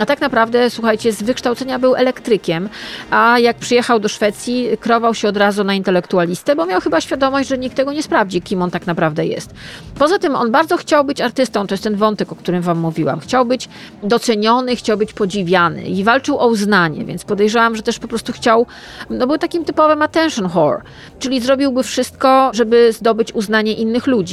a 0.00 0.06
tak 0.06 0.20
naprawdę, 0.20 0.70
słuchajcie, 0.70 1.12
z 1.12 1.22
wykształcenia 1.22 1.78
był 1.78 1.94
elektrykiem, 1.94 2.68
a 3.10 3.38
jak 3.38 3.56
przyjechał 3.56 4.00
do 4.00 4.08
Szwecji, 4.08 4.68
krował 4.80 5.14
się 5.14 5.28
od 5.28 5.36
razu 5.36 5.64
na 5.64 5.74
intelektualistę, 5.74 6.56
bo 6.56 6.66
miał 6.66 6.80
chyba 6.80 7.00
świadomość, 7.00 7.48
że 7.48 7.58
nikt 7.58 7.76
tego 7.76 7.92
nie 7.92 8.02
sprawdzi, 8.02 8.42
kim 8.42 8.62
on 8.62 8.70
tak 8.70 8.86
naprawdę 8.86 9.26
jest. 9.26 9.54
Poza 9.98 10.18
tym 10.18 10.36
on 10.36 10.50
bardzo 10.50 10.76
chciał 10.76 11.04
być 11.04 11.20
artystą, 11.20 11.66
to 11.66 11.74
jest 11.74 11.84
ten 11.84 11.96
wątek, 11.96 12.32
o 12.32 12.36
którym 12.36 12.62
wam 12.62 12.78
mówiłam. 12.78 13.20
Chciał 13.20 13.44
być 13.46 13.68
doceniony, 14.02 14.76
chciał 14.76 14.96
być 14.96 15.12
podziwiany 15.12 15.82
i 15.82 16.04
walczył 16.04 16.38
o 16.38 16.46
uznanie, 16.48 17.04
więc 17.04 17.24
podejrzewam, 17.24 17.76
że 17.76 17.82
też 17.82 17.98
po 17.98 18.08
prostu 18.08 18.32
chciał, 18.32 18.66
no 19.10 19.26
był 19.26 19.38
takim 19.38 19.64
typowym 19.64 20.02
attention 20.02 20.48
whore, 20.48 20.82
czyli 21.18 21.40
zrobiłby 21.40 21.82
wszystko, 21.82 22.50
żeby 22.54 22.92
zdobyć 22.92 23.32
uznanie 23.32 23.72
innych 23.72 24.06
ludzi. 24.06 24.23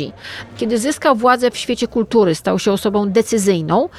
Kiedy 0.58 0.78
zyskał 0.78 1.16
władzę 1.16 1.52
w 1.52 1.58
świecie 1.58 1.88
kultury, 1.88 2.36
stał 2.36 2.60
się 2.60 2.72
osobą 2.72 3.10
decyzyjną, 3.10 3.90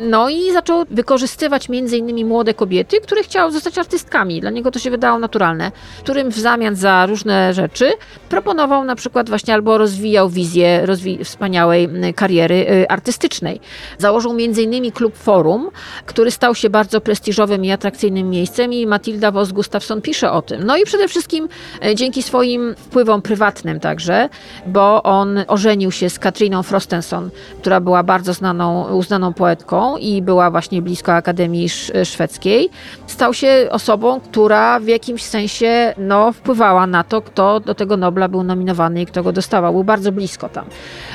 no 0.00 0.28
i 0.28 0.52
zaczął 0.52 0.84
wykorzystywać 0.90 1.68
między 1.68 1.96
innymi 1.96 2.24
młode 2.24 2.54
kobiety, 2.54 3.00
które 3.00 3.22
chciały 3.22 3.52
zostać 3.52 3.78
artystkami. 3.78 4.40
Dla 4.40 4.50
niego 4.50 4.70
to 4.70 4.78
się 4.78 4.90
wydało 4.90 5.18
naturalne, 5.18 5.72
którym 5.98 6.30
w 6.30 6.38
zamian 6.38 6.76
za 6.76 7.06
różne 7.06 7.54
rzeczy 7.54 7.92
proponował 8.28 8.84
na 8.84 8.96
przykład 8.96 9.28
właśnie 9.28 9.54
albo 9.54 9.78
rozwijał 9.78 10.28
wizję 10.28 10.86
rozwi 10.86 11.24
wspaniałej 11.24 11.88
kariery 12.16 12.54
y, 12.54 12.88
artystycznej. 12.88 13.60
Założył 13.98 14.32
między 14.32 14.62
innymi 14.62 14.92
klub 14.92 15.16
Forum, 15.16 15.70
który 16.06 16.30
stał 16.30 16.54
się 16.54 16.70
bardzo 16.70 17.00
prestiżowym 17.00 17.64
i 17.64 17.70
atrakcyjnym 17.70 18.30
miejscem 18.30 18.72
i 18.72 18.86
Matilda 18.86 19.30
Vos 19.30 19.52
Gustafsson 19.52 20.02
pisze 20.02 20.32
o 20.32 20.42
tym. 20.42 20.64
No 20.64 20.76
i 20.76 20.84
przede 20.84 21.08
wszystkim 21.08 21.48
y, 21.86 21.94
dzięki 21.94 22.22
swoim 22.22 22.74
wpływom 22.78 23.22
prywatnym 23.22 23.80
także, 23.80 24.28
bo 24.66 25.02
on 25.02 25.41
ożenił 25.48 25.90
się 25.90 26.10
z 26.10 26.18
Katriną 26.18 26.62
Frostenson, 26.62 27.30
która 27.60 27.80
była 27.80 28.02
bardzo 28.02 28.34
znaną, 28.34 28.94
uznaną 28.96 29.32
poetką 29.32 29.96
i 29.96 30.22
była 30.22 30.50
właśnie 30.50 30.82
blisko 30.82 31.14
Akademii 31.14 31.68
Szwedzkiej, 32.04 32.70
stał 33.06 33.34
się 33.34 33.68
osobą, 33.70 34.20
która 34.20 34.80
w 34.80 34.86
jakimś 34.86 35.22
sensie 35.22 35.94
no, 35.98 36.32
wpływała 36.32 36.86
na 36.86 37.04
to, 37.04 37.22
kto 37.22 37.60
do 37.60 37.74
tego 37.74 37.96
Nobla 37.96 38.28
był 38.28 38.42
nominowany 38.42 39.02
i 39.02 39.06
kto 39.06 39.22
go 39.22 39.32
dostawał. 39.32 39.72
Był 39.72 39.84
bardzo 39.84 40.12
blisko 40.12 40.48
tam. 40.48 40.64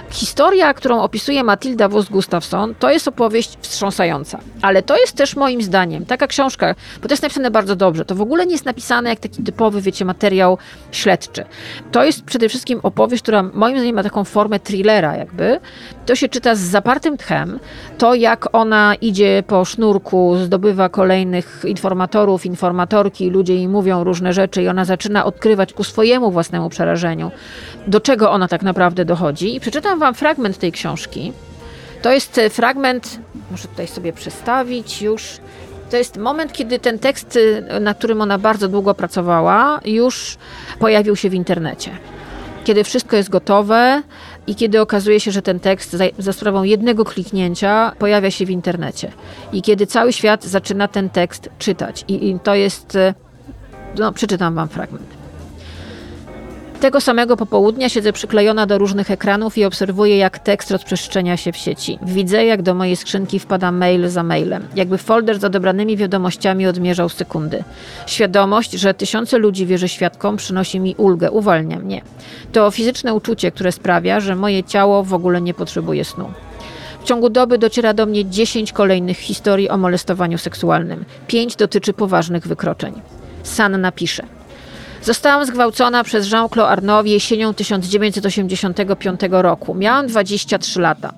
Historia, 0.10 0.74
którą 0.74 1.02
opisuje 1.02 1.44
Matilda 1.44 1.90
Voss 1.90 2.10
Gustafsson, 2.10 2.76
to 2.80 2.90
jest 2.92 3.08
opowieść 3.08 3.58
wstrząsająca. 3.62 4.40
Ale 4.62 4.84
to 4.84 4.98
jest 4.98 5.16
też 5.16 5.36
moim 5.36 5.62
zdaniem 5.62 6.06
taka 6.06 6.28
książka, 6.28 6.76
bo 7.02 7.08
to 7.08 7.14
jest 7.14 7.24
napisane 7.24 7.52
bardzo 7.52 7.76
dobrze. 7.76 8.06
To 8.06 8.16
w 8.16 8.22
ogóle 8.22 8.46
nie 8.46 8.52
jest 8.52 8.66
napisane 8.66 9.10
jak 9.10 9.20
taki 9.20 9.44
typowy, 9.44 9.82
wiecie, 9.82 10.06
materiał 10.06 10.58
śledczy. 10.92 11.44
To 11.92 12.04
jest 12.04 12.24
przede 12.24 12.50
wszystkim 12.50 12.80
opowieść, 12.84 13.24
która 13.24 13.44
moim 13.44 13.78
zdaniem 13.78 13.96
ma 13.96 14.04
taką 14.04 14.17
formę 14.26 14.60
thrillera 14.60 15.16
jakby. 15.16 15.60
To 16.06 16.16
się 16.16 16.30
czyta 16.30 16.56
z 16.56 16.60
zapartym 16.60 17.18
tchem. 17.18 17.60
To 17.98 18.16
jak 18.16 18.56
ona 18.56 18.96
idzie 18.96 19.44
po 19.48 19.66
sznurku, 19.66 20.38
zdobywa 20.38 20.90
kolejnych 20.90 21.64
informatorów, 21.68 22.46
informatorki, 22.46 23.30
ludzie 23.30 23.56
jej 23.56 23.68
mówią 23.68 24.04
różne 24.04 24.34
rzeczy 24.34 24.64
i 24.64 24.68
ona 24.68 24.86
zaczyna 24.86 25.26
odkrywać 25.26 25.74
ku 25.74 25.84
swojemu 25.84 26.32
własnemu 26.32 26.70
przerażeniu, 26.70 27.32
do 27.88 28.00
czego 28.00 28.32
ona 28.32 28.48
tak 28.48 28.62
naprawdę 28.62 29.06
dochodzi. 29.06 29.56
I 29.56 29.60
przeczytam 29.60 30.00
wam 30.00 30.14
fragment 30.14 30.58
tej 30.58 30.72
książki. 30.72 31.34
To 32.02 32.12
jest 32.12 32.38
e, 32.38 32.50
fragment, 32.50 33.20
muszę 33.52 33.68
tutaj 33.68 33.88
sobie 33.88 34.14
przestawić 34.14 35.02
już. 35.02 35.40
To 35.92 35.98
jest 35.98 36.18
moment, 36.18 36.54
kiedy 36.54 36.80
ten 36.80 37.00
tekst, 37.00 37.40
e, 37.70 37.80
na 37.80 37.94
którym 37.94 38.22
ona 38.22 38.38
bardzo 38.38 38.68
długo 38.68 38.94
pracowała, 38.94 39.80
już 39.86 40.38
pojawił 40.80 41.16
się 41.16 41.30
w 41.30 41.34
internecie. 41.34 41.92
Kiedy 42.68 42.84
wszystko 42.84 43.16
jest 43.16 43.30
gotowe, 43.30 44.04
i 44.48 44.56
kiedy 44.56 44.82
okazuje 44.82 45.20
się, 45.20 45.32
że 45.32 45.42
ten 45.42 45.60
tekst 45.60 45.92
za, 45.92 46.04
za 46.18 46.34
sprawą 46.34 46.64
jednego 46.64 47.06
kliknięcia 47.06 47.92
pojawia 48.00 48.32
się 48.32 48.46
w 48.46 48.50
internecie 48.50 49.12
i 49.54 49.62
kiedy 49.62 49.88
cały 49.88 50.14
świat 50.14 50.44
zaczyna 50.44 50.88
ten 50.88 51.10
tekst 51.10 51.50
czytać. 51.60 52.06
I, 52.08 52.30
i 52.30 52.40
to 52.40 52.56
jest. 52.56 52.96
E, 52.96 53.14
no, 53.98 54.12
przeczytam 54.12 54.56
wam 54.56 54.70
fragment. 54.70 55.17
Tego 56.80 57.02
samego 57.02 57.38
popołudnia 57.38 57.90
siedzę 57.90 58.14
przyklejona 58.14 58.66
do 58.66 58.78
różnych 58.78 59.12
ekranów 59.12 59.58
i 59.58 59.66
obserwuję, 59.66 60.18
jak 60.18 60.40
tekst 60.40 60.72
rozprzestrzenia 60.72 61.38
się 61.38 61.52
w 61.52 61.58
sieci. 61.58 62.00
Widzę, 62.02 62.46
jak 62.46 62.62
do 62.62 62.74
mojej 62.74 62.96
skrzynki 62.96 63.40
wpada 63.40 63.72
mail 63.72 64.10
za 64.10 64.24
mailem, 64.24 64.68
jakby 64.76 64.98
folder 64.98 65.40
z 65.40 65.44
odebranymi 65.44 65.98
wiadomościami 65.98 66.68
odmierzał 66.68 67.10
sekundy. 67.10 67.64
Świadomość, 68.06 68.72
że 68.72 68.94
tysiące 68.94 69.38
ludzi 69.38 69.66
wierzy 69.66 69.88
świadkom, 69.88 70.38
przynosi 70.38 70.80
mi 70.80 70.96
ulgę, 70.98 71.32
uwalnia 71.32 71.80
mnie. 71.80 72.02
To 72.52 72.72
fizyczne 72.72 73.14
uczucie, 73.14 73.52
które 73.52 73.72
sprawia, 73.72 74.20
że 74.20 74.36
moje 74.36 74.64
ciało 74.64 75.04
w 75.04 75.14
ogóle 75.14 75.42
nie 75.42 75.54
potrzebuje 75.54 76.06
snu. 76.06 76.32
W 77.02 77.04
ciągu 77.04 77.30
doby 77.30 77.58
dociera 77.58 77.94
do 77.94 78.06
mnie 78.06 78.26
10 78.26 78.72
kolejnych 78.72 79.18
historii 79.18 79.70
o 79.70 79.78
molestowaniu 79.78 80.38
seksualnym. 80.38 81.06
Pięć 81.28 81.56
dotyczy 81.56 81.94
poważnych 81.94 82.48
wykroczeń. 82.48 83.02
San 83.44 83.82
napisze. 83.82 84.37
Zostałam 85.04 85.46
zgwałcona 85.46 86.04
przez 86.04 86.32
Jean-Claude 86.32 86.70
Arnaud 86.70 87.08
jesienią 87.08 87.54
1985 87.54 89.20
roku. 89.30 89.76
Miałam 89.76 90.08
23 90.08 90.82
lata. 90.82 91.14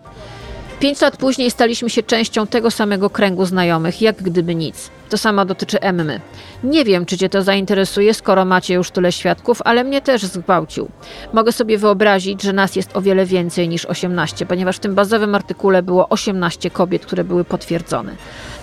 Pięć 0.79 1.01
lat 1.01 1.17
później 1.17 1.51
staliśmy 1.51 1.89
się 1.89 2.03
częścią 2.03 2.47
tego 2.47 2.71
samego 2.71 3.09
kręgu 3.09 3.45
znajomych, 3.45 4.01
jak 4.01 4.23
gdyby 4.23 4.55
nic. 4.55 4.89
To 5.09 5.17
samo 5.17 5.45
dotyczy 5.45 5.81
Emmy. 5.81 6.21
Nie 6.63 6.85
wiem, 6.85 7.05
czy 7.05 7.17
cię 7.17 7.29
to 7.29 7.43
zainteresuje, 7.43 8.13
skoro 8.13 8.45
macie 8.45 8.73
już 8.73 8.91
tyle 8.91 9.11
świadków, 9.11 9.61
ale 9.65 9.83
mnie 9.83 10.01
też 10.01 10.23
zgwałcił. 10.23 10.89
Mogę 11.33 11.51
sobie 11.51 11.77
wyobrazić, 11.77 12.41
że 12.41 12.53
nas 12.53 12.75
jest 12.75 12.97
o 12.97 13.01
wiele 13.01 13.25
więcej 13.25 13.69
niż 13.69 13.85
18, 13.85 14.45
ponieważ 14.45 14.75
w 14.75 14.79
tym 14.79 14.95
bazowym 14.95 15.35
artykule 15.35 15.83
było 15.83 16.09
18 16.09 16.69
kobiet, 16.69 17.05
które 17.05 17.23
były 17.23 17.43
potwierdzone. 17.43 18.15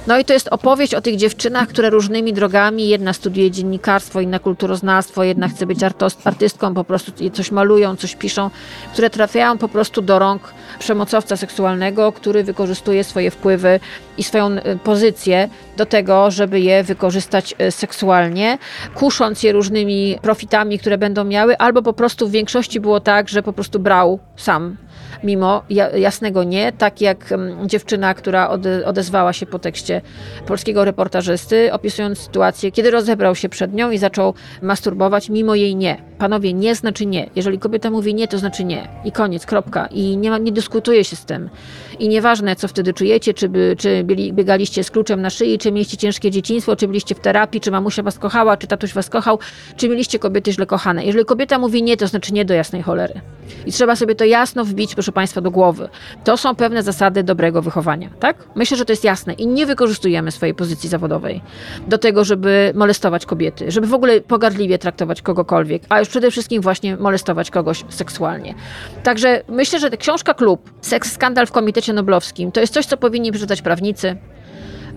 No 0.06 0.18
i 0.18 0.24
to 0.24 0.32
jest 0.32 0.48
opowieść 0.48 0.94
o 0.94 1.00
tych 1.00 1.16
dziewczynach, 1.16 1.68
które 1.68 1.90
różnymi 1.90 2.32
drogami, 2.32 2.88
jedna 2.88 3.12
studiuje 3.12 3.50
dziennikarstwo, 3.50 4.20
inna 4.20 4.38
kulturoznawstwo, 4.38 5.24
jedna 5.24 5.48
chce 5.48 5.66
być 5.66 5.78
artystką, 6.24 6.74
po 6.74 6.84
prostu 6.84 7.12
coś 7.32 7.50
malują, 7.50 7.96
coś 7.96 8.16
piszą, 8.16 8.50
które 8.92 9.10
trafiają 9.10 9.58
po 9.58 9.68
prostu 9.68 10.02
do 10.02 10.18
rąk 10.18 10.42
przemocowca 10.78 11.36
seksualnego, 11.36 12.12
który 12.12 12.44
wykorzystuje 12.44 13.04
swoje 13.04 13.30
wpływy 13.30 13.80
i 14.18 14.22
swoją 14.22 14.50
y, 14.52 14.78
pozycję 14.84 15.48
do 15.76 15.86
tego, 15.86 16.30
żeby 16.30 16.60
je 16.60 16.82
wykorzystać 16.82 17.54
y, 17.60 17.70
seksualnie, 17.70 18.58
kusząc 18.94 19.42
je 19.42 19.52
różnymi 19.52 20.18
profitami, 20.22 20.78
które 20.78 20.98
będą 20.98 21.24
miały, 21.24 21.58
albo 21.58 21.82
po 21.82 21.92
prostu 21.92 22.28
w 22.28 22.30
większości 22.30 22.80
było 22.80 23.00
tak, 23.00 23.28
że 23.28 23.42
po 23.42 23.52
prostu 23.52 23.78
brał 23.78 24.18
sam 24.36 24.76
mimo 25.24 25.62
jasnego 25.96 26.44
nie, 26.44 26.72
tak 26.72 27.00
jak 27.00 27.32
mm, 27.32 27.68
dziewczyna, 27.68 28.14
która 28.14 28.50
odezwała 28.84 29.32
się 29.32 29.46
po 29.46 29.58
tekście 29.58 30.00
polskiego 30.46 30.84
reportażysty, 30.84 31.72
opisując 31.72 32.18
sytuację, 32.18 32.72
kiedy 32.72 32.90
rozebrał 32.90 33.34
się 33.34 33.48
przed 33.48 33.74
nią 33.74 33.90
i 33.90 33.98
zaczął 33.98 34.34
masturbować 34.62 35.30
mimo 35.30 35.54
jej 35.54 35.76
nie. 35.76 36.02
Panowie, 36.18 36.52
nie 36.52 36.74
znaczy 36.74 37.06
nie. 37.06 37.30
Jeżeli 37.36 37.58
kobieta 37.58 37.90
mówi 37.90 38.14
nie, 38.14 38.28
to 38.28 38.38
znaczy 38.38 38.64
nie. 38.64 38.88
I 39.04 39.12
koniec, 39.12 39.46
kropka. 39.46 39.86
I 39.86 40.16
nie, 40.16 40.30
ma, 40.30 40.38
nie 40.38 40.52
dyskutuje 40.52 41.04
się 41.04 41.16
z 41.16 41.24
tym. 41.24 41.50
I 41.98 42.08
nieważne, 42.08 42.56
co 42.56 42.68
wtedy 42.68 42.94
czujecie, 42.94 43.34
czy, 43.34 43.48
by, 43.48 43.76
czy 43.78 44.04
byli, 44.04 44.32
biegaliście 44.32 44.84
z 44.84 44.90
kluczem 44.90 45.22
na 45.22 45.30
szyi, 45.30 45.58
czy 45.58 45.72
mieliście 45.72 45.96
ciężkie 45.96 46.30
dzieciństwo, 46.30 46.76
czy 46.76 46.86
byliście 46.86 47.14
w 47.14 47.20
terapii, 47.20 47.60
czy 47.60 47.70
mamusia 47.70 48.02
was 48.02 48.18
kochała, 48.18 48.56
czy 48.56 48.66
tatuś 48.66 48.92
was 48.92 49.10
kochał, 49.10 49.38
czy 49.76 49.88
mieliście 49.88 50.18
kobiety 50.18 50.52
źle 50.52 50.66
kochane. 50.66 51.04
Jeżeli 51.04 51.24
kobieta 51.24 51.58
mówi 51.58 51.82
nie, 51.82 51.96
to 51.96 52.06
znaczy 52.06 52.32
nie 52.32 52.44
do 52.44 52.54
jasnej 52.54 52.82
cholery. 52.82 53.20
I 53.66 53.72
trzeba 53.72 53.96
sobie 53.96 54.14
to 54.14 54.24
jasno 54.24 54.64
wbić, 54.64 54.85
proszę 54.94 55.12
Państwa, 55.12 55.40
do 55.40 55.50
głowy. 55.50 55.88
To 56.24 56.36
są 56.36 56.54
pewne 56.54 56.82
zasady 56.82 57.22
dobrego 57.22 57.62
wychowania, 57.62 58.10
tak? 58.20 58.36
Myślę, 58.54 58.76
że 58.76 58.84
to 58.84 58.92
jest 58.92 59.04
jasne 59.04 59.32
i 59.32 59.46
nie 59.46 59.66
wykorzystujemy 59.66 60.30
swojej 60.30 60.54
pozycji 60.54 60.88
zawodowej 60.88 61.40
do 61.88 61.98
tego, 61.98 62.24
żeby 62.24 62.72
molestować 62.74 63.26
kobiety, 63.26 63.70
żeby 63.70 63.86
w 63.86 63.94
ogóle 63.94 64.20
pogardliwie 64.20 64.78
traktować 64.78 65.22
kogokolwiek, 65.22 65.82
a 65.88 65.98
już 65.98 66.08
przede 66.08 66.30
wszystkim 66.30 66.62
właśnie 66.62 66.96
molestować 66.96 67.50
kogoś 67.50 67.84
seksualnie. 67.88 68.54
Także 69.02 69.42
myślę, 69.48 69.80
że 69.80 69.90
ta 69.90 69.96
książka 69.96 70.34
Klub, 70.34 70.70
Seks 70.80 71.12
Skandal 71.12 71.46
w 71.46 71.52
Komitecie 71.52 71.92
Noblowskim, 71.92 72.52
to 72.52 72.60
jest 72.60 72.74
coś, 72.74 72.86
co 72.86 72.96
powinni 72.96 73.32
przeczytać 73.32 73.62
prawnicy, 73.62 74.16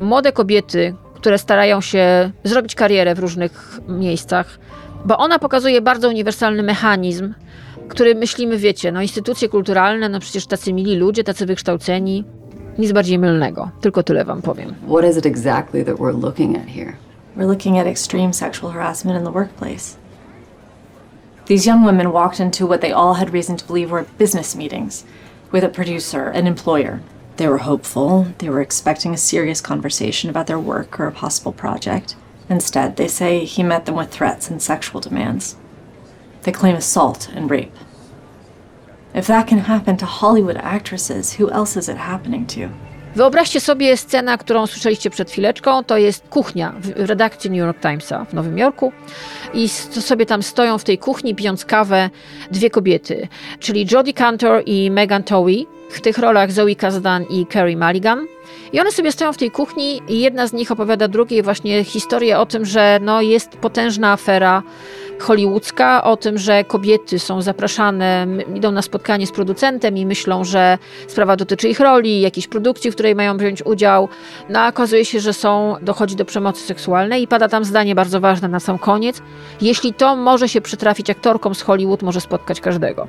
młode 0.02 0.32
kobiety, 0.32 0.96
które 1.16 1.38
starają 1.38 1.82
się 1.82 2.32
zrobić 2.44 2.76
karierę 2.76 3.16
w 3.16 3.20
różnych 3.20 3.80
miejscach, 3.88 4.60
bo 5.06 5.18
ona 5.18 5.40
pokazuje 5.40 5.82
bardzo 5.82 6.10
uniwersalny 6.10 6.64
mechanizm, 6.64 7.34
który 7.90 8.16
myślimy, 8.16 8.58
wiecie, 8.58 8.92
no 8.92 9.02
instytucje 9.02 9.50
kulturalne, 9.50 10.10
no 10.10 10.20
przecież 10.20 10.46
tacy 10.48 10.74
mili 10.74 10.96
ludzie, 10.96 11.24
tacy 11.24 11.46
wykształceni, 11.46 12.24
nic 12.78 12.92
bardziej 12.92 13.20
mylnego. 13.20 13.70
Tylko 13.82 14.04
tyle 14.04 14.26
wam 14.26 14.42
powiem. 14.42 14.76
What 14.88 15.06
is 15.06 15.18
it 15.18 15.26
exactly 15.26 15.86
that 15.86 15.96
we're 15.96 16.22
looking 16.22 16.58
at 16.58 16.68
here? 16.68 16.94
We're 17.38 17.48
looking 17.48 17.80
at 17.80 17.88
extreme 17.88 18.34
sexual 18.34 18.72
harassment 18.72 19.20
in 19.20 19.26
the 19.26 19.32
workplace. 19.32 19.98
These 21.46 21.70
young 21.70 21.86
women 21.86 22.12
walked 22.12 22.40
into 22.40 22.68
what 22.68 22.82
they 22.82 22.92
all 22.92 23.14
had 23.14 23.34
reason 23.34 23.58
to 23.58 23.68
believe 23.68 23.92
were 23.92 24.06
business 24.18 24.56
meetings 24.56 25.04
with 25.52 25.64
a 25.64 25.70
producer, 25.70 26.32
an 26.34 26.48
employer. 26.48 27.00
They 27.38 27.48
were 27.48 27.60
hopeful, 27.60 28.28
they 28.38 28.50
were 28.50 28.62
expecting 28.62 29.14
a 29.14 29.18
serious 29.18 29.62
conversation 29.62 30.30
about 30.30 30.48
their 30.48 30.60
work 30.60 31.00
or 31.00 31.08
a 31.08 31.12
possible 31.12 31.54
project. 31.54 32.16
Instead, 32.50 32.96
they 32.96 33.08
say 33.08 33.46
he 33.46 33.64
met 33.64 33.86
them 33.86 33.96
with 33.96 34.12
threats 34.12 34.50
and 34.52 34.62
sexual 34.62 35.02
demands. 35.02 35.56
They 36.44 36.54
claim 36.54 36.76
assault 36.76 37.30
and 37.38 37.52
rape. 37.52 37.72
If 39.16 39.28
that 39.28 39.48
can 39.48 39.60
happen 39.60 39.98
to 39.98 40.06
Hollywood 40.06 40.58
actresses, 40.58 41.40
who 41.40 41.52
else 41.52 41.80
is 41.80 41.90
it 41.90 41.98
happening 41.98 42.48
to? 42.48 42.90
Wyobraźcie 43.16 43.60
sobie 43.60 43.98
scenę, 43.98 44.38
którą 44.38 44.68
słyszeliście 44.68 45.10
przed 45.10 45.32
chwileczką. 45.32 45.84
To 45.84 45.98
jest 45.98 46.28
kuchnia 46.28 46.74
w 46.80 47.10
redakcji 47.10 47.50
New 47.50 47.60
York 47.60 47.82
Timesa 47.82 48.26
w 48.26 48.34
Nowym 48.34 48.58
Jorku. 48.58 48.92
I 49.54 49.70
sobie 49.70 50.26
tam 50.26 50.44
stoją 50.44 50.78
w 50.78 50.84
tej 50.84 50.98
kuchni, 50.98 51.36
pijąc 51.36 51.66
kawę, 51.66 52.10
dwie 52.52 52.70
kobiety, 52.70 53.28
czyli 53.60 53.88
Jodie 53.92 54.14
Cantor 54.14 54.64
i 54.66 54.92
Megan 54.92 55.24
Towie. 55.24 55.66
W 55.90 56.02
tych 56.02 56.18
rolach 56.18 56.52
Zoe 56.52 56.76
Kazdan 56.76 57.26
i 57.30 57.46
Carrie 57.54 57.78
Mulligan. 57.78 58.26
I 58.74 58.80
one 58.80 58.92
sobie 58.92 59.12
stoją 59.12 59.34
w 59.34 59.38
tej 59.38 59.52
kuchni 59.52 60.02
i 60.08 60.20
jedna 60.20 60.48
z 60.48 60.54
nich 60.54 60.72
opowiada 60.72 61.08
drugiej 61.08 61.44
właśnie 61.44 61.84
historię 61.84 62.40
o 62.40 62.46
tym, 62.46 62.66
że 62.66 63.00
no, 63.02 63.22
jest 63.22 63.50
potężna 63.50 64.12
afera 64.12 64.64
hollywoodzka 65.24 66.04
o 66.04 66.18
tym, 66.18 66.38
że 66.38 66.64
kobiety 66.64 67.20
są 67.20 67.42
zapraszane, 67.42 68.28
idą 68.56 68.72
na 68.72 68.82
spotkanie 68.82 69.28
z 69.28 69.32
producentem 69.32 69.98
i 69.98 70.06
myślą, 70.06 70.44
że 70.44 70.78
sprawa 71.08 71.36
dotyczy 71.36 71.70
ich 71.70 71.80
roli, 71.80 72.22
jakiejś 72.22 72.48
produkcji, 72.48 72.92
w 72.92 72.94
której 72.94 73.16
mają 73.16 73.38
wziąć 73.38 73.66
udział. 73.66 74.10
No 74.50 74.68
okazuje 74.68 75.06
się, 75.06 75.20
że 75.20 75.34
są, 75.34 75.76
dochodzi 75.82 76.16
do 76.16 76.26
przemocy 76.26 76.62
seksualnej 76.62 77.24
i 77.24 77.28
pada 77.28 77.48
tam 77.48 77.66
zdanie 77.66 77.96
bardzo 77.96 78.20
ważne 78.20 78.48
na 78.48 78.60
sam 78.60 78.80
koniec. 78.80 79.22
Jeśli 79.62 79.94
to 79.94 80.16
może 80.16 80.50
się 80.50 80.62
przytrafić 80.62 81.10
aktorkom 81.10 81.56
z 81.56 81.62
Hollywood, 81.62 82.02
może 82.02 82.22
spotkać 82.22 82.62
każdego. 82.62 83.08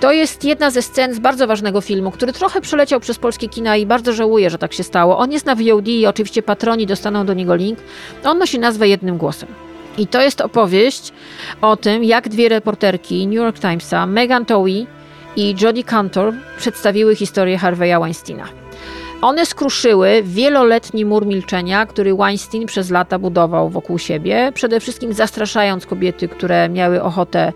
To 0.00 0.12
jest 0.12 0.44
jedna 0.44 0.70
ze 0.70 0.82
scen 0.82 1.14
z 1.14 1.18
bardzo 1.18 1.46
ważnego 1.46 1.80
filmu, 1.80 2.10
który 2.10 2.32
trochę 2.32 2.60
przeleciał 2.60 3.00
przez 3.00 3.18
polskie 3.18 3.48
kina 3.48 3.76
i 3.76 3.86
bardzo 3.86 4.12
żałuję, 4.12 4.50
że 4.50 4.58
tak 4.58 4.72
się 4.72 4.82
stało. 4.82 5.18
On 5.18 5.32
jest 5.32 5.46
na 5.46 5.54
VOD 5.54 5.88
i 5.88 6.06
oczywiście 6.06 6.42
patroni 6.42 6.86
dostaną 6.86 7.26
do 7.26 7.34
niego 7.34 7.54
link. 7.54 7.78
On 8.24 8.38
nosi 8.38 8.58
nazwę 8.58 8.88
jednym 8.88 9.18
głosem. 9.18 9.67
I 9.98 10.06
to 10.06 10.22
jest 10.22 10.40
opowieść 10.40 11.12
o 11.60 11.76
tym, 11.76 12.04
jak 12.04 12.28
dwie 12.28 12.48
reporterki 12.48 13.26
New 13.26 13.36
York 13.36 13.58
Timesa, 13.58 14.06
Megan 14.06 14.44
Towie 14.44 14.86
i 15.36 15.54
Jodie 15.62 15.84
Cantor, 15.84 16.34
przedstawiły 16.58 17.16
historię 17.16 17.58
Harvey'a 17.58 18.00
Weinsteina. 18.00 18.67
One 19.22 19.46
skruszyły 19.46 20.22
wieloletni 20.22 21.04
mur 21.04 21.26
milczenia, 21.26 21.86
który 21.86 22.14
Weinstein 22.14 22.66
przez 22.66 22.90
lata 22.90 23.18
budował 23.18 23.70
wokół 23.70 23.98
siebie, 23.98 24.52
przede 24.54 24.80
wszystkim 24.80 25.12
zastraszając 25.12 25.86
kobiety, 25.86 26.28
które 26.28 26.68
miały 26.68 27.02
ochotę 27.02 27.52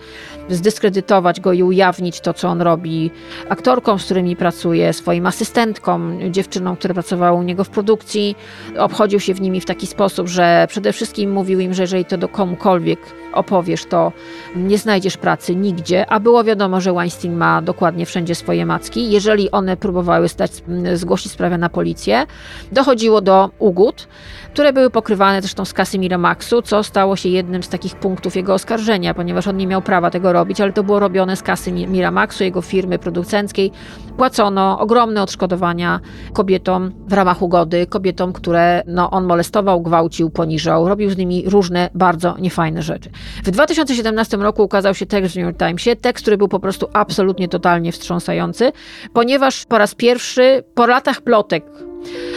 zdyskredytować 0.48 1.40
go 1.40 1.52
i 1.52 1.62
ujawnić 1.62 2.20
to, 2.20 2.34
co 2.34 2.48
on 2.48 2.60
robi 2.60 3.10
aktorkom, 3.48 3.98
z 3.98 4.04
którymi 4.04 4.36
pracuje, 4.36 4.92
swoim 4.92 5.26
asystentkom, 5.26 6.18
dziewczynom, 6.30 6.76
które 6.76 6.94
pracowały 6.94 7.38
u 7.38 7.42
niego 7.42 7.64
w 7.64 7.70
produkcji. 7.70 8.36
Obchodził 8.78 9.20
się 9.20 9.34
w 9.34 9.40
nimi 9.40 9.60
w 9.60 9.64
taki 9.64 9.86
sposób, 9.86 10.28
że 10.28 10.66
przede 10.68 10.92
wszystkim 10.92 11.32
mówił 11.32 11.60
im, 11.60 11.74
że 11.74 11.82
jeżeli 11.82 12.04
to 12.04 12.18
do 12.18 12.28
komukolwiek 12.28 12.98
opowiesz, 13.32 13.84
to 13.84 14.12
nie 14.56 14.78
znajdziesz 14.78 15.16
pracy 15.16 15.56
nigdzie, 15.56 16.10
a 16.10 16.20
było 16.20 16.44
wiadomo, 16.44 16.80
że 16.80 16.92
Weinstein 16.92 17.36
ma 17.36 17.62
dokładnie 17.62 18.06
wszędzie 18.06 18.34
swoje 18.34 18.66
macki. 18.66 19.10
Jeżeli 19.10 19.50
one 19.50 19.76
próbowały 19.76 20.28
stać, 20.28 20.52
zgłosić 20.94 21.32
sprawę 21.32 21.51
sprawę 21.52 21.58
na 21.58 21.68
policję. 21.68 22.26
Dochodziło 22.72 23.20
do 23.20 23.50
ugód, 23.58 24.08
które 24.52 24.72
były 24.72 24.90
pokrywane 24.90 25.40
zresztą 25.40 25.64
z 25.64 25.72
kasy 25.72 25.98
Miramaxu, 25.98 26.62
co 26.62 26.82
stało 26.82 27.16
się 27.16 27.28
jednym 27.28 27.62
z 27.62 27.68
takich 27.68 27.96
punktów 27.96 28.36
jego 28.36 28.54
oskarżenia, 28.54 29.14
ponieważ 29.14 29.46
on 29.46 29.56
nie 29.56 29.66
miał 29.66 29.82
prawa 29.82 30.10
tego 30.10 30.32
robić, 30.32 30.60
ale 30.60 30.72
to 30.72 30.82
było 30.82 31.00
robione 31.00 31.36
z 31.36 31.42
kasy 31.42 31.72
Miramaxu, 31.72 32.44
jego 32.44 32.62
firmy 32.62 32.98
producenckiej. 32.98 33.72
Płacono 34.16 34.78
ogromne 34.78 35.22
odszkodowania 35.22 36.00
kobietom 36.32 36.92
w 37.08 37.12
ramach 37.12 37.42
ugody, 37.42 37.86
kobietom, 37.86 38.32
które 38.32 38.82
no, 38.86 39.10
on 39.10 39.24
molestował, 39.24 39.80
gwałcił, 39.80 40.30
poniżał, 40.30 40.88
robił 40.88 41.10
z 41.10 41.16
nimi 41.16 41.44
różne 41.46 41.90
bardzo 41.94 42.36
niefajne 42.38 42.82
rzeczy. 42.82 43.10
W 43.44 43.50
2017 43.50 44.36
roku 44.36 44.62
ukazał 44.62 44.94
się 44.94 45.06
tekst 45.06 45.32
w 45.32 45.36
New 45.36 45.44
York 45.44 45.58
Timesie, 45.58 45.96
tekst, 45.96 46.24
który 46.24 46.36
był 46.36 46.48
po 46.48 46.60
prostu 46.60 46.88
absolutnie, 46.92 47.48
totalnie 47.48 47.92
wstrząsający, 47.92 48.72
ponieważ 49.12 49.64
po 49.64 49.78
raz 49.78 49.94
pierwszy, 49.94 50.64
po 50.74 50.86
latach 50.86 51.20
plotek, 51.42 51.64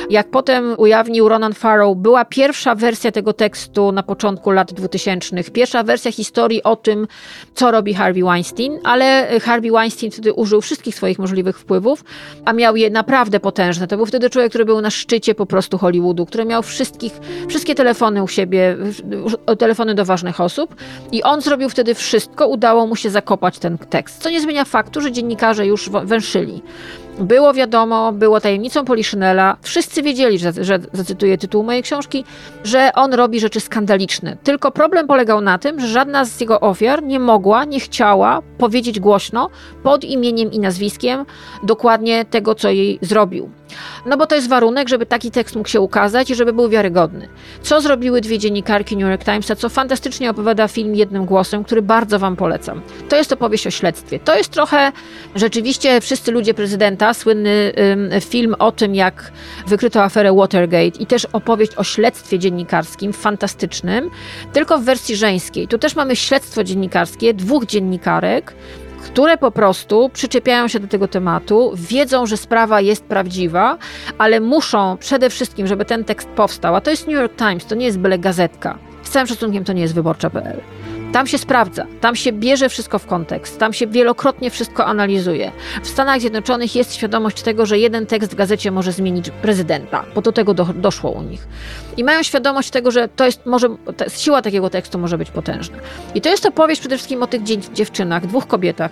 jak 0.10 0.30
potem 0.30 0.76
ujawnił 0.78 1.30
Ronan 1.30 1.53
Farrow, 1.53 1.97
była 1.97 2.26
pierwsza 2.26 2.76
wersja 2.76 3.12
tego 3.12 3.34
tekstu 3.34 3.91
na 3.91 4.03
początku 4.03 4.51
lat 4.51 4.74
2000, 4.74 5.43
pierwsza 5.43 5.84
wersja 5.84 6.12
historii 6.12 6.64
o 6.64 6.76
tym, 6.76 7.08
co 7.56 7.72
robi 7.72 7.93
Harvey 7.93 8.24
Weinstein, 8.24 8.80
ale 8.84 9.28
Harvey 9.39 9.72
Weinstein 9.72 10.12
wtedy 10.12 10.34
użył 10.34 10.62
wszystkich 10.62 10.95
swoich 10.95 11.20
możliwych 11.20 11.60
wpływów, 11.60 12.03
a 12.45 12.53
miał 12.53 12.76
je 12.76 12.89
naprawdę 12.89 13.39
potężne. 13.39 13.88
To 13.88 13.97
był 13.97 14.06
wtedy 14.06 14.30
człowiek, 14.30 14.49
który 14.49 14.66
był 14.66 14.82
na 14.82 14.89
szczycie 14.89 15.36
po 15.36 15.45
prostu 15.45 15.78
Hollywoodu, 15.78 16.26
który 16.26 16.45
miał 16.45 16.64
wszystkich, 16.64 17.14
wszystkie 17.49 17.76
telefony 17.76 18.24
u 18.24 18.28
siebie, 18.28 18.78
telefony 19.58 19.95
do 19.95 20.06
ważnych 20.06 20.41
osób 20.41 20.76
i 21.12 21.24
on 21.24 21.41
zrobił 21.41 21.70
wtedy 21.70 21.95
wszystko, 21.95 22.47
udało 22.47 22.88
mu 22.88 22.95
się 22.95 23.10
zakopać 23.10 23.60
ten 23.60 23.78
tekst, 23.78 24.22
co 24.22 24.30
nie 24.30 24.41
zmienia 24.41 24.66
faktu, 24.66 25.01
że 25.01 25.12
dziennikarze 25.12 25.68
już 25.68 25.89
węszyli. 25.89 26.62
Było 27.20 27.53
wiadomo, 27.53 28.11
było 28.11 28.41
tajemnicą 28.41 28.86
Poliszynela. 28.86 29.57
Wszyscy 29.61 30.01
wiedzieli, 30.01 30.39
że, 30.39 30.51
że 30.61 30.80
zacytuję 30.93 31.38
tytuł 31.38 31.63
mojej 31.63 31.84
książki, 31.84 32.24
że 32.63 32.91
on 32.95 33.13
robi 33.13 33.39
rzeczy 33.39 33.59
skandaliczne. 33.59 34.38
Tylko 34.43 34.72
problem 34.72 35.07
polegał 35.07 35.41
na 35.41 35.57
tym, 35.57 35.80
że 35.80 35.88
żadna 35.88 36.26
z 36.26 36.41
jego 36.41 36.59
ofiar 36.59 37.03
nie 37.03 37.20
mogła, 37.20 37.66
nie 37.66 37.80
chciała 37.80 38.41
powiedzieć 38.57 38.99
głośno 38.99 39.49
pod 39.84 40.03
imieniem 40.03 40.51
i 40.51 40.59
nazwiskiem 40.59 41.26
dokładnie 41.63 42.26
tego, 42.26 42.55
co 42.55 42.70
jej 42.70 42.99
zrobił. 43.01 43.49
No 44.05 44.17
bo 44.17 44.28
to 44.28 44.36
jest 44.36 44.49
warunek, 44.49 44.89
żeby 44.89 45.05
taki 45.05 45.32
tekst 45.32 45.55
mógł 45.55 45.69
się 45.69 45.82
ukazać 45.82 46.30
i 46.30 46.36
żeby 46.36 46.53
był 46.53 46.69
wiarygodny. 46.69 47.28
Co 47.61 47.82
zrobiły 47.82 48.21
dwie 48.21 48.39
dziennikarki 48.39 48.97
New 48.97 49.09
York 49.09 49.23
Timesa, 49.23 49.55
co 49.55 49.69
fantastycznie 49.69 50.30
opowiada 50.30 50.67
film 50.67 50.95
jednym 50.95 51.26
głosem, 51.26 51.63
który 51.63 51.82
bardzo 51.82 52.19
wam 52.19 52.36
polecam. 52.36 52.82
To 53.09 53.15
jest 53.15 53.34
opowieść 53.34 53.67
o 53.67 53.71
śledztwie. 53.71 54.19
To 54.19 54.36
jest 54.36 54.49
trochę 54.49 54.91
rzeczywiście 55.36 56.01
wszyscy 56.01 56.32
ludzie 56.32 56.53
prezydenta, 56.53 57.13
słynny 57.13 57.73
ym, 58.13 58.21
film 58.21 58.55
o 58.59 58.71
tym, 58.71 58.95
jak 58.95 59.32
wykryto 59.67 60.03
aferę 60.03 60.34
Watergate 60.34 60.99
i 60.99 61.05
też 61.05 61.26
opowieść 61.34 61.71
o 61.76 61.84
śledztwie 61.84 62.39
dziennikarskim, 62.39 63.13
fantastycznym, 63.13 64.09
tylko 64.53 64.78
w 64.78 64.84
wersji 64.84 65.15
żeńskiej. 65.15 65.67
Tu 65.67 65.78
też 65.78 65.95
mamy 65.95 66.15
śledztwo 66.15 66.63
dziennikarskie 66.63 67.34
dwóch 67.34 67.65
dziennikarek, 67.65 68.53
które 69.06 69.38
po 69.38 69.51
prostu 69.51 70.10
przyczepiają 70.10 70.68
się 70.68 70.80
do 70.80 70.88
tego 70.88 71.08
tematu, 71.08 71.72
wiedzą, 71.76 72.26
że 72.26 72.38
sprawa 72.38 72.82
jest 72.82 73.06
prawdziwa, 73.06 73.78
ale 74.18 74.39
muszą 74.39 74.97
przede 74.97 75.30
wszystkim, 75.30 75.68
żeby 75.68 75.86
ten 75.86 76.03
tekst 76.03 76.28
powstał, 76.28 76.76
a 76.76 76.82
to 76.82 76.89
jest 76.91 77.08
New 77.08 77.16
York 77.16 77.36
Times, 77.36 77.66
to 77.66 77.76
nie 77.76 77.86
jest 77.86 77.99
byle 77.99 78.20
gazetka. 78.20 78.78
Z 79.03 79.10
całym 79.10 79.28
szacunkiem 79.28 79.64
to 79.64 79.74
nie 79.74 79.82
jest 79.82 79.95
wyborcza.pl. 79.95 80.62
Tam 81.16 81.28
się 81.28 81.38
sprawdza, 81.38 81.86
tam 82.01 82.16
się 82.16 82.32
bierze 82.32 82.70
wszystko 82.70 82.99
w 82.99 83.05
kontekst, 83.05 83.59
tam 83.59 83.74
się 83.74 83.88
wielokrotnie 83.88 84.49
wszystko 84.49 84.86
analizuje. 84.86 85.51
W 85.84 85.88
Stanach 85.88 86.20
Zjednoczonych 86.22 86.76
jest 86.76 86.95
świadomość 86.95 87.41
tego, 87.41 87.66
że 87.66 87.80
jeden 87.80 88.05
tekst 88.05 88.32
w 88.32 88.36
gazecie 88.36 88.72
może 88.72 88.91
zmienić 88.91 89.30
prezydenta, 89.30 90.05
bo 90.16 90.22
do 90.22 90.32
tego 90.32 90.53
do, 90.53 90.66
doszło 90.66 91.11
u 91.11 91.22
nich. 91.22 91.47
I 91.97 92.03
mają 92.03 92.24
świadomość 92.24 92.70
tego, 92.70 92.91
że 92.91 93.07
to 93.07 93.26
jest 93.26 93.45
może, 93.45 93.68
siła 94.09 94.41
takiego 94.41 94.70
tekstu 94.70 94.99
może 94.99 95.18
być 95.18 95.32
potężna. 95.32 95.78
I 96.16 96.22
to 96.22 96.30
jest 96.30 96.45
opowieść 96.45 96.82
przede 96.82 96.97
wszystkim 96.97 97.24
o 97.24 97.28
tych 97.28 97.43
dziewczynach, 97.74 98.28
dwóch 98.28 98.47
kobietach, 98.47 98.91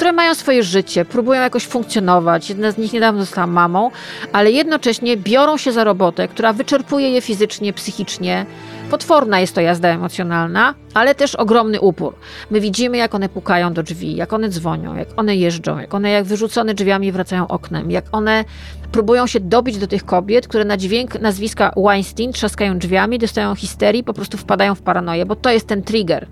które 0.00 0.12
mają 0.12 0.34
swoje 0.34 0.62
życie, 0.62 1.04
próbują 1.04 1.42
jakoś 1.42 1.66
funkcjonować. 1.66 2.48
Jedna 2.48 2.70
z 2.70 2.78
nich 2.78 2.92
niedawno 2.92 3.20
została 3.20 3.46
mamą, 3.46 3.90
ale 4.32 4.50
jednocześnie 4.50 5.16
biorą 5.16 5.56
się 5.56 5.72
za 5.72 5.84
robotę, 5.84 6.28
która 6.28 6.52
wyczerpuje 6.52 7.10
je 7.10 7.20
fizycznie, 7.20 7.72
psychicznie. 7.72 8.46
Potworna 8.90 9.40
jest 9.40 9.54
to 9.54 9.60
jazda 9.60 9.88
emocjonalna, 9.88 10.74
ale 10.94 11.14
też 11.14 11.34
ogromny 11.34 11.80
upór. 11.80 12.14
My 12.50 12.60
widzimy, 12.60 12.96
jak 12.96 13.14
one 13.14 13.28
pukają 13.28 13.72
do 13.72 13.82
drzwi, 13.82 14.16
jak 14.16 14.32
one 14.32 14.48
dzwonią, 14.48 14.96
jak 14.96 15.08
one 15.16 15.36
jeżdżą, 15.36 15.78
jak 15.78 15.94
one 15.94 16.10
jak 16.10 16.24
wyrzucone 16.24 16.74
drzwiami 16.74 17.12
wracają 17.12 17.48
oknem, 17.48 17.90
jak 17.90 18.04
one 18.12 18.44
próbują 18.92 19.26
się 19.26 19.40
dobić 19.40 19.78
do 19.78 19.86
tych 19.86 20.04
kobiet, 20.04 20.48
które 20.48 20.64
na 20.64 20.76
dźwięk 20.76 21.20
nazwiska 21.20 21.72
Weinstein 21.76 22.32
trzaskają 22.32 22.78
drzwiami, 22.78 23.18
dostają 23.18 23.54
histerii, 23.54 24.04
po 24.04 24.14
prostu 24.14 24.38
wpadają 24.38 24.74
w 24.74 24.82
paranoję, 24.82 25.26
bo 25.26 25.36
to 25.36 25.50
jest 25.50 25.66
ten 25.66 25.82
trigger. 25.82 26.26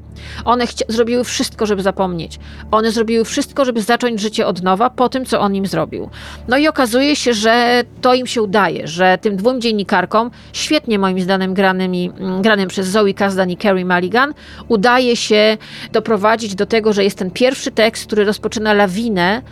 One 0.45 0.65
zrobiły 0.89 1.25
wszystko, 1.25 1.67
żeby 1.67 1.83
zapomnieć. 1.83 2.39
One 2.71 2.93
zrobiły 2.93 3.25
wszystko, 3.25 3.65
żeby 3.65 3.83
zacząć 3.83 4.21
życie 4.21 4.47
od 4.47 4.63
nowa 4.63 4.91
po 4.91 5.09
tym, 5.09 5.25
co 5.25 5.41
on 5.41 5.55
im 5.55 5.67
zrobił. 5.67 6.11
No 6.49 6.57
i 6.57 6.69
okazuje 6.69 7.17
się, 7.17 7.35
że 7.35 7.85
to 8.01 8.15
im 8.15 8.27
się 8.27 8.43
udaje, 8.43 8.87
że 8.87 9.19
tym 9.21 9.37
dwóm 9.37 9.61
dziennikarkom, 9.61 10.31
świetnie 10.53 10.99
moim 10.99 11.21
zdaniem 11.21 11.55
granymi, 11.55 12.13
mm, 12.19 12.43
granym 12.43 12.69
przez 12.69 12.87
Zoe 12.89 13.15
Kazdan 13.15 13.51
i 13.51 13.57
Carrie 13.57 13.85
Mulligan, 13.85 14.35
udaje 14.69 15.17
się 15.17 15.57
doprowadzić 15.93 16.55
do 16.55 16.67
tego, 16.67 16.93
że 16.93 17.05
jest 17.05 17.19
ten 17.19 17.31
pierwszy 17.31 17.71
tekst, 17.71 18.07
który 18.07 18.25
rozpoczyna 18.25 18.73
lawinę 18.73 19.43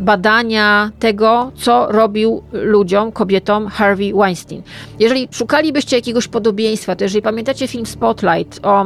badania 0.00 0.90
tego, 0.98 1.52
co 1.56 1.86
robił 1.92 2.42
ludziom, 2.52 3.12
kobietom 3.12 3.66
Harvey 3.66 4.12
Weinstein. 4.14 4.62
Jeżeli 4.98 5.28
szukalibyście 5.30 5.96
jakiegoś 5.96 6.28
podobieństwa, 6.28 6.96
to 6.96 7.04
jeżeli 7.04 7.22
pamiętacie 7.22 7.68
film 7.68 7.86
Spotlight 7.86 8.66
o 8.66 8.84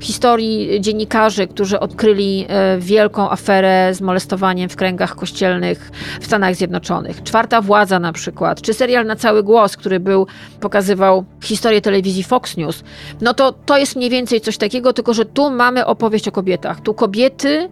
historii 0.00 0.80
dziennikarzy, 0.80 1.46
którzy 1.46 1.80
odkryli 1.80 2.46
e, 2.48 2.78
wielką 2.78 3.30
aferę 3.30 3.94
z 3.94 4.00
molestowaniem 4.00 4.68
w 4.68 4.76
kręgach 4.76 5.16
kościelnych 5.16 5.90
w 6.20 6.26
Stanach 6.26 6.54
Zjednoczonych, 6.54 7.22
Czwarta 7.22 7.60
Władza 7.60 7.98
na 7.98 8.12
przykład, 8.12 8.62
czy 8.62 8.74
serial 8.74 9.06
Na 9.06 9.16
Cały 9.16 9.42
Głos, 9.42 9.76
który 9.76 10.00
był, 10.00 10.26
pokazywał 10.60 11.24
historię 11.42 11.80
telewizji 11.80 12.22
Fox 12.22 12.56
News, 12.56 12.84
no 13.20 13.34
to 13.34 13.52
to 13.52 13.78
jest 13.78 13.96
mniej 13.96 14.10
więcej 14.10 14.40
coś 14.40 14.56
takiego, 14.56 14.92
tylko 15.04 15.14
że 15.14 15.24
tu 15.24 15.50
mamy 15.50 15.86
opowieść 15.86 16.28
o 16.28 16.32
kobietach. 16.32 16.80
Tu 16.80 16.94
kobiety 16.94 17.68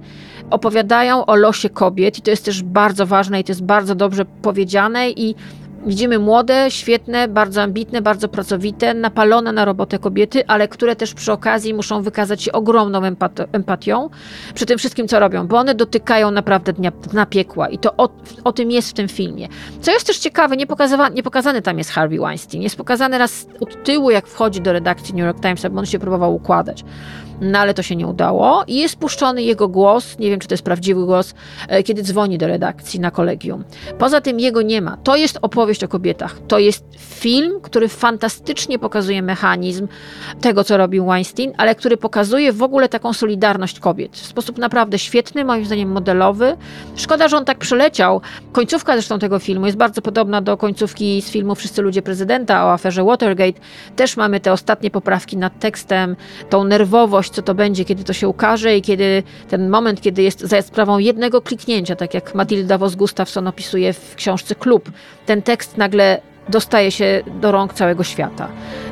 opowiadają 0.50 1.26
o 1.26 1.36
losie 1.36 1.70
kobiet 1.70 2.18
i 2.18 2.22
to 2.22 2.30
jest 2.30 2.44
też 2.44 2.62
bardzo 2.62 3.06
ważne 3.06 3.40
i 3.40 3.44
to 3.44 3.50
jest 3.52 3.64
bardzo 3.64 3.94
dobrze 3.94 4.24
powiedziane 4.24 5.10
i 5.10 5.34
Widzimy 5.86 6.18
młode, 6.18 6.70
świetne, 6.70 7.28
bardzo 7.28 7.62
ambitne, 7.62 8.02
bardzo 8.02 8.28
pracowite, 8.28 8.94
napalone 8.94 9.52
na 9.52 9.64
robotę 9.64 9.98
kobiety, 9.98 10.46
ale 10.46 10.68
które 10.68 10.96
też 10.96 11.14
przy 11.14 11.32
okazji 11.32 11.74
muszą 11.74 12.02
wykazać 12.02 12.42
się 12.42 12.52
ogromną 12.52 13.00
empat- 13.00 13.46
empatią 13.52 14.10
przy 14.54 14.66
tym 14.66 14.78
wszystkim, 14.78 15.08
co 15.08 15.20
robią, 15.20 15.46
bo 15.46 15.58
one 15.58 15.74
dotykają 15.74 16.30
naprawdę 16.30 16.72
dnia, 16.72 16.90
dna 16.90 17.26
piekła 17.26 17.68
i 17.68 17.78
to 17.78 17.96
o, 17.96 18.08
o, 18.44 18.52
tym 18.52 18.70
jest 18.70 18.90
w 18.90 18.92
tym 18.92 19.08
filmie. 19.08 19.48
Co 19.80 19.90
jest 19.92 20.06
też 20.06 20.18
ciekawe, 20.18 20.56
nie, 20.56 20.66
nie 21.14 21.22
pokazany 21.22 21.62
tam 21.62 21.78
jest 21.78 21.90
Harvey 21.90 22.18
Weinstein, 22.18 22.62
jest 22.62 22.76
pokazany 22.76 23.18
raz 23.18 23.46
od 23.60 23.84
tyłu, 23.84 24.10
jak 24.10 24.26
wchodzi 24.26 24.60
do 24.60 24.72
redakcji 24.72 25.14
New 25.14 25.26
York 25.26 25.40
Timesa, 25.40 25.70
bo 25.70 25.78
on 25.78 25.86
się 25.86 25.98
próbował 25.98 26.34
układać 26.34 26.84
no 27.42 27.58
ale 27.58 27.74
to 27.74 27.82
się 27.82 27.96
nie 27.96 28.06
udało 28.06 28.64
i 28.66 28.76
jest 28.76 28.96
puszczony 28.96 29.42
jego 29.42 29.68
głos, 29.68 30.18
nie 30.18 30.30
wiem 30.30 30.40
czy 30.40 30.48
to 30.48 30.54
jest 30.54 30.64
prawdziwy 30.64 31.04
głos, 31.06 31.34
e, 31.68 31.82
kiedy 31.82 32.02
dzwoni 32.02 32.38
do 32.38 32.46
redakcji 32.46 33.00
na 33.00 33.10
kolegium. 33.10 33.64
Poza 33.98 34.20
tym 34.20 34.40
jego 34.40 34.62
nie 34.62 34.82
ma. 34.82 34.96
To 34.96 35.16
jest 35.16 35.38
opowieść 35.42 35.84
o 35.84 35.88
kobietach. 35.88 36.36
To 36.48 36.58
jest 36.58 36.84
film, 36.98 37.60
który 37.62 37.88
fantastycznie 37.88 38.78
pokazuje 38.78 39.22
mechanizm 39.22 39.88
tego, 40.40 40.64
co 40.64 40.76
robił 40.76 41.06
Weinstein, 41.06 41.52
ale 41.56 41.74
który 41.74 41.96
pokazuje 41.96 42.52
w 42.52 42.62
ogóle 42.62 42.88
taką 42.88 43.12
solidarność 43.12 43.80
kobiet 43.80 44.16
w 44.16 44.26
sposób 44.26 44.58
naprawdę 44.58 44.98
świetny, 44.98 45.44
moim 45.44 45.64
zdaniem 45.64 45.92
modelowy. 45.92 46.56
Szkoda, 46.96 47.28
że 47.28 47.36
on 47.36 47.44
tak 47.44 47.58
przeleciał. 47.58 48.20
Końcówka 48.52 48.92
zresztą 48.92 49.18
tego 49.18 49.38
filmu 49.38 49.66
jest 49.66 49.78
bardzo 49.78 50.02
podobna 50.02 50.40
do 50.40 50.56
końcówki 50.56 51.22
z 51.22 51.30
filmu 51.30 51.54
Wszyscy 51.54 51.82
ludzie 51.82 52.02
prezydenta 52.02 52.64
o 52.64 52.72
aferze 52.72 53.04
Watergate. 53.04 53.60
Też 53.96 54.16
mamy 54.16 54.40
te 54.40 54.52
ostatnie 54.52 54.90
poprawki 54.90 55.36
nad 55.36 55.58
tekstem, 55.58 56.16
tą 56.50 56.64
nerwowość, 56.64 57.31
co 57.32 57.42
to 57.42 57.54
będzie, 57.54 57.84
kiedy 57.84 58.04
to 58.04 58.12
się 58.12 58.28
ukaże 58.28 58.76
i 58.76 58.82
kiedy 58.82 59.22
ten 59.48 59.70
moment, 59.70 60.00
kiedy 60.00 60.22
jest 60.22 60.40
za 60.40 60.62
sprawą 60.62 60.98
jednego 60.98 61.42
kliknięcia, 61.42 61.96
tak 61.96 62.14
jak 62.14 62.34
Matilda 62.34 62.78
Vos-Gustafson 62.78 63.48
opisuje 63.48 63.92
w 63.92 64.14
książce 64.14 64.54
Klub, 64.54 64.90
ten 65.26 65.42
tekst 65.42 65.76
nagle 65.76 66.20
dostaje 66.48 66.90
się 66.90 67.22
do 67.40 67.52
rąk 67.52 67.74
całego 67.74 68.04
świata. 68.04 68.48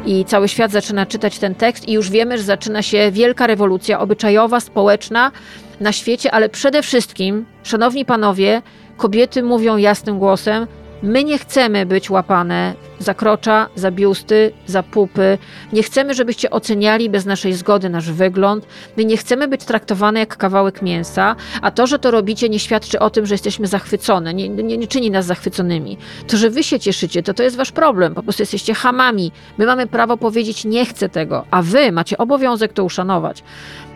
I 0.06 0.24
cały 0.24 0.48
świat 0.48 0.70
zaczyna 0.70 1.06
czytać 1.06 1.38
ten 1.38 1.54
tekst 1.54 1.88
i 1.88 1.92
już 1.92 2.10
wiemy, 2.10 2.38
że 2.38 2.44
zaczyna 2.44 2.82
się 2.82 3.10
wielka 3.10 3.46
rewolucja 3.46 4.00
obyczajowa, 4.00 4.60
społeczna 4.60 5.32
na 5.80 5.92
świecie, 5.92 6.32
ale 6.32 6.48
przede 6.48 6.82
wszystkim, 6.82 7.46
szanowni 7.62 8.04
panowie, 8.04 8.62
kobiety 8.96 9.42
mówią 9.42 9.76
jasnym 9.76 10.18
głosem, 10.18 10.66
my 11.02 11.24
nie 11.24 11.38
chcemy 11.38 11.86
być 11.86 12.10
łapane 12.10 12.74
za 12.98 13.14
krocza, 13.14 13.68
za 13.74 13.90
biusty, 13.90 14.52
za 14.66 14.82
pupy. 14.82 15.38
Nie 15.72 15.82
chcemy, 15.82 16.14
żebyście 16.14 16.50
oceniali 16.50 17.10
bez 17.10 17.26
naszej 17.26 17.52
zgody 17.52 17.88
nasz 17.88 18.10
wygląd. 18.10 18.66
My 18.96 19.04
nie 19.04 19.16
chcemy 19.16 19.48
być 19.48 19.64
traktowane 19.64 20.20
jak 20.20 20.36
kawałek 20.36 20.82
mięsa, 20.82 21.36
a 21.62 21.70
to, 21.70 21.86
że 21.86 21.98
to 21.98 22.10
robicie, 22.10 22.48
nie 22.48 22.58
świadczy 22.58 22.98
o 22.98 23.10
tym, 23.10 23.26
że 23.26 23.34
jesteśmy 23.34 23.66
zachwycone, 23.66 24.34
nie, 24.34 24.48
nie, 24.48 24.78
nie 24.78 24.86
czyni 24.86 25.10
nas 25.10 25.26
zachwyconymi. 25.26 25.98
To, 26.26 26.36
że 26.36 26.50
wy 26.50 26.62
się 26.62 26.80
cieszycie, 26.80 27.22
to 27.22 27.34
to 27.34 27.42
jest 27.42 27.56
wasz 27.56 27.72
problem. 27.72 28.14
Po 28.14 28.22
prostu 28.22 28.42
jesteście 28.42 28.74
hamami. 28.74 29.32
My 29.58 29.66
mamy 29.66 29.86
prawo 29.86 30.16
powiedzieć, 30.16 30.64
nie 30.64 30.86
chcę 30.86 31.08
tego, 31.08 31.44
a 31.50 31.62
wy 31.62 31.92
macie 31.92 32.18
obowiązek 32.18 32.72
to 32.72 32.84
uszanować. 32.84 33.42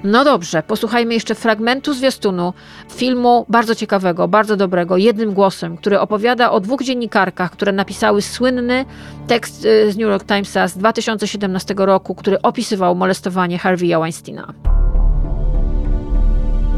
No 0.04 0.24
dobrze, 0.24 0.62
posłuchajmy 0.62 1.14
jeszcze 1.14 1.34
fragmentu 1.34 1.94
zwiastunu 1.94 2.52
filmu 2.92 3.46
bardzo 3.48 3.74
ciekawego, 3.74 4.28
bardzo 4.28 4.56
dobrego, 4.56 4.96
jednym 4.96 5.34
głosem, 5.34 5.76
który 5.76 6.00
opowiada 6.00 6.50
o 6.50 6.60
dwóch 6.60 6.82
dziennikarkach, 6.82 7.50
które 7.50 7.72
napisały 7.72 8.22
słynny 8.22 8.84
tekst 9.26 9.64
y, 9.64 9.92
z 9.92 9.96
New 9.96 10.08
York 10.08 10.24
Timesa 10.24 10.68
z 10.68 10.78
2017 10.78 11.74
roku, 11.76 12.14
który 12.14 12.42
opisywał 12.42 12.94
molestowanie 12.94 13.58
Harvey'a 13.58 14.00
Weinsteina. 14.00 14.52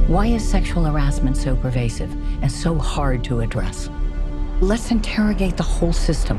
Why 0.09 0.37
is 0.37 0.51
sexual 0.51 0.85
harassment 0.85 1.39
so 1.39 1.57
pervasive 1.57 2.09
and 2.43 2.53
so 2.53 2.79
hard 2.79 3.29
to 3.29 3.43
address? 3.43 3.91
Let's 4.63 4.93
interrogate 4.93 5.53
the 5.53 5.65
whole 5.81 5.93
system. 5.93 6.39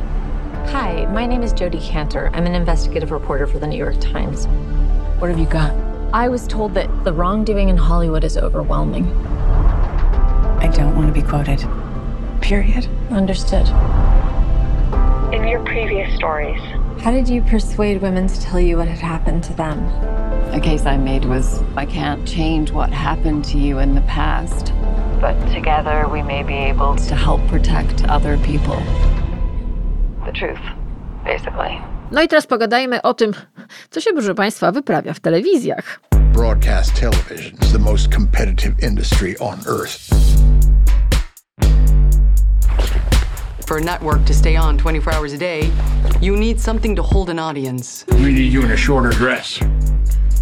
Hi, 0.73 1.07
my 1.13 1.27
name 1.27 1.45
is 1.45 1.53
Jody 1.53 1.79
Cantor. 1.93 2.31
I'm 2.33 2.47
an 2.47 2.55
investigative 2.55 3.11
reporter 3.11 3.47
for 3.47 3.59
the 3.59 3.67
New 3.67 3.79
York 3.85 3.99
Times. 4.13 4.47
What 5.19 5.29
have 5.29 5.39
you 5.39 5.47
got? 5.49 5.96
I 6.13 6.29
was 6.29 6.47
told 6.47 6.73
that 6.75 7.03
the 7.03 7.11
wrongdoing 7.11 7.67
in 7.67 7.75
Hollywood 7.75 8.23
is 8.23 8.37
overwhelming. 8.37 9.05
I 10.59 10.71
don't 10.73 10.95
want 10.95 11.07
to 11.07 11.13
be 11.13 11.21
quoted. 11.21 11.59
Period. 12.41 12.87
Understood. 13.11 13.67
In 15.33 15.45
your 15.45 15.61
previous 15.65 16.15
stories, 16.15 16.61
How 17.01 17.11
did 17.11 17.27
you 17.27 17.41
persuade 17.41 18.01
women 18.01 18.27
to 18.27 18.41
tell 18.41 18.59
you 18.59 18.77
what 18.77 18.87
had 18.87 18.99
happened 18.99 19.43
to 19.45 19.53
them? 19.53 19.85
A 20.53 20.61
case 20.61 20.85
I 20.85 20.95
made 20.95 21.25
was 21.25 21.61
I 21.75 21.85
can't 21.85 22.25
change 22.25 22.71
what 22.71 22.89
happened 22.89 23.43
to 23.45 23.57
you 23.57 23.79
in 23.79 23.93
the 23.93 24.01
past, 24.01 24.73
but 25.19 25.35
together 25.51 26.07
we 26.07 26.21
may 26.21 26.41
be 26.41 26.55
able 26.55 26.95
to 26.95 27.15
help 27.15 27.45
protect 27.47 28.05
other 28.05 28.37
people. 28.37 28.77
The 30.25 30.31
truth, 30.33 30.59
basically. 31.25 31.81
No 32.11 32.23
i 32.23 32.27
teraz 32.27 32.47
pogadajmy 32.47 33.01
o 33.01 33.13
tym, 33.13 33.33
co 33.89 34.01
się, 34.01 34.11
proszę 34.13 34.35
Państwa, 34.35 34.71
wyprawia 34.71 35.13
w 35.13 35.19
telewizjach. 35.19 35.99
Broadcast 36.33 36.93
television 36.93 37.59
is 37.61 37.71
the 37.71 37.79
most 37.79 38.13
competitive 38.15 38.83
industry 38.83 39.35
on 39.39 39.59
earth. 39.67 40.09
For 43.67 43.77
a 43.77 43.81
network 43.81 44.25
to 44.25 44.33
stay 44.33 44.57
on 44.57 44.77
24 44.77 45.13
hours 45.17 45.33
a 45.33 45.37
day, 45.37 45.69
you 46.21 46.37
need 46.37 46.61
something 46.61 46.95
to 46.95 47.03
hold 47.03 47.29
an 47.29 47.39
audience. 47.39 48.05
We 48.09 48.31
need 48.33 48.53
you 48.53 48.63
in 48.63 48.71
a 48.71 48.77
shorter 48.77 49.09
dress. 49.09 49.59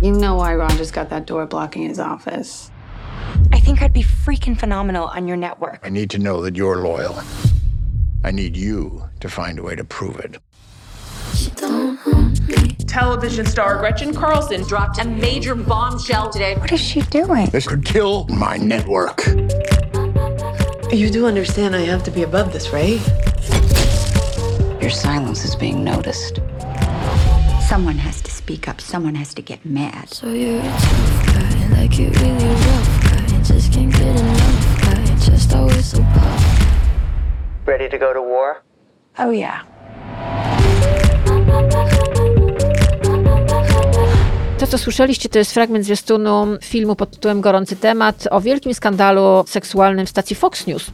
You 0.01 0.11
know 0.11 0.35
why 0.35 0.55
Roger's 0.55 0.91
got 0.91 1.09
that 1.09 1.25
door 1.25 1.47
blocking 1.47 1.89
his 1.89 1.99
office. 1.99 2.71
I 3.51 3.59
think 3.59 3.81
I'd 3.81 3.93
be 3.93 4.03
freaking 4.03 4.59
phenomenal 4.59 5.07
on 5.07 5.27
your 5.27 5.37
network. 5.37 5.79
I 5.83 5.89
need 5.89 6.09
to 6.11 6.19
know 6.19 6.41
that 6.43 6.55
you're 6.55 6.77
loyal. 6.83 7.15
I 8.23 8.31
need 8.31 8.55
you 8.55 9.03
to 9.21 9.29
find 9.29 9.59
a 9.59 9.63
way 9.63 9.75
to 9.75 9.83
prove 9.83 10.19
it. 10.19 10.37
Television 12.87 13.45
star 13.45 13.77
Gretchen 13.79 14.13
Carlson 14.13 14.61
dropped 14.63 14.99
a 14.99 15.05
major 15.05 15.55
bombshell 15.55 16.29
today. 16.29 16.55
What 16.55 16.71
is 16.71 16.79
she 16.79 17.01
doing? 17.01 17.47
This 17.47 17.67
could 17.67 17.83
kill 17.83 18.25
my 18.27 18.57
network. 18.57 19.25
You 20.91 21.09
do 21.09 21.25
understand 21.25 21.75
I 21.75 21.81
have 21.81 22.03
to 22.03 22.11
be 22.11 22.23
above 22.23 22.53
this, 22.53 22.71
right? 22.71 23.01
Your 24.81 24.89
silence 24.89 25.43
is 25.43 25.55
being 25.55 25.83
noticed. 25.83 26.39
Someone 27.67 27.97
has 27.97 28.21
to 28.21 28.31
speak 28.31 28.67
up. 28.67 28.79
Someone 28.79 29.15
has 29.15 29.33
to 29.33 29.41
get 29.41 29.65
mad. 29.65 30.09
So 30.09 30.31
you're 30.31 30.59
a 30.59 30.63
tough 30.63 31.25
guy, 31.25 31.67
like 31.79 31.97
you 31.99 32.09
really 32.11 32.45
rough 32.45 33.03
guy. 33.03 33.41
Just 33.41 33.73
can't 33.73 33.91
get 33.91 34.19
enough 34.19 34.81
guy. 34.81 35.15
Just 35.17 35.53
always 35.53 35.85
so 35.85 36.01
puff. 36.01 36.67
Ready 37.65 37.89
to 37.89 37.97
go 37.97 38.13
to 38.13 38.21
war? 38.21 38.63
Oh, 39.17 39.31
yeah. 39.31 39.63
To, 44.59 44.67
co 44.67 44.77
słyszeliście, 44.77 45.29
to 45.29 45.39
jest 45.39 45.53
fragment 45.53 45.85
zwiastunu 45.85 46.45
filmu 46.61 46.95
pod 46.95 47.11
tytułem 47.11 47.41
Gorący 47.41 47.75
temat 47.75 48.27
o 48.31 48.41
wielkim 48.41 48.73
skandalu 48.73 49.43
seksualnym 49.47 50.05
w 50.05 50.09
stacji 50.09 50.35
Fox 50.35 50.67
News. 50.67 50.85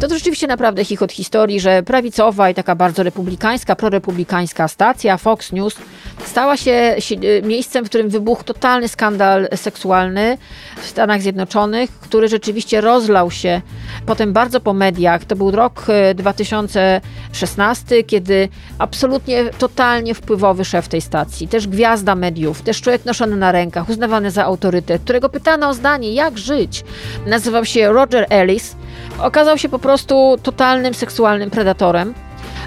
To, 0.00 0.08
to 0.08 0.14
rzeczywiście 0.14 0.46
naprawdę 0.46 0.84
chichot 0.84 1.12
historii, 1.12 1.60
że 1.60 1.82
prawicowa 1.82 2.50
i 2.50 2.54
taka 2.54 2.74
bardzo 2.74 3.02
republikańska, 3.02 3.76
prorepublikańska 3.76 4.68
stacja 4.68 5.16
Fox 5.16 5.52
News 5.52 5.76
stała 6.24 6.56
się 6.56 6.94
si- 6.98 7.18
miejscem, 7.42 7.84
w 7.84 7.88
którym 7.88 8.08
wybuchł 8.08 8.44
totalny 8.44 8.88
skandal 8.88 9.48
seksualny 9.54 10.38
w 10.76 10.86
Stanach 10.86 11.22
Zjednoczonych, 11.22 11.90
który 12.00 12.28
rzeczywiście 12.28 12.80
rozlał 12.80 13.30
się 13.30 13.60
potem 14.06 14.32
bardzo 14.32 14.60
po 14.60 14.72
mediach. 14.72 15.24
To 15.24 15.36
był 15.36 15.50
rok 15.50 15.84
e, 15.88 16.14
2016, 16.14 18.02
kiedy 18.04 18.48
absolutnie 18.78 19.44
totalnie 19.44 20.14
wpływowy 20.14 20.64
szef 20.64 20.88
tej 20.88 21.00
stacji, 21.00 21.48
też 21.48 21.68
gwiazda 21.68 22.14
mediów, 22.14 22.62
też 22.62 22.80
człowiek 22.80 23.04
noszony 23.04 23.36
na 23.36 23.52
rękach, 23.52 23.88
uznawany 23.88 24.30
za 24.30 24.44
autorytet, 24.44 25.02
którego 25.02 25.28
pytano 25.28 25.68
o 25.68 25.74
zdanie, 25.74 26.12
jak 26.14 26.38
żyć. 26.38 26.84
Nazywał 27.26 27.64
się 27.64 27.92
Roger 27.92 28.26
Ellis. 28.30 28.76
Okazał 29.18 29.58
się 29.58 29.68
po 29.68 29.78
prostu 29.78 30.36
totalnym 30.42 30.94
seksualnym 30.94 31.50
predatorem. 31.50 32.14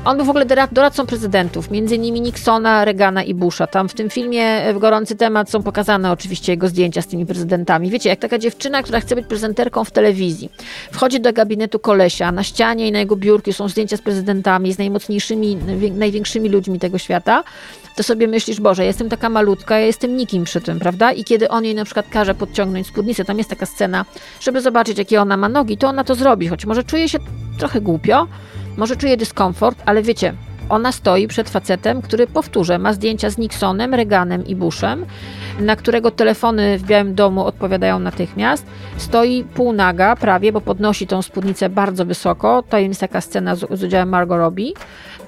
On 0.06 0.18
był 0.18 0.26
w 0.26 0.30
ogóle 0.30 0.46
dora- 0.46 0.68
doradcą 0.72 1.06
prezydentów, 1.06 1.72
między 1.72 1.96
innymi 1.96 2.22
Nixona, 2.22 2.86
Reagana 2.86 3.24
i 3.24 3.34
Busha. 3.34 3.68
Tam 3.68 3.90
w 3.90 3.94
tym 3.94 4.10
filmie 4.10 4.44
e, 4.46 4.74
w 4.74 4.80
gorący 4.80 5.16
temat 5.16 5.50
są 5.50 5.64
pokazane 5.64 6.12
oczywiście 6.12 6.52
jego 6.52 6.68
zdjęcia 6.68 7.02
z 7.02 7.08
tymi 7.08 7.26
prezydentami. 7.26 7.90
Wiecie, 7.90 8.10
jak 8.10 8.20
taka 8.20 8.38
dziewczyna, 8.38 8.84
która 8.84 9.00
chce 9.00 9.16
być 9.16 9.26
prezenterką 9.28 9.84
w 9.84 9.92
telewizji, 9.92 10.50
wchodzi 10.92 11.20
do 11.22 11.34
gabinetu 11.34 11.80
kolesia, 11.80 12.32
na 12.32 12.44
ścianie 12.44 12.88
i 12.88 12.92
na 12.92 13.00
jego 13.00 13.16
biurku 13.16 13.54
są 13.54 13.68
zdjęcia 13.70 13.98
z 13.98 14.02
prezydentami, 14.02 14.74
z 14.74 14.78
najmocniejszymi, 14.78 15.58
najwię- 15.58 15.92
największymi 15.98 16.50
ludźmi 16.50 16.80
tego 16.80 16.98
świata, 16.98 17.44
to 17.96 18.04
sobie 18.04 18.28
myślisz, 18.28 18.60
Boże, 18.62 18.82
ja 18.84 18.88
jestem 18.88 19.10
taka 19.10 19.30
malutka, 19.30 19.80
ja 19.80 19.86
jestem 19.86 20.18
nikim 20.18 20.44
przy 20.44 20.62
tym, 20.62 20.80
prawda? 20.80 21.12
I 21.12 21.24
kiedy 21.24 21.50
on 21.50 21.66
jej 21.66 21.76
na 21.76 21.86
przykład 21.86 22.06
każe 22.10 22.36
podciągnąć 22.36 22.88
spódnicę, 22.88 23.26
tam 23.26 23.38
jest 23.38 23.50
taka 23.50 23.66
scena, 23.66 24.06
żeby 24.42 24.62
zobaczyć, 24.62 24.98
jakie 24.98 25.22
ona 25.22 25.38
ma 25.38 25.50
nogi, 25.50 25.78
to 25.78 25.88
ona 25.88 26.04
to 26.04 26.16
zrobi, 26.16 26.48
choć 26.48 26.66
może 26.66 26.84
czuje 26.84 27.10
się 27.10 27.18
trochę 27.60 27.82
głupio, 27.82 28.28
może 28.78 28.96
czuje 28.96 29.18
dyskomfort, 29.18 29.84
ale 29.86 30.02
wiecie, 30.02 30.34
ona 30.70 30.92
stoi 30.92 31.28
przed 31.28 31.50
facetem, 31.50 32.02
który, 32.02 32.28
powtórzę, 32.28 32.80
ma 32.80 32.94
zdjęcia 32.94 33.30
z 33.30 33.38
Nixonem, 33.38 33.94
Reaganem 33.94 34.46
i 34.46 34.56
Bushem, 34.56 35.06
na 35.60 35.76
którego 35.76 36.12
telefony 36.12 36.78
w 36.78 36.84
Białym 36.84 37.16
Domu 37.16 37.46
odpowiadają 37.46 38.00
natychmiast. 38.00 38.66
Stoi 38.98 39.44
półnaga 39.44 40.16
prawie, 40.16 40.52
bo 40.52 40.62
podnosi 40.62 41.08
tą 41.08 41.22
spódnicę 41.22 41.70
bardzo 41.70 42.06
wysoko. 42.06 42.64
To 42.70 42.78
jest 42.78 43.00
taka 43.00 43.22
scena 43.22 43.56
z, 43.56 43.80
z 43.80 43.84
udziałem 43.84 44.10
Margot 44.10 44.38
Robbie. 44.38 44.74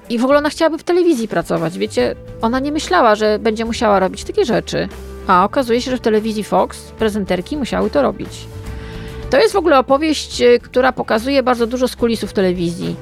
I 0.10 0.20
w 0.20 0.24
ogóle 0.24 0.38
ona 0.38 0.50
chciałaby 0.50 0.78
w 0.78 0.84
telewizji 0.84 1.28
pracować. 1.28 1.78
Wiecie, 1.78 2.16
ona 2.42 2.60
nie 2.60 2.72
myślała, 2.72 3.16
że 3.16 3.40
będzie 3.40 3.66
musiała 3.66 4.00
robić 4.00 4.24
takie 4.24 4.46
rzeczy. 4.46 4.88
A 5.28 5.46
okazuje 5.46 5.82
się, 5.82 5.92
że 5.92 5.98
w 5.98 6.02
telewizji 6.02 6.44
Fox 6.44 6.92
prezenterki 6.92 7.58
musiały 7.58 7.90
to 7.90 8.02
robić. 8.02 8.48
To 9.30 9.40
jest 9.40 9.54
w 9.54 9.58
ogóle 9.58 9.80
opowieść, 9.80 10.42
y, 10.42 10.60
która 10.60 10.92
pokazuje 10.92 11.44
bardzo 11.44 11.68
dużo 11.68 11.88
z 11.88 11.96
kulisów 11.96 12.34
telewizji. 12.34 12.96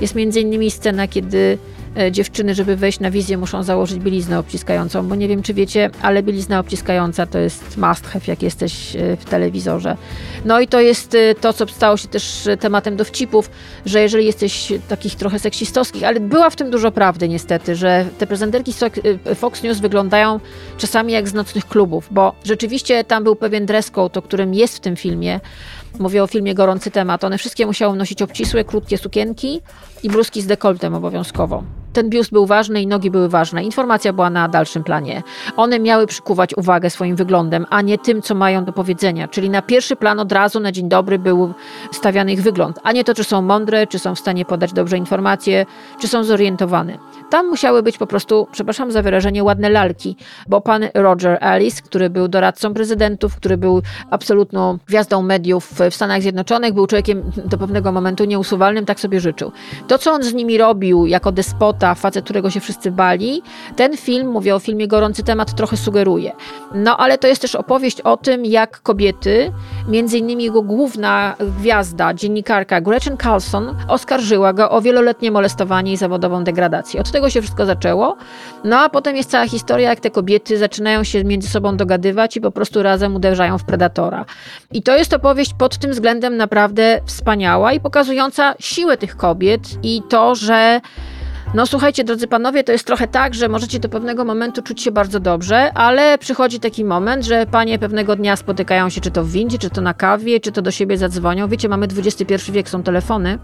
Jest 0.00 0.14
między 0.14 0.40
innymi 0.40 0.70
scena, 0.70 1.08
kiedy 1.08 1.58
e, 1.98 2.12
dziewczyny, 2.12 2.54
żeby 2.54 2.76
wejść 2.76 3.00
na 3.00 3.10
wizję, 3.10 3.38
muszą 3.38 3.62
założyć 3.62 3.98
bieliznę 3.98 4.38
obciskającą, 4.38 5.08
bo 5.08 5.14
nie 5.14 5.28
wiem, 5.28 5.42
czy 5.42 5.54
wiecie, 5.54 5.90
ale 6.02 6.22
bielizna 6.22 6.60
obciskająca 6.60 7.26
to 7.26 7.38
jest 7.38 7.76
must 7.76 8.06
have, 8.06 8.24
jak 8.26 8.42
jesteś 8.42 8.96
e, 8.96 9.16
w 9.16 9.24
telewizorze. 9.24 9.96
No 10.44 10.60
i 10.60 10.68
to 10.68 10.80
jest 10.80 11.14
e, 11.14 11.34
to, 11.34 11.52
co 11.52 11.68
stało 11.68 11.96
się 11.96 12.08
też 12.08 12.48
tematem 12.60 12.96
dowcipów, 12.96 13.50
że 13.86 14.02
jeżeli 14.02 14.26
jesteś 14.26 14.72
takich 14.88 15.14
trochę 15.14 15.38
seksistowskich, 15.38 16.04
ale 16.04 16.20
była 16.20 16.50
w 16.50 16.56
tym 16.56 16.70
dużo 16.70 16.92
prawdy 16.92 17.28
niestety, 17.28 17.76
że 17.76 18.06
te 18.18 18.26
prezenterki 18.26 18.72
Fox 19.34 19.62
News 19.62 19.78
wyglądają 19.78 20.40
czasami 20.78 21.12
jak 21.12 21.28
z 21.28 21.34
nocnych 21.34 21.68
klubów, 21.68 22.08
bo 22.10 22.34
rzeczywiście 22.44 23.04
tam 23.04 23.24
był 23.24 23.36
pewien 23.36 23.66
dress 23.66 23.90
code, 23.90 24.20
o 24.20 24.22
którym 24.22 24.54
jest 24.54 24.76
w 24.76 24.80
tym 24.80 24.96
filmie, 24.96 25.40
Mówię 25.98 26.22
o 26.22 26.26
filmie 26.26 26.54
Gorący 26.54 26.90
Temat. 26.90 27.24
One 27.24 27.38
wszystkie 27.38 27.66
musiały 27.66 27.96
nosić 27.96 28.22
obcisłe, 28.22 28.64
krótkie 28.64 28.98
sukienki 28.98 29.60
i 30.02 30.08
bluzki 30.08 30.42
z 30.42 30.46
dekoltem 30.46 30.94
obowiązkowo. 30.94 31.62
Ten 31.96 32.10
biust 32.10 32.32
był 32.32 32.46
ważny 32.46 32.82
i 32.82 32.86
nogi 32.86 33.10
były 33.10 33.28
ważne. 33.28 33.64
Informacja 33.64 34.12
była 34.12 34.30
na 34.30 34.48
dalszym 34.48 34.84
planie. 34.84 35.22
One 35.56 35.78
miały 35.78 36.06
przykuwać 36.06 36.56
uwagę 36.56 36.90
swoim 36.90 37.16
wyglądem, 37.16 37.66
a 37.70 37.82
nie 37.82 37.98
tym, 37.98 38.22
co 38.22 38.34
mają 38.34 38.64
do 38.64 38.72
powiedzenia. 38.72 39.28
Czyli 39.28 39.50
na 39.50 39.62
pierwszy 39.62 39.96
plan 39.96 40.20
od 40.20 40.32
razu, 40.32 40.60
na 40.60 40.72
dzień 40.72 40.88
dobry, 40.88 41.18
był 41.18 41.54
stawiany 41.92 42.32
ich 42.32 42.42
wygląd, 42.42 42.80
a 42.82 42.92
nie 42.92 43.04
to, 43.04 43.14
czy 43.14 43.24
są 43.24 43.42
mądre, 43.42 43.86
czy 43.86 43.98
są 43.98 44.14
w 44.14 44.18
stanie 44.18 44.44
podać 44.44 44.72
dobrze 44.72 44.96
informacje, 44.96 45.66
czy 46.00 46.08
są 46.08 46.24
zorientowane. 46.24 46.98
Tam 47.30 47.48
musiały 47.48 47.82
być 47.82 47.98
po 47.98 48.06
prostu, 48.06 48.46
przepraszam 48.52 48.92
za 48.92 49.02
wyrażenie, 49.02 49.44
ładne 49.44 49.68
lalki, 49.68 50.16
bo 50.48 50.60
pan 50.60 50.84
Roger 50.94 51.38
Ellis, 51.40 51.82
który 51.82 52.10
był 52.10 52.28
doradcą 52.28 52.74
prezydentów, 52.74 53.36
który 53.36 53.56
był 53.56 53.82
absolutną 54.10 54.78
gwiazdą 54.86 55.22
mediów 55.22 55.72
w 55.90 55.94
Stanach 55.94 56.22
Zjednoczonych, 56.22 56.74
był 56.74 56.86
człowiekiem 56.86 57.22
do 57.44 57.58
pewnego 57.58 57.92
momentu 57.92 58.24
nieusuwalnym, 58.24 58.86
tak 58.86 59.00
sobie 59.00 59.20
życzył. 59.20 59.52
To, 59.88 59.98
co 59.98 60.12
on 60.12 60.22
z 60.22 60.34
nimi 60.34 60.58
robił 60.58 61.06
jako 61.06 61.32
despota, 61.32 61.85
idiota, 61.86 61.94
facet, 61.94 62.24
którego 62.24 62.50
się 62.50 62.60
wszyscy 62.60 62.90
bali. 62.90 63.42
Ten 63.76 63.96
film, 63.96 64.28
mówię 64.28 64.54
o 64.54 64.58
filmie 64.58 64.88
Gorący 64.88 65.22
Temat, 65.22 65.54
trochę 65.54 65.76
sugeruje. 65.76 66.32
No 66.74 66.96
ale 66.96 67.18
to 67.18 67.28
jest 67.28 67.42
też 67.42 67.54
opowieść 67.54 68.00
o 68.00 68.16
tym, 68.16 68.44
jak 68.44 68.82
kobiety, 68.82 69.52
między 69.88 70.18
innymi 70.18 70.44
jego 70.44 70.62
główna 70.62 71.36
gwiazda, 71.58 72.14
dziennikarka 72.14 72.80
Gretchen 72.80 73.16
Carlson, 73.16 73.76
oskarżyła 73.88 74.52
go 74.52 74.70
o 74.70 74.80
wieloletnie 74.80 75.30
molestowanie 75.30 75.92
i 75.92 75.96
zawodową 75.96 76.44
degradację. 76.44 77.00
Od 77.00 77.10
tego 77.10 77.30
się 77.30 77.42
wszystko 77.42 77.66
zaczęło. 77.66 78.16
No 78.64 78.78
a 78.78 78.88
potem 78.88 79.16
jest 79.16 79.30
cała 79.30 79.46
historia, 79.46 79.90
jak 79.90 80.00
te 80.00 80.10
kobiety 80.10 80.58
zaczynają 80.58 81.04
się 81.04 81.24
między 81.24 81.48
sobą 81.48 81.76
dogadywać 81.76 82.36
i 82.36 82.40
po 82.40 82.50
prostu 82.50 82.82
razem 82.82 83.14
uderzają 83.14 83.58
w 83.58 83.64
predatora. 83.64 84.24
I 84.72 84.82
to 84.82 84.96
jest 84.96 85.14
opowieść 85.14 85.54
pod 85.58 85.78
tym 85.78 85.90
względem 85.90 86.36
naprawdę 86.36 87.00
wspaniała 87.06 87.72
i 87.72 87.80
pokazująca 87.80 88.54
siłę 88.58 88.96
tych 88.96 89.16
kobiet 89.16 89.60
i 89.82 90.02
to, 90.08 90.34
że 90.34 90.80
no 91.54 91.66
słuchajcie, 91.66 92.04
drodzy 92.04 92.26
panowie, 92.26 92.64
to 92.64 92.72
jest 92.72 92.86
trochę 92.86 93.08
tak, 93.08 93.34
że 93.34 93.48
możecie 93.48 93.78
do 93.78 93.88
pewnego 93.88 94.24
momentu 94.24 94.62
czuć 94.62 94.82
się 94.82 94.90
bardzo 94.90 95.20
dobrze, 95.20 95.72
ale 95.74 96.18
przychodzi 96.18 96.60
taki 96.60 96.84
moment, 96.84 97.24
że 97.24 97.46
panie 97.46 97.78
pewnego 97.78 98.16
dnia 98.16 98.36
spotykają 98.36 98.88
się 98.88 99.00
czy 99.00 99.10
to 99.10 99.24
w 99.24 99.30
windzie, 99.30 99.58
czy 99.58 99.70
to 99.70 99.80
na 99.80 99.94
kawie, 99.94 100.40
czy 100.40 100.52
to 100.52 100.62
do 100.62 100.70
siebie 100.70 100.98
zadzwonią. 100.98 101.48
Wiecie, 101.48 101.68
mamy 101.68 101.86
XXI 101.86 102.52
wiek, 102.52 102.68
są 102.68 102.82
telefony 102.82 103.38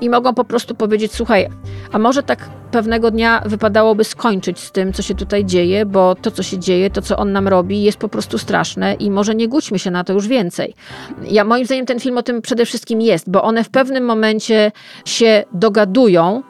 i 0.00 0.10
mogą 0.10 0.34
po 0.34 0.44
prostu 0.44 0.74
powiedzieć, 0.74 1.12
słuchaj, 1.14 1.48
a 1.92 1.98
może 1.98 2.22
tak 2.22 2.50
pewnego 2.70 3.10
dnia 3.10 3.42
wypadałoby 3.46 4.04
skończyć 4.04 4.58
z 4.58 4.72
tym, 4.72 4.92
co 4.92 5.02
się 5.02 5.14
tutaj 5.14 5.44
dzieje, 5.44 5.86
bo 5.86 6.14
to, 6.14 6.30
co 6.30 6.42
się 6.42 6.58
dzieje, 6.58 6.90
to, 6.90 7.02
co 7.02 7.16
on 7.16 7.32
nam 7.32 7.48
robi, 7.48 7.82
jest 7.82 7.98
po 7.98 8.08
prostu 8.08 8.38
straszne 8.38 8.94
i 8.94 9.10
może 9.10 9.34
nie 9.34 9.48
gućmy 9.48 9.78
się 9.78 9.90
na 9.90 10.04
to 10.04 10.12
już 10.12 10.28
więcej. 10.28 10.74
Ja, 11.30 11.44
moim 11.44 11.64
zdaniem 11.64 11.86
ten 11.86 12.00
film 12.00 12.18
o 12.18 12.22
tym 12.22 12.42
przede 12.42 12.66
wszystkim 12.66 13.00
jest, 13.00 13.30
bo 13.30 13.42
one 13.42 13.64
w 13.64 13.70
pewnym 13.70 14.04
momencie 14.04 14.72
się 15.04 15.44
dogadują, 15.52 16.42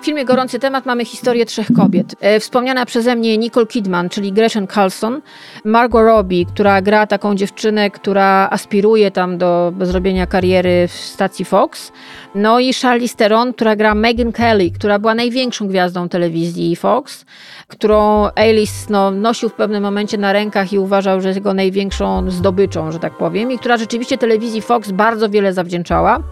w 0.00 0.04
filmie 0.04 0.24
Gorący 0.24 0.58
Temat 0.58 0.86
mamy 0.86 1.04
historię 1.04 1.46
trzech 1.46 1.66
kobiet. 1.76 2.14
E, 2.20 2.40
wspomniana 2.40 2.86
przeze 2.86 3.16
mnie 3.16 3.38
Nicole 3.38 3.66
Kidman, 3.66 4.08
czyli 4.08 4.32
Gretchen 4.32 4.66
Carlson, 4.66 5.20
Margot 5.64 6.02
Robbie, 6.02 6.46
która 6.46 6.82
gra 6.82 7.06
taką 7.06 7.34
dziewczynę, 7.34 7.90
która 7.90 8.48
aspiruje 8.50 9.10
tam 9.10 9.38
do 9.38 9.72
zrobienia 9.80 10.26
kariery 10.26 10.88
w 10.88 10.92
stacji 10.92 11.44
Fox, 11.44 11.92
no 12.34 12.60
i 12.60 12.72
Charlize 12.72 13.16
Theron, 13.16 13.52
która 13.52 13.76
gra 13.76 13.94
Megan 13.94 14.32
Kelly, 14.32 14.70
która 14.70 14.98
była 14.98 15.14
największą 15.14 15.68
gwiazdą 15.68 16.08
telewizji 16.08 16.76
Fox, 16.76 17.24
którą 17.68 18.28
Alice 18.34 18.86
no, 18.90 19.10
nosił 19.10 19.48
w 19.48 19.54
pewnym 19.54 19.82
momencie 19.82 20.18
na 20.18 20.32
rękach 20.32 20.72
i 20.72 20.78
uważał, 20.78 21.20
że 21.20 21.28
jest 21.28 21.36
jego 21.36 21.54
największą 21.54 22.30
zdobyczą, 22.30 22.92
że 22.92 22.98
tak 22.98 23.16
powiem, 23.16 23.52
i 23.52 23.58
która 23.58 23.76
rzeczywiście 23.76 24.18
telewizji 24.18 24.62
Fox 24.62 24.90
bardzo 24.90 25.28
wiele 25.28 25.52
zawdzięczała. 25.52 26.22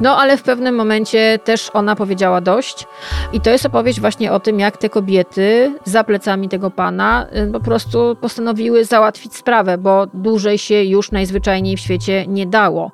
No 0.00 0.16
ale 0.16 0.36
w 0.36 0.42
pewnym 0.42 0.74
momencie 0.74 1.38
też 1.44 1.70
ona 1.74 1.96
powiedziała 1.96 2.40
dość. 2.40 2.86
I 3.32 3.40
to 3.40 3.50
jest 3.50 3.66
opowieść 3.66 4.00
właśnie 4.00 4.32
o 4.32 4.40
tym, 4.40 4.60
jak 4.60 4.76
te 4.76 4.88
kobiety 4.88 5.74
za 5.84 6.04
plecami 6.04 6.48
tego 6.48 6.70
pana 6.70 7.26
y, 7.48 7.52
po 7.52 7.60
prostu 7.60 8.16
postanowiły 8.20 8.84
załatwić 8.84 9.34
sprawę, 9.36 9.78
bo 9.78 10.06
dłużej 10.14 10.58
się 10.58 10.84
już 10.84 11.12
najzwyczajniej 11.12 11.76
w 11.76 11.80
świecie 11.80 12.26
nie 12.26 12.46
dało. 12.46 12.92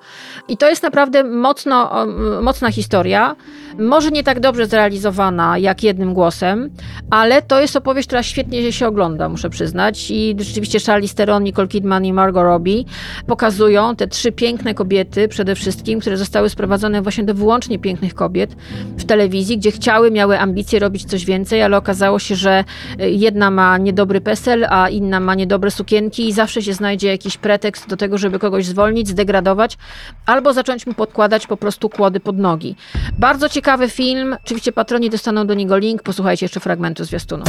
I 0.48 0.56
to 0.56 0.68
jest 0.68 0.82
naprawdę 0.82 1.24
mocno, 1.24 2.06
mocna 2.46 2.72
historia. 2.72 3.36
Może 3.78 4.10
nie 4.10 4.22
tak 4.22 4.40
dobrze 4.40 4.66
zrealizowana 4.66 5.58
jak 5.58 5.82
jednym 5.82 6.14
głosem, 6.14 6.70
ale 7.10 7.42
to 7.42 7.60
jest 7.60 7.76
opowieść, 7.76 8.08
która 8.08 8.22
świetnie 8.22 8.72
się 8.72 8.86
ogląda, 8.86 9.28
muszę 9.28 9.50
przyznać. 9.50 10.10
I 10.10 10.36
rzeczywiście 10.38 10.78
Charlize 10.86 11.14
Theron, 11.14 11.42
Nicole 11.42 11.68
Kidman 11.68 12.04
i 12.04 12.12
Margot 12.12 12.42
Robbie 12.42 12.84
pokazują 13.26 13.96
te 13.96 14.08
trzy 14.08 14.32
piękne 14.32 14.74
kobiety 14.74 15.28
przede 15.28 15.54
wszystkim, 15.54 16.00
które 16.00 16.16
zostały 16.16 16.48
sprowadzone 16.48 17.02
właśnie 17.02 17.24
do 17.24 17.34
wyłącznie 17.34 17.78
pięknych 17.78 18.14
kobiet 18.14 18.56
w 18.96 19.04
telewizji, 19.04 19.58
gdzie 19.58 19.70
chciały, 19.70 20.10
miały 20.10 20.38
ambicje 20.38 20.78
robić 20.78 21.04
coś 21.04 21.24
więcej, 21.24 21.62
ale 21.62 21.76
okazało 21.76 22.18
się, 22.18 22.34
że 22.34 22.64
y, 23.00 23.10
jedna 23.10 23.50
ma 23.50 23.78
niedobry 23.78 24.20
pesel, 24.20 24.66
a 24.70 24.88
inna 24.88 25.20
ma 25.20 25.34
niedobre 25.34 25.70
sukienki 25.70 26.28
i 26.28 26.32
zawsze 26.32 26.62
się 26.62 26.72
znajdzie 26.72 27.08
jakiś 27.08 27.36
pretekst 27.36 27.88
do 27.88 27.96
tego, 27.96 28.18
żeby 28.18 28.38
kogoś 28.38 28.66
zwolnić, 28.66 29.08
zdegradować 29.08 29.78
albo 30.26 30.52
zacząć 30.52 30.86
mu 30.86 30.94
podkładać 30.94 31.46
po 31.46 31.56
prostu 31.56 31.88
kłody 31.88 32.20
pod 32.20 32.35
nogi. 32.38 32.76
Bardzo 33.18 33.48
ciekawy 33.48 33.90
film. 33.90 34.36
Oczywiście 34.44 34.72
patroni 34.72 35.10
dostaną 35.10 35.46
do 35.46 35.54
niego 35.54 35.78
link. 35.78 36.02
Posłuchajcie 36.02 36.44
jeszcze 36.44 36.60
fragmentu 36.60 37.04
zwiastunu. 37.04 37.44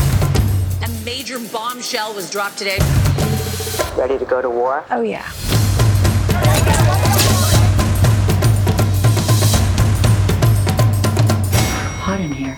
A 0.86 0.88
major 1.06 1.40
bombshell 1.54 2.14
was 2.16 2.30
dropped 2.32 2.58
today. 2.60 2.80
Ready 3.98 4.20
to 4.20 4.26
go 4.26 4.42
to 4.42 4.50
war? 4.50 4.84
Oh, 4.92 5.04
yeah. 5.04 5.34
Hot 12.06 12.20
in 12.20 12.34
here. 12.34 12.56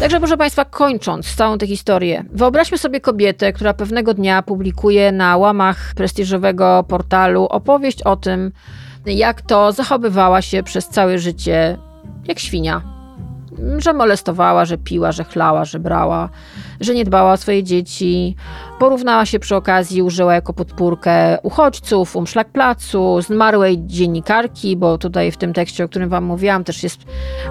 Także 0.00 0.18
proszę 0.18 0.36
Państwa, 0.36 0.64
kończąc 0.64 1.34
całą 1.34 1.58
tę 1.58 1.66
historię, 1.66 2.24
wyobraźmy 2.32 2.78
sobie 2.78 3.00
kobietę, 3.00 3.52
która 3.52 3.74
pewnego 3.74 4.14
dnia 4.14 4.42
publikuje 4.42 5.12
na 5.12 5.36
łamach 5.36 5.92
prestiżowego 5.96 6.84
portalu 6.88 7.44
opowieść 7.44 8.02
o 8.02 8.16
tym, 8.16 8.52
jak 9.06 9.42
to 9.42 9.72
zachowywała 9.72 10.42
się 10.42 10.62
przez 10.62 10.88
całe 10.88 11.18
życie 11.18 11.78
jak 12.28 12.38
świnia. 12.38 12.82
Że 13.78 13.92
molestowała, 13.92 14.64
że 14.64 14.78
piła, 14.78 15.12
że 15.12 15.24
chlała, 15.24 15.64
że 15.64 15.78
brała, 15.78 16.28
że 16.80 16.94
nie 16.94 17.04
dbała 17.04 17.32
o 17.32 17.36
swoje 17.36 17.62
dzieci. 17.62 18.36
Porównała 18.78 19.26
się 19.26 19.38
przy 19.38 19.56
okazji, 19.56 20.02
użyła 20.02 20.34
jako 20.34 20.52
podpórkę 20.52 21.38
uchodźców, 21.42 22.16
umszlak 22.16 22.48
placu, 22.48 23.22
zmarłej 23.22 23.86
dziennikarki, 23.86 24.76
bo 24.76 24.98
tutaj 24.98 25.32
w 25.32 25.36
tym 25.36 25.52
tekście, 25.52 25.84
o 25.84 25.88
którym 25.88 26.08
Wam 26.08 26.24
mówiłam, 26.24 26.64
też 26.64 26.82
jest 26.82 27.00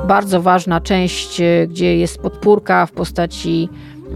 bardzo 0.07 0.41
ważna 0.41 0.81
część, 0.81 1.41
gdzie 1.67 1.97
jest 1.97 2.21
podpórka 2.21 2.85
w 2.85 2.91
postaci 2.91 3.69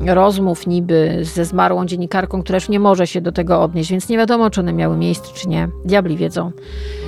rozmów 0.06 0.68
niby 0.68 1.20
ze 1.22 1.46
zmarłą 1.46 1.86
dziennikarką, 1.86 2.44
która 2.44 2.58
już 2.58 2.70
nie 2.70 2.80
może 2.80 3.08
się 3.08 3.22
do 3.22 3.32
tego 3.32 3.62
odnieść, 3.62 3.92
więc 3.92 4.10
nie 4.10 4.18
wiadomo, 4.18 4.50
czy 4.50 4.60
one 4.60 4.74
miały 4.74 4.98
miejsce, 4.98 5.34
czy 5.34 5.50
nie. 5.50 5.70
Diabli 5.86 6.18
wiedzą. 6.18 6.52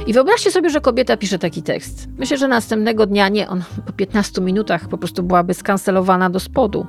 I 0.08 0.14
wyobraźcie 0.14 0.52
sobie, 0.52 0.70
że 0.70 0.82
kobieta 0.82 1.18
pisze 1.18 1.40
taki 1.40 1.64
tekst. 1.64 2.08
Myślę, 2.18 2.38
że 2.38 2.48
następnego 2.48 3.06
dnia 3.06 3.30
nie, 3.30 3.50
on 3.50 3.64
po 3.86 3.94
15 3.94 4.42
minutach 4.42 4.88
po 4.88 4.98
prostu 4.98 5.24
byłaby 5.24 5.54
skancelowana 5.54 6.30
do 6.30 6.40
spodu. 6.40 6.86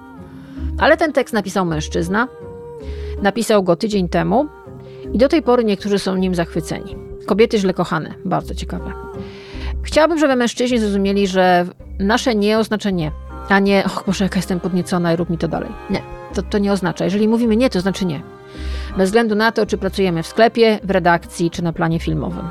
Ale 0.79 0.97
ten 0.97 1.13
tekst 1.13 1.35
napisał 1.35 1.67
mężczyzna. 1.67 2.29
Napisał 3.23 3.63
go 3.63 3.77
tydzień 3.77 4.09
temu 4.09 4.47
i 5.13 5.19
do 5.19 5.29
tej 5.29 5.43
pory 5.43 5.65
niektórzy 5.65 5.99
są 5.99 6.17
nim 6.17 6.35
zachwyceni. 6.35 6.97
Kobiety 7.27 7.59
źle 7.59 7.75
kochane, 7.75 8.15
bardzo 8.25 8.55
ciekawe. 8.55 8.93
Chciałabym, 9.83 10.19
żeby 10.19 10.37
mężczyźni 10.37 10.79
zrozumieli, 10.79 11.27
że 11.27 11.67
nasze 11.99 12.35
nie 12.35 12.59
oznacza 12.59 12.91
nie, 12.91 13.13
a 13.49 13.59
nie, 13.59 13.85
och 13.85 14.03
Boże, 14.07 14.25
jaka 14.25 14.37
jestem 14.37 14.61
podniecona 14.61 15.13
i 15.13 15.17
rób 15.17 15.31
mi 15.31 15.39
to 15.39 15.49
dalej. 15.49 15.71
Nie, 15.91 16.03
to, 16.35 16.43
to 16.43 16.59
nie 16.59 16.73
oznacza. 16.73 17.05
Jeżeli 17.05 17.29
mówimy 17.29 17.57
nie, 17.57 17.71
to 17.71 17.81
znaczy 17.81 18.07
nie. 18.07 18.23
Bez 18.97 19.09
względu 19.09 19.35
na 19.35 19.53
to, 19.53 19.67
czy 19.67 19.79
pracujemy 19.79 20.23
w 20.23 20.27
sklepie, 20.27 20.79
w 20.83 20.91
redakcji, 20.91 21.51
czy 21.51 21.63
na 21.63 21.73
planie 21.73 22.01
filmowym. 22.01 22.49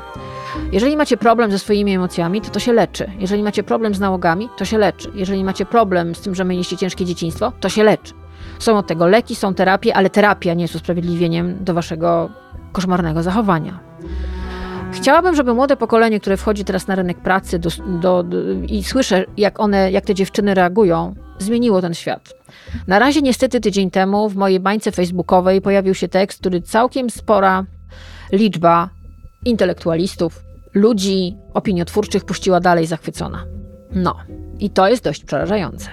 Jeżeli 0.72 0.96
macie 0.96 1.16
problem 1.16 1.50
ze 1.50 1.58
swoimi 1.58 1.94
emocjami, 1.94 2.40
to 2.40 2.50
to 2.50 2.60
się 2.60 2.72
leczy. 2.72 3.10
Jeżeli 3.18 3.42
macie 3.42 3.62
problem 3.62 3.94
z 3.94 4.00
nałogami, 4.00 4.48
to 4.56 4.64
się 4.64 4.78
leczy. 4.78 5.10
Jeżeli 5.14 5.44
macie 5.44 5.66
problem 5.66 6.14
z 6.14 6.20
tym, 6.20 6.34
że 6.34 6.44
mieliście 6.44 6.76
ciężkie 6.76 7.04
dzieciństwo, 7.04 7.52
to 7.60 7.68
się 7.68 7.84
leczy. 7.84 8.14
Są 8.58 8.78
od 8.78 8.86
tego 8.86 9.06
leki, 9.06 9.34
są 9.34 9.54
terapie, 9.54 9.96
ale 9.96 10.10
terapia 10.10 10.54
nie 10.54 10.64
jest 10.64 10.74
usprawiedliwieniem 10.74 11.64
do 11.64 11.74
waszego 11.74 12.30
koszmarnego 12.72 13.22
zachowania. 13.22 13.78
Chciałabym, 14.94 15.34
żeby 15.34 15.54
młode 15.54 15.76
pokolenie, 15.76 16.20
które 16.20 16.36
wchodzi 16.36 16.64
teraz 16.64 16.86
na 16.86 16.94
rynek 16.94 17.18
pracy 17.18 17.58
do, 17.58 17.70
do, 17.86 18.22
do, 18.22 18.38
i 18.68 18.84
słyszę, 18.84 19.24
jak 19.36 19.60
one, 19.60 19.90
jak 19.90 20.04
te 20.04 20.14
dziewczyny 20.14 20.54
reagują, 20.54 21.14
zmieniło 21.38 21.80
ten 21.80 21.94
świat. 21.94 22.34
Na 22.86 22.98
razie 22.98 23.22
niestety 23.22 23.60
tydzień 23.60 23.90
temu 23.90 24.28
w 24.28 24.36
mojej 24.36 24.60
bańce 24.60 24.92
facebookowej 24.92 25.60
pojawił 25.60 25.94
się 25.94 26.08
tekst, 26.08 26.40
który 26.40 26.62
całkiem 26.62 27.10
spora 27.10 27.64
liczba 28.32 28.88
intelektualistów, 29.44 30.42
ludzi 30.74 31.36
opiniotwórczych 31.54 32.24
puściła 32.24 32.60
dalej 32.60 32.86
zachwycona. 32.86 33.44
No, 33.90 34.16
i 34.58 34.70
to 34.70 34.88
jest 34.88 35.04
dość 35.04 35.24
przerażające. 35.24 35.90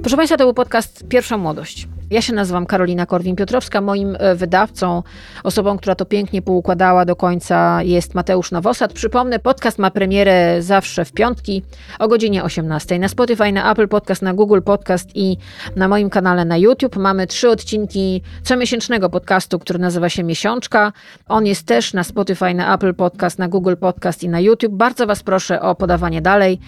Proszę 0.00 0.16
Państwa, 0.16 0.36
to 0.36 0.44
był 0.44 0.54
podcast 0.54 1.08
Pierwsza 1.08 1.38
Młodość. 1.38 1.88
Ja 2.10 2.22
się 2.22 2.32
nazywam 2.32 2.66
Karolina 2.66 3.06
Korwin-Piotrowska. 3.06 3.80
Moim 3.80 4.16
e, 4.18 4.34
wydawcą, 4.34 5.02
osobą, 5.44 5.78
która 5.78 5.94
to 5.94 6.04
pięknie 6.04 6.42
poukładała 6.42 7.04
do 7.04 7.16
końca 7.16 7.82
jest 7.82 8.14
Mateusz 8.14 8.50
Nowosad. 8.50 8.92
Przypomnę, 8.92 9.38
podcast 9.38 9.78
ma 9.78 9.90
premierę 9.90 10.62
zawsze 10.62 11.04
w 11.04 11.12
piątki 11.12 11.62
o 11.98 12.08
godzinie 12.08 12.44
18 12.44 12.98
na 12.98 13.08
Spotify, 13.08 13.52
na 13.52 13.72
Apple 13.72 13.88
Podcast, 13.88 14.22
na 14.22 14.34
Google 14.34 14.60
Podcast 14.64 15.08
i 15.14 15.36
na 15.76 15.88
moim 15.88 16.10
kanale 16.10 16.44
na 16.44 16.56
YouTube. 16.56 16.96
Mamy 16.96 17.26
trzy 17.26 17.50
odcinki 17.50 18.22
comiesięcznego 18.42 19.10
podcastu, 19.10 19.58
który 19.58 19.78
nazywa 19.78 20.08
się 20.08 20.22
Miesiączka. 20.22 20.92
On 21.28 21.46
jest 21.46 21.66
też 21.66 21.94
na 21.94 22.04
Spotify, 22.04 22.54
na 22.54 22.74
Apple 22.74 22.94
Podcast, 22.94 23.38
na 23.38 23.48
Google 23.48 23.76
Podcast 23.80 24.22
i 24.22 24.28
na 24.28 24.40
YouTube. 24.40 24.72
Bardzo 24.72 25.06
Was 25.06 25.22
proszę 25.22 25.60
o 25.60 25.74
podawanie 25.74 26.22
dalej. 26.22 26.58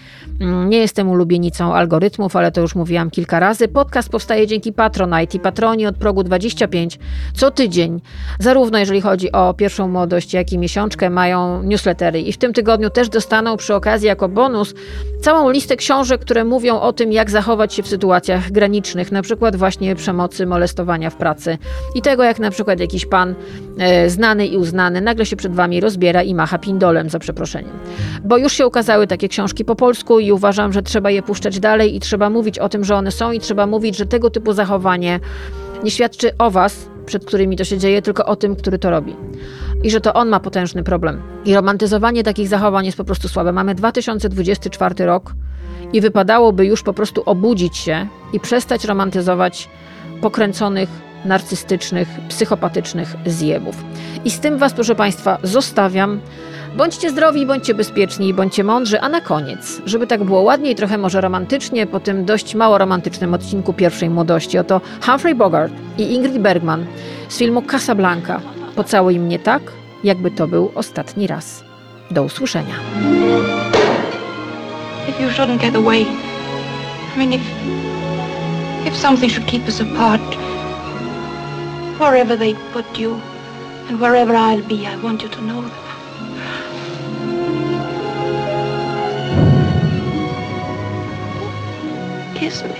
Mm, 0.41 0.69
nie 0.69 0.77
jestem 0.77 1.09
ulubienicą 1.09 1.75
algorytmów, 1.75 2.35
ale 2.35 2.51
to 2.51 2.61
już 2.61 2.75
mówiłam 2.75 3.09
kilka 3.09 3.39
razy. 3.39 3.67
Podcast 3.67 4.09
powstaje 4.09 4.47
dzięki 4.47 4.73
Patronite 4.73 5.32
i 5.35 5.39
patroni 5.39 5.85
od 5.85 5.97
progu 5.97 6.23
25 6.23 6.99
co 7.33 7.51
tydzień, 7.51 8.01
zarówno 8.39 8.79
jeżeli 8.79 9.01
chodzi 9.01 9.31
o 9.31 9.53
pierwszą 9.53 9.87
młodość, 9.87 10.33
jak 10.33 10.53
i 10.53 10.57
miesiączkę, 10.57 11.09
mają 11.09 11.63
newslettery. 11.63 12.21
I 12.21 12.33
w 12.33 12.37
tym 12.37 12.53
tygodniu 12.53 12.89
też 12.89 13.09
dostaną 13.09 13.57
przy 13.57 13.75
okazji 13.75 14.07
jako 14.07 14.29
bonus 14.29 14.73
całą 15.21 15.49
listę 15.49 15.75
książek, 15.75 16.21
które 16.21 16.43
mówią 16.43 16.79
o 16.79 16.93
tym, 16.93 17.11
jak 17.11 17.31
zachować 17.31 17.73
się 17.73 17.83
w 17.83 17.87
sytuacjach 17.87 18.51
granicznych, 18.51 19.11
na 19.11 19.21
przykład 19.21 19.55
właśnie 19.55 19.95
przemocy, 19.95 20.45
molestowania 20.45 21.09
w 21.09 21.15
pracy 21.15 21.57
i 21.95 22.01
tego, 22.01 22.23
jak 22.23 22.39
na 22.39 22.51
przykład 22.51 22.79
jakiś 22.79 23.05
pan 23.05 23.35
e, 23.77 24.09
znany 24.09 24.47
i 24.47 24.57
uznany 24.57 25.01
nagle 25.01 25.25
się 25.25 25.35
przed 25.35 25.55
wami 25.55 25.79
rozbiera 25.79 26.23
i 26.23 26.35
macha 26.35 26.57
pindolem 26.57 27.09
za 27.09 27.19
przeproszeniem. 27.19 27.71
Bo 28.23 28.37
już 28.37 28.53
się 28.53 28.67
ukazały 28.67 29.07
takie 29.07 29.27
książki 29.27 29.65
po 29.65 29.75
polsku 29.75 30.19
i 30.19 30.31
uważam, 30.31 30.73
że 30.73 30.81
trzeba 30.81 31.11
je 31.11 31.23
puszczać 31.23 31.59
dalej 31.59 31.95
i 31.95 31.99
trzeba 31.99 32.29
mówić 32.29 32.59
o 32.59 32.69
tym, 32.69 32.83
że 32.83 32.95
one 32.95 33.11
są 33.11 33.31
i 33.31 33.39
trzeba 33.39 33.67
mówić, 33.67 33.97
że 33.97 34.05
tego 34.05 34.29
typu 34.29 34.53
zachowanie 34.53 35.19
nie 35.83 35.91
świadczy 35.91 36.37
o 36.37 36.51
was, 36.51 36.89
przed 37.05 37.25
którymi 37.25 37.57
to 37.57 37.63
się 37.63 37.77
dzieje, 37.77 38.01
tylko 38.01 38.25
o 38.25 38.35
tym, 38.35 38.55
który 38.55 38.79
to 38.79 38.89
robi. 38.89 39.15
I 39.83 39.91
że 39.91 40.01
to 40.01 40.13
on 40.13 40.29
ma 40.29 40.39
potężny 40.39 40.83
problem. 40.83 41.21
I 41.45 41.55
romantyzowanie 41.55 42.23
takich 42.23 42.47
zachowań 42.47 42.85
jest 42.85 42.97
po 42.97 43.03
prostu 43.03 43.27
słabe. 43.27 43.51
Mamy 43.51 43.75
2024 43.75 45.05
rok 45.05 45.33
i 45.93 46.01
wypadałoby 46.01 46.65
już 46.65 46.83
po 46.83 46.93
prostu 46.93 47.23
obudzić 47.25 47.77
się 47.77 48.07
i 48.33 48.39
przestać 48.39 48.85
romantyzować 48.85 49.69
pokręconych, 50.21 50.89
narcystycznych, 51.25 52.07
psychopatycznych 52.29 53.15
zjebów. 53.25 53.75
I 54.25 54.31
z 54.31 54.39
tym 54.39 54.57
Was, 54.57 54.73
proszę 54.73 54.95
Państwa, 54.95 55.37
zostawiam. 55.43 56.19
Bądźcie 56.77 57.09
zdrowi, 57.09 57.45
bądźcie 57.45 57.73
bezpieczni, 57.73 58.33
bądźcie 58.33 58.63
mądrzy, 58.63 59.01
a 59.01 59.09
na 59.09 59.21
koniec, 59.21 59.81
żeby 59.85 60.07
tak 60.07 60.23
było 60.23 60.41
ładniej, 60.41 60.75
trochę 60.75 60.97
może 60.97 61.21
romantycznie, 61.21 61.87
po 61.87 61.99
tym 61.99 62.25
dość 62.25 62.55
mało 62.55 62.77
romantycznym 62.77 63.33
odcinku 63.33 63.73
pierwszej 63.73 64.09
młodości, 64.09 64.57
oto 64.57 64.81
Humphrey 65.05 65.35
Bogart 65.35 65.73
i 65.97 66.13
Ingrid 66.13 66.37
Bergman 66.37 66.85
z 67.29 67.37
filmu 67.37 67.61
Casablanca. 67.61 68.41
Pocałuj 68.75 69.19
mnie 69.19 69.39
tak, 69.39 69.61
jakby 70.03 70.31
to 70.31 70.47
był 70.47 70.71
ostatni 70.75 71.27
raz. 71.27 71.63
Do 72.11 72.23
usłyszenia. 72.23 72.75
If 75.09 75.23
you 75.23 75.29
shouldn't 75.29 75.57
get 75.61 75.75
away, 75.75 76.01
I 77.15 77.17
mean, 77.17 77.33
if 77.33 77.41
if 78.87 78.97
something 78.97 79.31
should 79.31 79.47
keep 79.47 79.65
us 79.67 79.81
apart, 79.81 80.37
wherever 81.99 82.37
they 82.37 82.55
put 82.73 82.99
you 82.99 83.19
and 83.89 83.99
wherever 83.99 84.35
I'll 84.35 84.67
be, 84.67 84.75
I 84.75 84.97
want 85.03 85.23
you 85.23 85.29
to 85.29 85.41
know 85.41 85.61
that. 85.61 85.82
Kiss 92.43 92.61
me. 92.61 92.75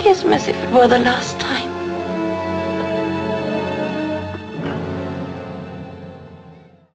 Kiss 0.00 0.24
me 0.24 0.34
as 0.34 0.48
if 0.48 0.56
it 0.56 0.70
were 0.72 0.88
the 0.88 0.98
last 0.98 1.38
time. 1.38 1.79